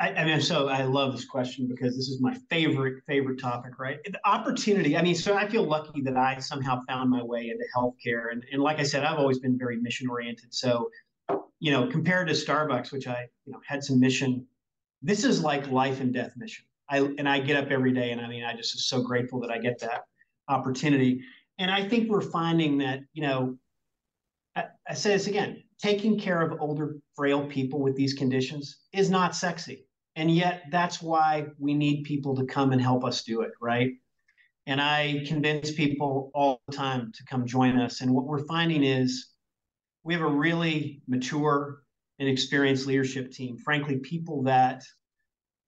I, 0.00 0.12
I, 0.12 0.24
mean, 0.24 0.40
so 0.40 0.68
I 0.68 0.82
love 0.82 1.12
this 1.12 1.24
question 1.24 1.66
because 1.66 1.96
this 1.96 2.08
is 2.08 2.20
my 2.20 2.36
favorite 2.48 3.02
favorite 3.08 3.40
topic, 3.40 3.80
right? 3.80 3.98
The 4.04 4.20
opportunity. 4.24 4.96
I 4.96 5.02
mean, 5.02 5.16
so 5.16 5.34
I 5.34 5.48
feel 5.48 5.64
lucky 5.64 6.02
that 6.02 6.16
I 6.16 6.38
somehow 6.38 6.80
found 6.86 7.10
my 7.10 7.22
way 7.22 7.50
into 7.50 7.64
healthcare, 7.76 8.30
and 8.30 8.44
and 8.52 8.62
like 8.62 8.78
I 8.78 8.84
said, 8.84 9.02
I've 9.02 9.18
always 9.18 9.40
been 9.40 9.58
very 9.58 9.76
mission 9.76 10.08
oriented. 10.08 10.54
So, 10.54 10.88
you 11.60 11.72
know, 11.72 11.88
compared 11.88 12.28
to 12.28 12.34
Starbucks, 12.34 12.92
which 12.92 13.06
I 13.06 13.26
you 13.44 13.52
know 13.52 13.60
had 13.66 13.82
some 13.84 14.00
mission, 14.00 14.46
this 15.02 15.24
is 15.24 15.42
like 15.42 15.70
life 15.70 16.00
and 16.00 16.12
death 16.12 16.32
mission. 16.36 16.64
I 16.90 16.98
and 17.18 17.28
I 17.28 17.40
get 17.40 17.56
up 17.56 17.70
every 17.70 17.92
day, 17.92 18.10
and 18.10 18.20
I 18.20 18.28
mean, 18.28 18.44
I 18.44 18.54
just 18.54 18.74
am 18.74 18.80
so 18.80 19.02
grateful 19.02 19.40
that 19.40 19.50
I 19.50 19.58
get 19.58 19.78
that 19.80 20.02
opportunity. 20.48 21.20
And 21.58 21.70
I 21.70 21.88
think 21.88 22.08
we're 22.08 22.20
finding 22.20 22.78
that 22.78 23.00
you 23.12 23.22
know, 23.22 23.58
I, 24.56 24.66
I 24.88 24.94
say 24.94 25.10
this 25.10 25.26
again, 25.26 25.62
taking 25.82 26.18
care 26.18 26.40
of 26.42 26.60
older, 26.60 26.96
frail 27.14 27.46
people 27.46 27.80
with 27.80 27.96
these 27.96 28.14
conditions 28.14 28.78
is 28.92 29.10
not 29.10 29.34
sexy 29.34 29.84
and 30.18 30.32
yet 30.32 30.64
that's 30.72 31.00
why 31.00 31.46
we 31.60 31.74
need 31.74 32.02
people 32.02 32.34
to 32.34 32.44
come 32.44 32.72
and 32.72 32.82
help 32.82 33.04
us 33.04 33.22
do 33.22 33.42
it, 33.42 33.52
right? 33.60 33.92
And 34.66 34.80
I 34.80 35.22
convince 35.28 35.70
people 35.70 36.32
all 36.34 36.60
the 36.66 36.76
time 36.76 37.12
to 37.14 37.24
come 37.24 37.46
join 37.46 37.78
us. 37.78 38.00
And 38.00 38.12
what 38.12 38.24
we're 38.24 38.44
finding 38.46 38.82
is 38.82 39.28
we 40.04 40.14
have 40.14 40.22
a 40.22 40.28
really 40.28 41.02
mature 41.06 41.82
and 42.18 42.28
experienced 42.28 42.86
leadership 42.86 43.30
team. 43.30 43.56
Frankly, 43.58 43.98
people 43.98 44.42
that 44.44 44.82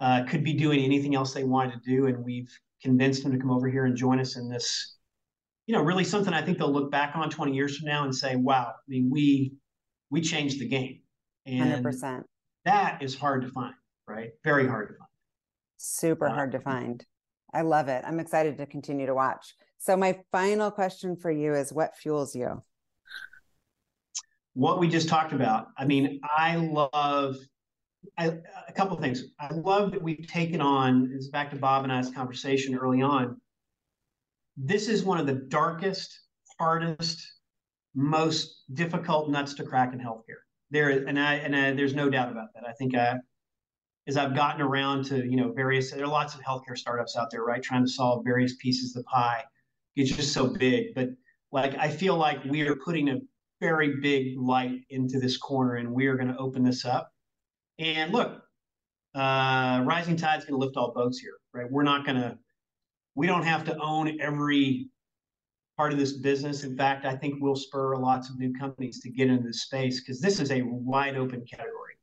uh, 0.01 0.25
could 0.25 0.43
be 0.43 0.55
doing 0.55 0.81
anything 0.81 1.15
else 1.15 1.33
they 1.33 1.45
wanted 1.45 1.83
to 1.83 1.91
do. 1.91 2.07
And 2.07 2.25
we've 2.25 2.51
convinced 2.83 3.23
them 3.23 3.33
to 3.33 3.39
come 3.39 3.51
over 3.51 3.69
here 3.69 3.85
and 3.85 3.97
join 3.97 4.19
us 4.19 4.37
in 4.37 4.49
this, 4.49 4.97
you 5.67 5.75
know, 5.75 5.83
really 5.83 6.05
something 6.05 6.33
I 6.33 6.43
think 6.43 6.59
they'll 6.59 6.73
look 6.73 6.91
back 6.91 7.15
on 7.15 7.31
20 7.31 7.53
years 7.53 7.79
from 7.79 7.89
now 7.89 8.05
and 8.05 8.15
say, 8.15 8.37
wow, 8.37 8.69
I 8.71 8.83
mean, 8.89 9.11
we 9.11 9.53
we 10.11 10.21
changed 10.21 10.61
the 10.61 10.69
game. 10.69 11.01
And 11.47 11.85
100%. 11.85 12.23
that 12.65 13.03
is 13.03 13.15
hard 13.15 13.43
to 13.43 13.49
find 13.49 13.75
right? 14.11 14.31
Very 14.45 14.67
hard 14.67 14.89
to 14.89 14.95
find. 14.95 15.09
Super 15.77 16.29
uh, 16.29 16.35
hard 16.35 16.53
to 16.53 16.61
find. 16.61 17.05
I 17.55 17.63
love 17.63 17.89
it. 17.89 18.05
I'm 18.07 18.21
excited 18.21 18.59
to 18.59 18.67
continue 18.67 19.07
to 19.07 19.15
watch. 19.15 19.55
So, 19.79 19.97
my 19.97 20.19
final 20.31 20.71
question 20.71 21.17
for 21.17 21.31
you 21.31 21.55
is 21.55 21.73
what 21.73 21.97
fuels 21.97 22.35
you? 22.35 22.63
What 24.61 24.79
we 24.79 24.89
just 24.89 25.09
talked 25.09 25.33
about. 25.33 25.69
I 25.79 25.87
mean, 25.87 26.21
I 26.37 26.57
love 26.57 27.39
I, 28.19 28.35
a 28.69 28.73
couple 28.75 28.95
of 28.95 29.03
things. 29.03 29.25
I 29.41 29.55
love 29.55 29.91
that 29.93 30.03
we've 30.03 30.27
taken 30.27 30.61
on, 30.61 31.11
it's 31.15 31.29
back 31.29 31.49
to 31.53 31.57
Bob 31.57 31.85
and 31.85 31.91
I's 31.91 32.11
conversation 32.11 32.77
early 32.77 33.01
on. 33.01 33.41
This 34.59 34.87
is 34.87 35.03
one 35.03 35.19
of 35.19 35.27
the 35.27 35.47
darkest, 35.49 36.15
hardest, 36.59 37.27
most 37.95 38.65
difficult 38.75 39.31
nuts 39.31 39.55
to 39.55 39.65
crack 39.65 39.95
in 39.95 39.99
healthcare. 39.99 40.43
There, 40.71 40.91
and 40.91 41.19
I 41.19 41.37
and 41.37 41.57
I, 41.57 41.73
there's 41.73 41.95
no 41.95 42.11
doubt 42.11 42.31
about 42.31 42.49
that. 42.55 42.65
I 42.69 42.73
think 42.75 42.95
I, 42.95 43.15
as 44.09 44.19
I've 44.19 44.35
gotten 44.35 44.61
around 44.61 45.07
to, 45.07 45.25
you 45.25 45.37
know, 45.37 45.53
various, 45.53 45.91
there 45.91 46.05
are 46.05 46.07
lots 46.07 46.35
of 46.35 46.43
healthcare 46.43 46.77
startups 46.77 47.17
out 47.17 47.31
there, 47.31 47.45
right? 47.45 47.63
Trying 47.63 47.87
to 47.87 47.91
solve 47.91 48.27
various 48.27 48.57
pieces 48.57 48.95
of 48.95 49.05
the 49.05 49.09
pie. 49.09 49.43
It's 49.97 50.15
just 50.15 50.35
so 50.35 50.49
big. 50.49 50.95
But 50.95 51.09
like, 51.51 51.79
I 51.79 51.89
feel 51.89 52.19
like 52.19 52.45
we 52.45 52.61
are 52.69 52.77
putting 52.77 53.09
a 53.09 53.21
very 53.61 53.97
big 54.01 54.39
light 54.39 54.81
into 54.91 55.21
this 55.21 55.37
corner 55.37 55.77
and 55.77 55.93
we 55.93 56.07
are 56.07 56.17
going 56.17 56.33
to 56.33 56.39
open 56.39 56.65
this 56.65 56.85
up. 56.85 57.13
And 57.79 58.13
look, 58.13 58.43
uh, 59.15 59.83
rising 59.85 60.17
tide's 60.17 60.45
going 60.45 60.59
to 60.59 60.65
lift 60.65 60.77
all 60.77 60.93
boats 60.93 61.19
here, 61.19 61.35
right? 61.53 61.71
We're 61.71 61.83
not 61.83 62.05
going 62.05 62.17
to, 62.17 62.39
we 63.15 63.27
don't 63.27 63.43
have 63.43 63.65
to 63.65 63.79
own 63.79 64.21
every 64.21 64.89
part 65.77 65.93
of 65.93 65.99
this 65.99 66.15
business. 66.15 66.65
In 66.65 66.77
fact, 66.77 67.05
I 67.05 67.17
think 67.17 67.37
we'll 67.39 67.57
spur 67.57 67.97
lots 67.97 68.31
of 68.31 68.39
new 68.39 68.53
companies 68.53 69.01
to 69.01 69.11
get 69.11 69.29
into 69.29 69.43
this 69.43 69.63
space 69.63 70.01
because 70.01 70.21
this 70.21 70.41
is 70.41 70.51
a 70.51 70.63
wide 70.63 71.17
open 71.17 71.45
category. 71.51 71.95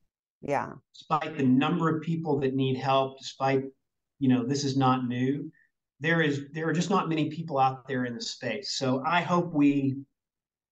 Yeah. 0.42 0.74
Despite 0.94 1.38
the 1.38 1.44
number 1.44 1.96
of 1.96 2.02
people 2.02 2.40
that 2.40 2.56
need 2.56 2.78
help, 2.78 3.20
despite, 3.20 3.64
you 4.20 4.30
know, 4.30 4.44
this 4.44 4.64
is 4.64 4.78
not 4.78 5.08
new, 5.08 5.52
there 6.00 6.22
is 6.22 6.46
there 6.54 6.68
are 6.68 6.74
just 6.74 6.90
not 6.90 7.10
many 7.10 7.30
people 7.30 7.58
out 7.58 7.88
there 7.88 8.06
in 8.06 8.14
the 8.14 8.22
space. 8.22 8.78
So 8.78 9.04
I 9.06 9.22
hope 9.22 9.54
we 9.54 9.98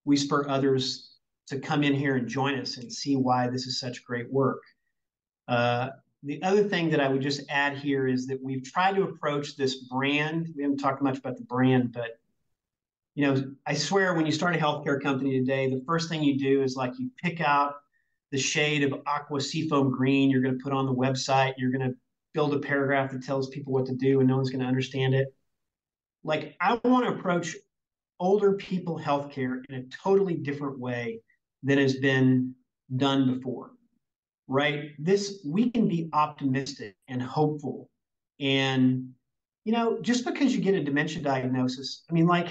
we 0.05 0.15
spur 0.15 0.47
others 0.47 1.15
to 1.47 1.59
come 1.59 1.83
in 1.83 1.93
here 1.93 2.15
and 2.15 2.27
join 2.27 2.59
us 2.59 2.77
and 2.77 2.91
see 2.91 3.15
why 3.15 3.47
this 3.47 3.67
is 3.67 3.79
such 3.79 4.03
great 4.03 4.31
work. 4.31 4.61
Uh, 5.47 5.89
the 6.23 6.41
other 6.41 6.63
thing 6.63 6.89
that 6.89 6.99
I 6.99 7.07
would 7.07 7.21
just 7.21 7.41
add 7.49 7.77
here 7.77 8.07
is 8.07 8.25
that 8.27 8.41
we've 8.41 8.63
tried 8.63 8.95
to 8.95 9.03
approach 9.03 9.55
this 9.55 9.75
brand. 9.83 10.51
We 10.55 10.63
haven't 10.63 10.77
talked 10.77 11.01
much 11.01 11.19
about 11.19 11.37
the 11.37 11.43
brand, 11.43 11.91
but 11.91 12.19
you 13.13 13.25
know, 13.25 13.51
I 13.65 13.75
swear 13.75 14.13
when 14.13 14.25
you 14.25 14.31
start 14.31 14.55
a 14.55 14.59
healthcare 14.59 15.01
company 15.01 15.39
today, 15.39 15.69
the 15.69 15.83
first 15.85 16.09
thing 16.09 16.23
you 16.23 16.37
do 16.37 16.63
is 16.63 16.75
like 16.75 16.97
you 16.97 17.09
pick 17.21 17.41
out 17.41 17.75
the 18.31 18.37
shade 18.37 18.83
of 18.83 19.01
aqua 19.05 19.39
seafoam 19.39 19.91
green 19.91 20.29
you're 20.29 20.41
going 20.41 20.57
to 20.57 20.63
put 20.63 20.73
on 20.73 20.85
the 20.85 20.93
website. 20.93 21.53
You're 21.57 21.71
going 21.71 21.89
to 21.89 21.95
build 22.33 22.53
a 22.53 22.59
paragraph 22.59 23.11
that 23.11 23.23
tells 23.23 23.49
people 23.49 23.71
what 23.71 23.85
to 23.85 23.95
do 23.95 24.19
and 24.19 24.27
no 24.27 24.35
one's 24.35 24.49
going 24.49 24.61
to 24.61 24.67
understand 24.67 25.13
it. 25.13 25.33
Like 26.23 26.57
I 26.59 26.79
want 26.83 27.05
to 27.05 27.13
approach 27.13 27.55
older 28.19 28.53
people 28.53 28.99
healthcare 28.99 29.63
in 29.69 29.75
a 29.75 29.83
totally 29.83 30.35
different 30.35 30.79
way 30.79 31.19
than 31.63 31.77
has 31.77 31.95
been 31.95 32.53
done 32.95 33.33
before. 33.33 33.71
Right? 34.47 34.91
This 34.99 35.39
we 35.45 35.71
can 35.71 35.87
be 35.87 36.09
optimistic 36.13 36.95
and 37.07 37.21
hopeful. 37.21 37.89
And 38.39 39.11
you 39.63 39.73
know, 39.73 39.99
just 40.01 40.25
because 40.25 40.55
you 40.55 40.61
get 40.61 40.75
a 40.75 40.83
dementia 40.83 41.23
diagnosis, 41.23 42.03
I 42.09 42.13
mean, 42.13 42.27
like 42.27 42.49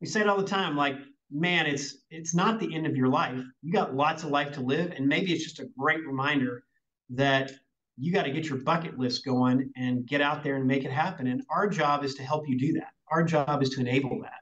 we 0.00 0.06
say 0.06 0.20
it 0.20 0.28
all 0.28 0.36
the 0.36 0.44
time, 0.44 0.76
like 0.76 0.96
man, 1.30 1.66
it's 1.66 1.98
it's 2.10 2.34
not 2.34 2.58
the 2.58 2.74
end 2.74 2.86
of 2.86 2.96
your 2.96 3.08
life. 3.08 3.40
You 3.62 3.72
got 3.72 3.94
lots 3.94 4.24
of 4.24 4.30
life 4.30 4.52
to 4.52 4.60
live, 4.60 4.92
and 4.92 5.06
maybe 5.06 5.32
it's 5.32 5.44
just 5.44 5.60
a 5.60 5.68
great 5.78 6.06
reminder 6.06 6.64
that 7.10 7.52
you 7.96 8.12
got 8.12 8.22
to 8.22 8.30
get 8.30 8.46
your 8.46 8.58
bucket 8.58 8.98
list 8.98 9.24
going 9.24 9.70
and 9.76 10.06
get 10.06 10.20
out 10.20 10.42
there 10.42 10.56
and 10.56 10.66
make 10.66 10.84
it 10.84 10.90
happen. 10.90 11.26
And 11.26 11.42
our 11.50 11.68
job 11.68 12.04
is 12.04 12.14
to 12.14 12.22
help 12.22 12.48
you 12.48 12.58
do 12.58 12.72
that. 12.74 12.92
Our 13.10 13.22
job 13.24 13.62
is 13.62 13.70
to 13.70 13.80
enable 13.80 14.20
that. 14.22 14.39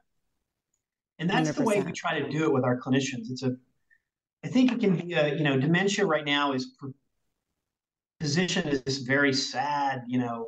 And 1.19 1.29
that's 1.29 1.49
100%. 1.49 1.55
the 1.55 1.63
way 1.63 1.81
we 1.81 1.91
try 1.91 2.19
to 2.19 2.29
do 2.29 2.45
it 2.45 2.53
with 2.53 2.63
our 2.63 2.79
clinicians. 2.79 3.29
It's 3.29 3.43
a, 3.43 3.55
I 4.43 4.47
think 4.47 4.71
it 4.71 4.79
can 4.79 4.95
be 4.95 5.13
a, 5.13 5.35
you 5.35 5.43
know, 5.43 5.59
dementia 5.59 6.05
right 6.05 6.25
now 6.25 6.53
is 6.53 6.75
positioned 8.19 8.69
as 8.69 8.81
this 8.83 8.99
very 8.99 9.33
sad, 9.33 10.03
you 10.07 10.19
know, 10.19 10.47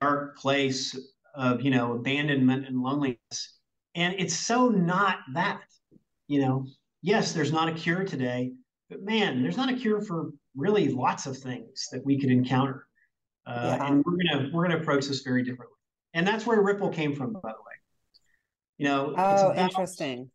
dark 0.00 0.36
place 0.36 0.98
of, 1.34 1.62
you 1.62 1.70
know, 1.70 1.92
abandonment 1.92 2.66
and 2.66 2.82
loneliness. 2.82 3.58
And 3.94 4.14
it's 4.18 4.36
so 4.36 4.68
not 4.68 5.18
that, 5.34 5.60
you 6.28 6.40
know. 6.40 6.66
Yes, 7.02 7.32
there's 7.32 7.52
not 7.52 7.68
a 7.68 7.72
cure 7.72 8.04
today, 8.04 8.52
but 8.90 9.02
man, 9.02 9.42
there's 9.42 9.56
not 9.56 9.70
a 9.70 9.76
cure 9.76 10.00
for 10.00 10.30
really 10.56 10.88
lots 10.88 11.26
of 11.26 11.38
things 11.38 11.86
that 11.92 12.04
we 12.04 12.18
could 12.18 12.30
encounter. 12.30 12.86
Uh, 13.46 13.76
yeah. 13.78 13.86
And 13.86 14.04
we're 14.04 14.16
gonna 14.16 14.50
we're 14.52 14.66
gonna 14.66 14.80
approach 14.80 15.06
this 15.06 15.20
very 15.20 15.44
differently. 15.44 15.76
And 16.14 16.26
that's 16.26 16.46
where 16.46 16.62
Rippl 16.64 16.92
came 16.92 17.14
from, 17.14 17.32
by 17.34 17.52
the 17.52 17.62
way. 17.64 17.65
You 18.78 18.86
know, 18.86 19.14
oh, 19.16 19.50
about, 19.50 19.58
interesting. 19.58 20.30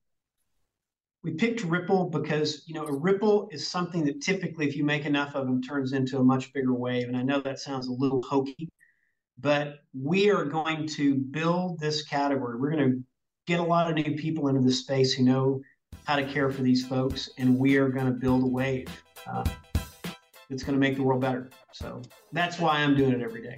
We 1.24 1.34
picked 1.34 1.62
Rippl 1.62 2.12
because 2.12 2.64
you 2.66 2.74
know 2.74 2.86
a 2.86 2.94
ripple 2.94 3.50
is 3.52 3.70
something 3.70 4.04
that 4.06 4.22
typically, 4.22 4.68
if 4.68 4.76
you 4.76 4.84
make 4.84 5.06
enough 5.06 5.36
of 5.36 5.46
them, 5.46 5.62
turns 5.62 5.94
into 5.94 6.18
a 6.18 6.24
much 6.24 6.52
bigger 6.54 6.74
wave. 6.74 7.08
And 7.08 7.16
I 7.16 7.22
know 7.22 7.39
that 7.42 7.60
sounds 7.60 7.88
a 7.88 7.92
little 7.92 8.24
hokey, 8.24 8.70
but 9.39 9.80
we 9.94 10.32
are 10.32 10.46
going 10.46 10.88
to 10.88 11.16
build 11.16 11.80
this 11.80 12.04
category. 12.04 12.60
We're 12.60 12.72
going 12.72 12.92
to 12.92 13.04
get 13.46 13.60
a 13.60 13.64
lot 13.64 13.89
of 13.89 13.96
new 13.96 14.16
people 14.16 14.48
into 14.48 14.62
the 14.62 14.72
space 14.72 15.14
who 15.14 15.24
know 15.24 15.62
how 16.06 16.16
to 16.16 16.26
care 16.26 16.50
for 16.50 16.64
these 16.64 16.86
folks, 16.86 17.30
and 17.38 17.60
we 17.60 17.78
are 17.78 17.89
going 17.89 18.08
to 18.08 18.12
build 18.12 18.44
a 18.44 18.48
wave 18.48 18.88
uh, 19.28 19.44
that's 20.50 20.64
going 20.64 20.74
to 20.74 20.80
make 20.80 20.96
the 20.96 21.04
world 21.04 21.22
better. 21.22 21.50
So 21.74 22.02
that's 22.32 22.60
why 22.60 22.78
I'm 22.78 22.96
doing 22.96 23.12
it 23.14 23.22
every 23.22 23.44
day. 23.44 23.58